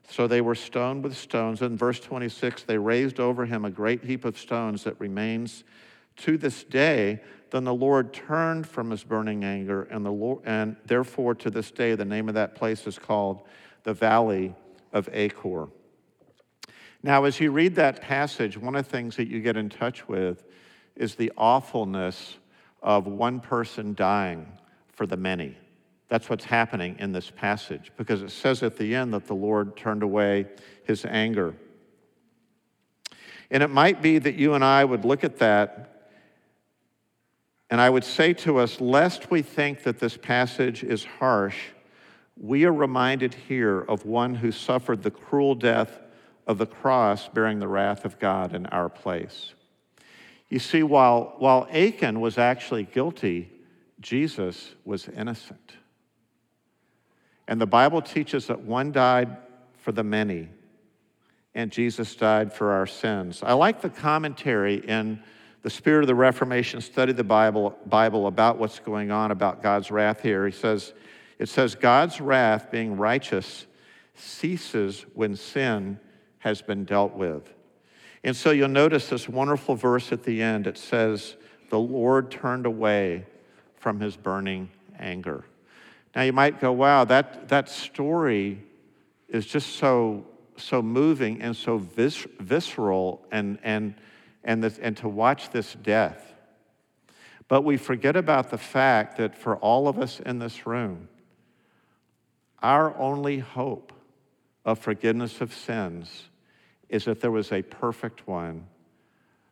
So 0.08 0.26
they 0.26 0.40
were 0.40 0.54
stoned 0.54 1.04
with 1.04 1.16
stones. 1.16 1.62
In 1.62 1.76
verse 1.76 2.00
26, 2.00 2.64
they 2.64 2.76
raised 2.76 3.20
over 3.20 3.46
him 3.46 3.64
a 3.64 3.70
great 3.70 4.04
heap 4.04 4.24
of 4.24 4.36
stones 4.36 4.84
that 4.84 5.00
remains 5.00 5.64
to 6.16 6.36
this 6.36 6.64
day. 6.64 7.20
Then 7.52 7.64
the 7.64 7.74
Lord 7.74 8.14
turned 8.14 8.66
from 8.66 8.90
his 8.90 9.04
burning 9.04 9.44
anger, 9.44 9.82
and, 9.82 10.06
the 10.06 10.10
Lord, 10.10 10.40
and 10.46 10.74
therefore 10.86 11.34
to 11.34 11.50
this 11.50 11.70
day 11.70 11.94
the 11.94 12.04
name 12.04 12.30
of 12.30 12.34
that 12.34 12.54
place 12.54 12.86
is 12.86 12.98
called 12.98 13.42
the 13.82 13.92
Valley 13.92 14.54
of 14.90 15.06
Achor. 15.12 15.68
Now, 17.02 17.24
as 17.24 17.38
you 17.40 17.50
read 17.50 17.74
that 17.74 18.00
passage, 18.00 18.56
one 18.56 18.74
of 18.74 18.86
the 18.86 18.90
things 18.90 19.16
that 19.16 19.28
you 19.28 19.40
get 19.40 19.58
in 19.58 19.68
touch 19.68 20.08
with 20.08 20.44
is 20.96 21.14
the 21.14 21.30
awfulness 21.36 22.38
of 22.82 23.06
one 23.06 23.38
person 23.38 23.92
dying 23.92 24.46
for 24.88 25.06
the 25.06 25.18
many. 25.18 25.54
That's 26.08 26.30
what's 26.30 26.46
happening 26.46 26.96
in 27.00 27.12
this 27.12 27.30
passage 27.30 27.92
because 27.98 28.22
it 28.22 28.30
says 28.30 28.62
at 28.62 28.78
the 28.78 28.94
end 28.94 29.12
that 29.12 29.26
the 29.26 29.34
Lord 29.34 29.76
turned 29.76 30.02
away 30.02 30.46
his 30.84 31.04
anger. 31.04 31.54
And 33.50 33.62
it 33.62 33.68
might 33.68 34.00
be 34.00 34.18
that 34.18 34.36
you 34.36 34.54
and 34.54 34.64
I 34.64 34.86
would 34.86 35.04
look 35.04 35.22
at 35.22 35.36
that 35.40 35.91
and 37.72 37.80
I 37.80 37.88
would 37.88 38.04
say 38.04 38.34
to 38.34 38.58
us, 38.58 38.82
lest 38.82 39.30
we 39.30 39.40
think 39.40 39.84
that 39.84 39.98
this 39.98 40.18
passage 40.18 40.84
is 40.84 41.06
harsh, 41.06 41.56
we 42.36 42.66
are 42.66 42.72
reminded 42.72 43.32
here 43.32 43.80
of 43.80 44.04
one 44.04 44.34
who 44.34 44.52
suffered 44.52 45.02
the 45.02 45.10
cruel 45.10 45.54
death 45.54 45.98
of 46.46 46.58
the 46.58 46.66
cross 46.66 47.28
bearing 47.28 47.60
the 47.60 47.66
wrath 47.66 48.04
of 48.04 48.18
God 48.18 48.54
in 48.54 48.66
our 48.66 48.90
place. 48.90 49.54
You 50.50 50.58
see, 50.58 50.82
while, 50.82 51.34
while 51.38 51.66
Achan 51.72 52.20
was 52.20 52.36
actually 52.36 52.82
guilty, 52.82 53.50
Jesus 54.00 54.74
was 54.84 55.08
innocent. 55.08 55.72
And 57.48 57.58
the 57.58 57.64
Bible 57.64 58.02
teaches 58.02 58.48
that 58.48 58.60
one 58.60 58.92
died 58.92 59.34
for 59.78 59.92
the 59.92 60.04
many, 60.04 60.50
and 61.54 61.72
Jesus 61.72 62.14
died 62.16 62.52
for 62.52 62.72
our 62.72 62.86
sins. 62.86 63.42
I 63.42 63.54
like 63.54 63.80
the 63.80 63.88
commentary 63.88 64.74
in 64.74 65.22
the 65.62 65.70
Spirit 65.70 66.02
of 66.02 66.08
the 66.08 66.14
Reformation 66.14 66.80
study 66.80 67.12
the 67.12 67.24
Bible, 67.24 67.76
Bible 67.86 68.26
about 68.26 68.58
what's 68.58 68.80
going 68.80 69.10
on 69.10 69.30
about 69.30 69.62
God's 69.62 69.90
wrath 69.90 70.20
here. 70.20 70.44
He 70.46 70.52
says, 70.52 70.92
it 71.38 71.48
says, 71.48 71.74
God's 71.74 72.20
wrath, 72.20 72.70
being 72.70 72.96
righteous, 72.96 73.66
ceases 74.14 75.06
when 75.14 75.36
sin 75.36 75.98
has 76.38 76.60
been 76.62 76.84
dealt 76.84 77.14
with. 77.14 77.52
And 78.24 78.36
so 78.36 78.50
you'll 78.50 78.68
notice 78.68 79.08
this 79.08 79.28
wonderful 79.28 79.74
verse 79.74 80.12
at 80.12 80.24
the 80.24 80.42
end. 80.42 80.66
It 80.66 80.78
says, 80.78 81.36
The 81.70 81.78
Lord 81.78 82.30
turned 82.30 82.66
away 82.66 83.26
from 83.76 84.00
his 84.00 84.16
burning 84.16 84.70
anger. 84.98 85.44
Now 86.14 86.22
you 86.22 86.32
might 86.32 86.60
go, 86.60 86.72
wow, 86.72 87.04
that, 87.04 87.48
that 87.48 87.68
story 87.68 88.62
is 89.28 89.46
just 89.46 89.76
so, 89.76 90.26
so 90.56 90.82
moving 90.82 91.40
and 91.40 91.56
so 91.56 91.78
vis- 91.78 92.26
visceral 92.38 93.24
and, 93.32 93.58
and, 93.62 93.94
and, 94.44 94.62
this, 94.62 94.78
and 94.78 94.96
to 94.98 95.08
watch 95.08 95.50
this 95.50 95.74
death. 95.74 96.32
But 97.48 97.62
we 97.62 97.76
forget 97.76 98.16
about 98.16 98.50
the 98.50 98.58
fact 98.58 99.18
that 99.18 99.36
for 99.36 99.56
all 99.56 99.88
of 99.88 99.98
us 99.98 100.20
in 100.20 100.38
this 100.38 100.66
room, 100.66 101.08
our 102.62 102.96
only 102.96 103.38
hope 103.40 103.92
of 104.64 104.78
forgiveness 104.78 105.40
of 105.40 105.52
sins 105.52 106.28
is 106.88 107.04
that 107.06 107.20
there 107.20 107.30
was 107.30 107.52
a 107.52 107.62
perfect 107.62 108.26
one 108.26 108.66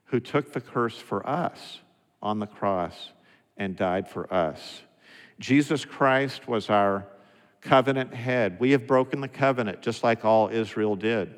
who 0.06 0.20
took 0.20 0.52
the 0.52 0.60
curse 0.60 0.96
for 0.96 1.26
us 1.28 1.80
on 2.22 2.38
the 2.38 2.46
cross 2.46 3.12
and 3.56 3.76
died 3.76 4.08
for 4.08 4.32
us. 4.32 4.82
Jesus 5.38 5.84
Christ 5.84 6.46
was 6.48 6.70
our 6.70 7.06
covenant 7.60 8.14
head. 8.14 8.58
We 8.60 8.72
have 8.72 8.86
broken 8.86 9.20
the 9.20 9.28
covenant 9.28 9.82
just 9.82 10.02
like 10.02 10.24
all 10.24 10.48
Israel 10.48 10.96
did. 10.96 11.34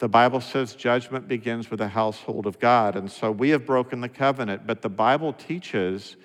The 0.00 0.08
Bible 0.08 0.40
says 0.40 0.74
judgment 0.74 1.28
begins 1.28 1.70
with 1.70 1.78
the 1.78 1.88
household 1.88 2.46
of 2.46 2.58
God. 2.58 2.96
And 2.96 3.12
so 3.12 3.30
we 3.30 3.50
have 3.50 3.66
broken 3.66 4.00
the 4.00 4.08
covenant. 4.08 4.66
But 4.66 4.80
the 4.80 4.88
Bible 4.88 5.34
teaches 5.34 6.16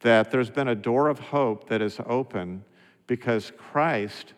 that 0.00 0.32
there's 0.32 0.50
been 0.50 0.66
a 0.66 0.74
door 0.74 1.08
of 1.08 1.20
hope 1.20 1.68
that 1.68 1.80
is 1.80 2.00
open 2.04 2.64
because 3.06 3.52
Christ, 3.56 4.34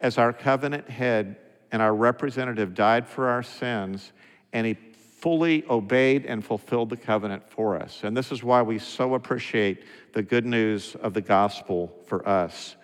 as 0.00 0.16
our 0.16 0.32
covenant 0.32 0.88
head 0.88 1.38
and 1.72 1.82
our 1.82 1.92
representative, 1.92 2.72
died 2.72 3.08
for 3.08 3.28
our 3.28 3.42
sins 3.42 4.12
and 4.52 4.64
he 4.64 4.74
fully 4.74 5.64
obeyed 5.68 6.24
and 6.24 6.44
fulfilled 6.44 6.90
the 6.90 6.96
covenant 6.96 7.50
for 7.50 7.76
us. 7.76 8.02
And 8.04 8.16
this 8.16 8.30
is 8.30 8.44
why 8.44 8.62
we 8.62 8.78
so 8.78 9.14
appreciate 9.14 9.82
the 10.12 10.22
good 10.22 10.46
news 10.46 10.94
of 11.02 11.14
the 11.14 11.20
gospel 11.20 11.92
for 12.06 12.26
us. 12.28 12.76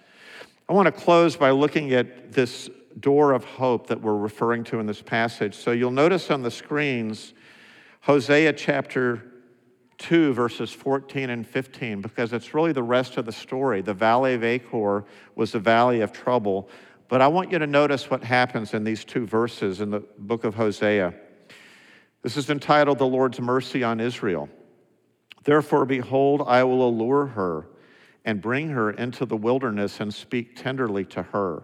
I 0.69 0.73
want 0.73 0.87
to 0.87 0.93
close 0.93 1.37
by 1.37 1.51
looking 1.51 1.93
at 1.93 2.33
this 2.33 2.69
door 3.01 3.33
of 3.33 3.45
hope 3.45 3.89
that 3.89 4.01
we're 4.01 4.17
referring 4.17 4.65
to 4.65 4.79
in 4.79 4.87
this 4.87 5.03
passage. 5.03 5.55
So 5.55 5.73
you'll 5.73 5.91
notice 5.91 6.31
on 6.31 6.43
the 6.43 6.51
screens 6.51 7.35
Hosea 8.03 8.53
chapter 8.53 9.23
2, 9.99 10.35
verses 10.35 10.71
14 10.73 11.31
and 11.31 11.47
15, 11.47 12.03
because 12.03 12.33
it's 12.33 12.53
really 12.53 12.73
the 12.73 12.83
rest 12.83 13.17
of 13.17 13.25
the 13.25 13.33
story. 13.33 13.81
The 13.81 13.95
valley 13.95 14.35
of 14.35 14.45
Achor 14.45 15.05
was 15.35 15.53
the 15.53 15.59
valley 15.59 16.01
of 16.01 16.13
trouble. 16.13 16.69
But 17.09 17.21
I 17.21 17.29
want 17.29 17.51
you 17.51 17.59
to 17.59 17.67
notice 17.67 18.11
what 18.11 18.23
happens 18.23 18.75
in 18.75 18.85
these 18.85 19.05
two 19.05 19.27
verses 19.27 19.81
in 19.81 19.91
the 19.91 20.01
book 20.19 20.45
of 20.45 20.55
Hosea. 20.55 21.15
This 22.23 22.37
is 22.37 22.51
entitled 22.51 22.99
The 22.99 23.07
Lord's 23.07 23.41
Mercy 23.41 23.83
on 23.83 24.01
Israel. 24.01 24.49
Therefore, 25.45 25.85
behold, 25.85 26.43
I 26.47 26.65
will 26.65 26.87
allure 26.89 27.27
her 27.27 27.69
and 28.25 28.41
bring 28.41 28.71
her 28.71 28.91
into 28.91 29.27
the 29.27 29.37
wilderness 29.37 30.01
and 30.01 30.13
speak 30.13 30.57
tenderly 30.57 31.05
to 31.07 31.23
her. 31.23 31.63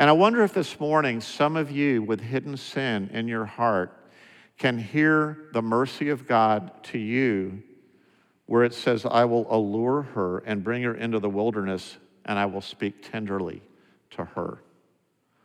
And 0.00 0.08
I 0.08 0.14
wonder 0.14 0.42
if 0.42 0.54
this 0.54 0.80
morning 0.80 1.20
some 1.20 1.56
of 1.56 1.70
you 1.70 2.02
with 2.02 2.22
hidden 2.22 2.56
sin 2.56 3.10
in 3.12 3.28
your 3.28 3.44
heart 3.44 3.92
can 4.56 4.78
hear 4.78 5.36
the 5.52 5.60
mercy 5.60 6.08
of 6.08 6.26
God 6.26 6.72
to 6.84 6.98
you, 6.98 7.62
where 8.46 8.64
it 8.64 8.72
says, 8.72 9.04
I 9.04 9.26
will 9.26 9.46
allure 9.54 10.00
her 10.00 10.38
and 10.38 10.64
bring 10.64 10.82
her 10.84 10.94
into 10.94 11.18
the 11.18 11.28
wilderness, 11.28 11.98
and 12.24 12.38
I 12.38 12.46
will 12.46 12.62
speak 12.62 13.10
tenderly 13.10 13.60
to 14.12 14.24
her. 14.24 14.62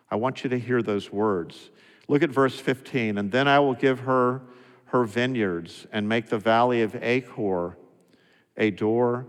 I 0.09 0.15
want 0.15 0.45
you 0.45 0.49
to 0.51 0.57
hear 0.57 0.81
those 0.81 1.11
words. 1.11 1.69
Look 2.07 2.23
at 2.23 2.29
verse 2.29 2.57
15. 2.57 3.17
And 3.17 3.29
then 3.29 3.49
I 3.49 3.59
will 3.59 3.73
give 3.73 3.99
her 3.99 4.41
her 4.85 5.03
vineyards 5.03 5.85
and 5.91 6.07
make 6.07 6.29
the 6.29 6.37
valley 6.37 6.81
of 6.81 6.95
Achor 7.03 7.75
a 8.55 8.71
door 8.71 9.25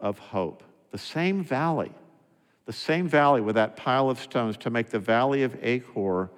of 0.00 0.18
hope. 0.18 0.64
The 0.90 0.96
same 0.96 1.44
valley, 1.44 1.92
the 2.70 2.76
same 2.76 3.08
valley 3.08 3.40
with 3.40 3.56
that 3.56 3.74
pile 3.74 4.08
of 4.08 4.20
stones, 4.20 4.56
to 4.56 4.70
make 4.70 4.90
the 4.90 4.98
valley 5.00 5.42
of 5.42 5.58
Achor 5.60 6.30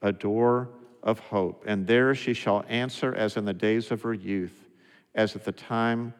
a 0.00 0.12
door 0.12 0.68
of 1.02 1.18
hope. 1.18 1.64
And 1.66 1.84
there 1.88 2.14
she 2.14 2.34
shall 2.34 2.64
answer 2.68 3.12
as 3.16 3.36
in 3.36 3.44
the 3.44 3.52
days 3.52 3.90
of 3.90 4.00
her 4.02 4.14
youth, 4.14 4.68
as 5.16 5.34
at 5.34 5.44
the 5.44 5.50
time 5.50 6.14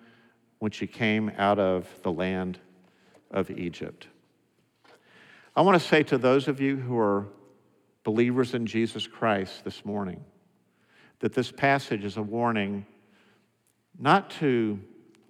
when 0.58 0.72
she 0.72 0.88
came 0.88 1.30
out 1.38 1.60
of 1.60 1.88
the 2.02 2.10
land 2.10 2.58
of 3.30 3.52
Egypt. 3.52 4.08
I 5.54 5.60
want 5.60 5.80
to 5.80 5.88
say 5.88 6.02
to 6.02 6.18
those 6.18 6.48
of 6.48 6.60
you 6.60 6.74
who 6.74 6.98
are 6.98 7.28
believers 8.02 8.54
in 8.54 8.66
Jesus 8.66 9.06
Christ 9.06 9.62
this 9.62 9.84
morning 9.84 10.24
that 11.20 11.34
this 11.34 11.52
passage 11.52 12.04
is 12.04 12.16
a 12.16 12.22
warning 12.22 12.84
not 13.96 14.28
to 14.40 14.80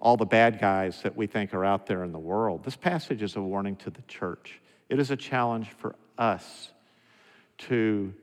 all 0.03 0.17
the 0.17 0.25
bad 0.25 0.59
guys 0.59 1.01
that 1.03 1.15
we 1.15 1.25
think 1.25 1.53
are 1.53 1.63
out 1.63 1.85
there 1.85 2.03
in 2.03 2.11
the 2.11 2.19
world. 2.19 2.65
This 2.65 2.75
passage 2.75 3.23
is 3.23 3.37
a 3.37 3.41
warning 3.41 3.77
to 3.77 3.89
the 3.89 4.01
church. 4.01 4.59
It 4.89 4.99
is 4.99 5.11
a 5.11 5.15
challenge 5.15 5.69
for 5.69 5.95
us 6.17 6.73
to 7.59 8.13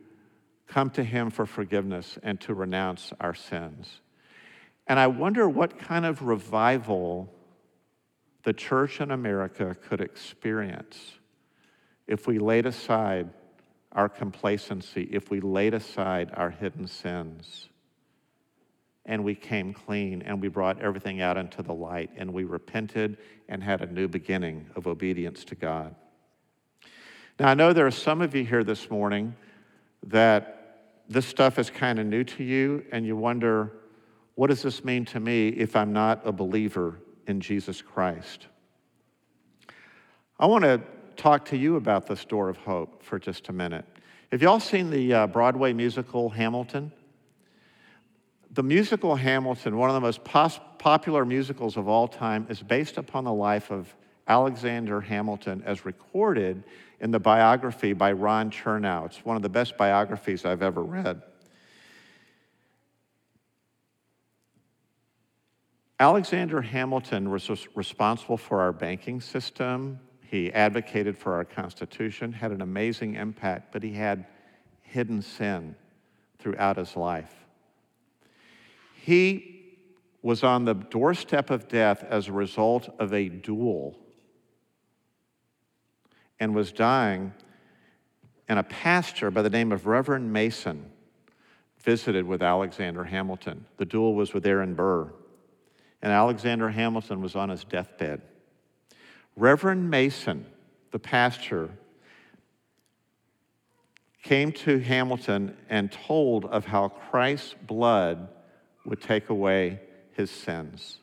come 0.69 0.91
to 0.91 1.03
Him 1.03 1.31
for 1.31 1.47
forgiveness 1.47 2.19
and 2.23 2.39
to 2.43 2.53
renounce 2.53 3.15
our 3.19 3.33
sins. 3.33 4.03
And 4.87 5.01
I 5.01 5.07
wonder 5.07 5.49
what 5.49 5.79
kind 5.79 6.05
of 6.05 6.21
revival 6.21 7.33
the 8.43 8.53
church 8.53 9.01
in 9.01 9.11
America 9.11 9.75
could 9.89 10.03
experience 10.03 11.19
if 12.07 12.27
we 12.27 12.39
laid 12.39 12.67
aside 12.67 13.31
our 13.93 14.11
complacency, 14.11 15.09
if 15.11 15.31
we 15.31 15.41
laid 15.41 15.73
aside 15.73 16.31
our 16.35 16.51
hidden 16.51 16.87
sins 16.87 17.70
and 19.11 19.25
we 19.25 19.35
came 19.35 19.75
clean 19.75 20.23
and 20.23 20.41
we 20.41 20.47
brought 20.47 20.81
everything 20.81 21.21
out 21.21 21.37
into 21.37 21.65
the 21.65 21.75
light 21.75 22.09
and 22.17 22.33
we 22.33 22.45
repented 22.45 23.19
and 23.49 23.61
had 23.61 23.83
a 23.83 23.93
new 23.93 24.07
beginning 24.07 24.65
of 24.77 24.87
obedience 24.87 25.45
to 25.45 25.57
God. 25.57 25.97
Now, 27.41 27.49
I 27.49 27.55
know 27.55 27.73
there 27.73 27.89
are 27.89 27.91
some 27.91 28.23
of 28.23 28.37
you 28.37 28.45
here 28.45 28.63
this 28.63 28.89
morning 28.89 29.35
that 30.07 30.85
this 31.09 31.27
stuff 31.27 31.59
is 31.59 31.71
kind 31.71 31.99
of 31.99 32.07
new 32.07 32.23
to 32.23 32.45
you, 32.45 32.85
and 32.93 33.05
you 33.05 33.17
wonder, 33.17 33.73
what 34.37 34.47
does 34.47 34.63
this 34.63 34.85
mean 34.85 35.05
to 35.07 35.19
me 35.19 35.49
if 35.49 35.75
I'm 35.75 35.93
not 35.93 36.21
a 36.25 36.31
believer 36.31 37.01
in 37.27 37.41
Jesus 37.41 37.83
Christ? 37.83 38.47
I 40.39 40.47
want 40.47 40.63
to 40.63 40.81
talk 41.17 41.47
to 41.47 41.57
you 41.57 41.75
about 41.75 42.07
this 42.07 42.25
door 42.25 42.49
of 42.49 42.59
hope 42.59 43.03
for 43.03 43.19
just 43.19 43.49
a 43.49 43.53
minute. 43.53 43.87
Have 44.31 44.41
y'all 44.41 44.61
seen 44.61 44.89
the 44.89 45.13
uh, 45.13 45.27
Broadway 45.27 45.73
musical 45.73 46.29
Hamilton? 46.29 46.93
The 48.53 48.63
musical 48.65 49.15
Hamilton, 49.15 49.77
one 49.77 49.91
of 49.91 49.95
the 49.95 50.01
most 50.01 50.25
pos- 50.25 50.59
popular 50.79 51.25
musicals 51.25 51.77
of 51.77 51.89
all 51.89 52.09
time, 52.09 52.47
is 52.49 52.61
based 52.61 52.97
upon 52.97 53.25
the 53.25 53.33
life 53.33 53.71
of 53.71 53.95
Alexander 54.27 55.01
Hamilton 55.01 55.63
as 55.65 55.85
recorded 55.85 56.65
in 57.01 57.13
the 57.13 57.21
biography 57.21 57.93
by 57.93 58.13
Ron 58.13 58.51
Chernow. 58.51 59.07
It's 59.07 59.25
one 59.25 59.37
of 59.37 59.43
the 59.43 59.49
best 59.49 59.77
biographies 59.77 60.45
I've 60.45 60.63
ever 60.63 60.83
read. 60.83 61.23
Alexander 66.01 66.63
Hamilton 66.63 67.31
was 67.31 67.69
responsible 67.75 68.37
for 68.37 68.63
our 68.63 68.73
banking 68.73 69.21
system. 69.21 70.01
He 70.23 70.53
advocated 70.53 71.17
for 71.17 71.35
our 71.35 71.45
Constitution, 71.45 72.33
had 72.33 72.53
an 72.53 72.63
amazing 72.63 73.17
impact, 73.17 73.73
but 73.73 73.83
he 73.83 73.93
had 73.93 74.27
hidden 74.83 75.23
sin 75.23 75.77
throughout 76.39 76.77
his 76.77 76.97
life. 76.97 77.40
He 79.05 79.77
was 80.23 80.45
on 80.45 80.65
the 80.65 80.75
doorstep 80.75 81.51
of 81.51 81.69
death 81.69 82.05
as 82.05 82.29
a 82.29 82.33
result 82.33 82.95
of 82.99 83.13
a 83.15 83.29
duel 83.29 83.99
and 86.39 86.55
was 86.55 86.73
dying. 86.73 87.33
And 88.49 88.59
a 88.59 88.65
pastor 88.65 89.31
by 89.31 89.43
the 89.43 89.51
name 89.51 89.73
of 89.73 89.87
Reverend 89.87 90.33
Mason 90.33 90.91
visited 91.79 92.27
with 92.27 92.43
Alexander 92.43 93.05
Hamilton. 93.05 93.65
The 93.77 93.85
duel 93.85 94.15
was 94.15 94.35
with 94.35 94.45
Aaron 94.45 94.75
Burr. 94.75 95.13
And 96.03 96.13
Alexander 96.13 96.69
Hamilton 96.69 97.23
was 97.23 97.37
on 97.37 97.49
his 97.49 97.65
deathbed. 97.65 98.23
Reverend 99.37 99.89
Mason, 99.89 100.45
the 100.91 100.99
pastor, 100.99 101.71
came 104.23 104.53
to 104.53 104.79
Hamilton 104.79 105.57
and 105.69 105.91
told 105.91 106.45
of 106.47 106.67
how 106.67 106.89
Christ's 106.89 107.55
blood 107.67 108.29
would 108.91 109.01
take 109.01 109.31
away 109.31 109.81
his 110.13 110.31
sins. 110.31 110.99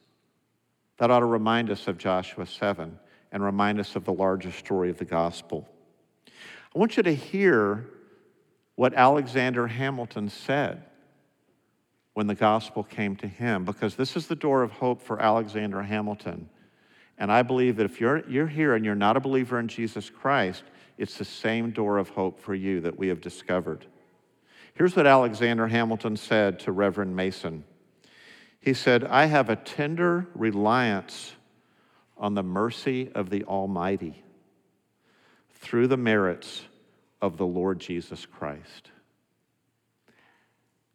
That 0.98 1.10
ought 1.10 1.22
to 1.22 1.26
remind 1.26 1.72
us 1.72 1.88
of 1.88 1.98
Joshua 1.98 2.46
7 2.46 3.00
and 3.32 3.44
remind 3.44 3.80
us 3.80 3.96
of 3.96 4.04
the 4.04 4.14
larger 4.14 4.52
story 4.52 4.90
of 4.90 4.98
the 4.98 5.06
gospel. 5.06 5.68
I 6.28 6.80
want 6.80 6.98
you 6.98 7.04
to 7.04 7.16
hear 7.16 7.86
what 8.76 8.94
Alexander 8.94 9.68
Hamilton 9.68 10.30
said 10.30 10.84
when 12.14 12.28
the 12.28 12.36
gospel 12.36 12.84
came 12.84 13.16
to 13.16 13.28
him, 13.28 13.64
because 13.64 13.96
this 13.96 14.18
is 14.18 14.28
the 14.28 14.36
door 14.36 14.64
of 14.64 14.72
hope 14.72 15.02
for 15.02 15.22
Alexander 15.22 15.82
Hamilton. 15.82 16.50
And 17.18 17.32
I 17.32 17.42
believe 17.42 17.78
that 17.78 17.86
if 17.86 18.02
you're, 18.02 18.28
you're 18.28 18.48
here 18.48 18.76
and 18.76 18.84
you're 18.84 18.96
not 18.96 19.16
a 19.16 19.22
believer 19.22 19.60
in 19.60 19.68
Jesus 19.70 20.10
Christ, 20.10 20.64
it's 20.98 21.18
the 21.18 21.26
same 21.26 21.72
door 21.72 22.00
of 22.00 22.10
hope 22.10 22.40
for 22.40 22.54
you 22.54 22.82
that 22.82 22.98
we 22.98 23.08
have 23.08 23.22
discovered. 23.22 23.86
Here's 24.74 24.96
what 24.96 25.08
Alexander 25.08 25.68
Hamilton 25.68 26.18
said 26.18 26.60
to 26.60 26.72
Reverend 26.72 27.16
Mason. 27.16 27.64
He 28.68 28.74
said, 28.74 29.06
I 29.06 29.28
have 29.28 29.50
a 29.50 29.56
tender 29.56 30.28
reliance 30.36 31.38
on 32.18 32.34
the 32.34 32.44
mercy 32.44 33.10
of 33.16 33.30
the 33.30 33.46
Almighty 33.46 34.22
through 35.54 35.88
the 35.88 35.96
merits 35.96 36.64
of 37.22 37.38
the 37.38 37.46
Lord 37.46 37.80
Jesus 37.80 38.26
Christ. 38.26 38.92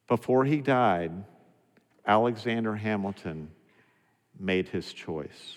Before 0.06 0.44
he 0.44 0.60
died, 0.60 1.12
Alexander 2.06 2.76
Hamilton 2.76 3.48
made 4.38 4.68
his 4.68 4.92
choice. 4.92 5.56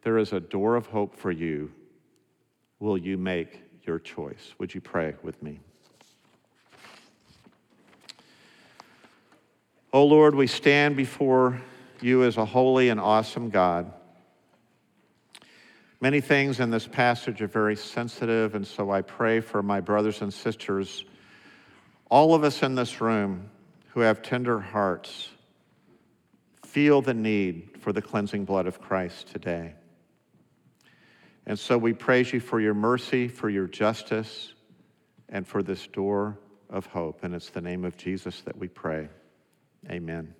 There 0.00 0.16
is 0.16 0.32
a 0.32 0.40
door 0.40 0.76
of 0.76 0.86
hope 0.86 1.14
for 1.14 1.30
you. 1.30 1.72
Will 2.78 2.96
you 2.96 3.18
make 3.18 3.60
your 3.82 3.98
choice? 3.98 4.54
Would 4.58 4.74
you 4.74 4.80
pray 4.80 5.12
with 5.22 5.42
me? 5.42 5.60
Oh 9.94 10.06
Lord, 10.06 10.34
we 10.34 10.48
stand 10.48 10.96
before 10.96 11.62
you 12.00 12.24
as 12.24 12.36
a 12.36 12.44
holy 12.44 12.88
and 12.88 12.98
awesome 12.98 13.48
God. 13.48 13.92
Many 16.00 16.20
things 16.20 16.58
in 16.58 16.70
this 16.70 16.88
passage 16.88 17.40
are 17.40 17.46
very 17.46 17.76
sensitive, 17.76 18.56
and 18.56 18.66
so 18.66 18.90
I 18.90 19.02
pray 19.02 19.38
for 19.38 19.62
my 19.62 19.80
brothers 19.80 20.20
and 20.20 20.34
sisters, 20.34 21.04
all 22.10 22.34
of 22.34 22.42
us 22.42 22.64
in 22.64 22.74
this 22.74 23.00
room 23.00 23.50
who 23.90 24.00
have 24.00 24.20
tender 24.20 24.58
hearts, 24.58 25.28
feel 26.66 27.00
the 27.00 27.14
need 27.14 27.78
for 27.78 27.92
the 27.92 28.02
cleansing 28.02 28.46
blood 28.46 28.66
of 28.66 28.80
Christ 28.80 29.28
today. 29.28 29.74
And 31.46 31.56
so 31.56 31.78
we 31.78 31.92
praise 31.92 32.32
you 32.32 32.40
for 32.40 32.58
your 32.58 32.74
mercy, 32.74 33.28
for 33.28 33.48
your 33.48 33.68
justice, 33.68 34.54
and 35.28 35.46
for 35.46 35.62
this 35.62 35.86
door 35.86 36.36
of 36.68 36.86
hope. 36.86 37.22
And 37.22 37.32
it's 37.32 37.50
the 37.50 37.60
name 37.60 37.84
of 37.84 37.96
Jesus 37.96 38.40
that 38.40 38.58
we 38.58 38.66
pray. 38.66 39.08
Amen. 39.90 40.34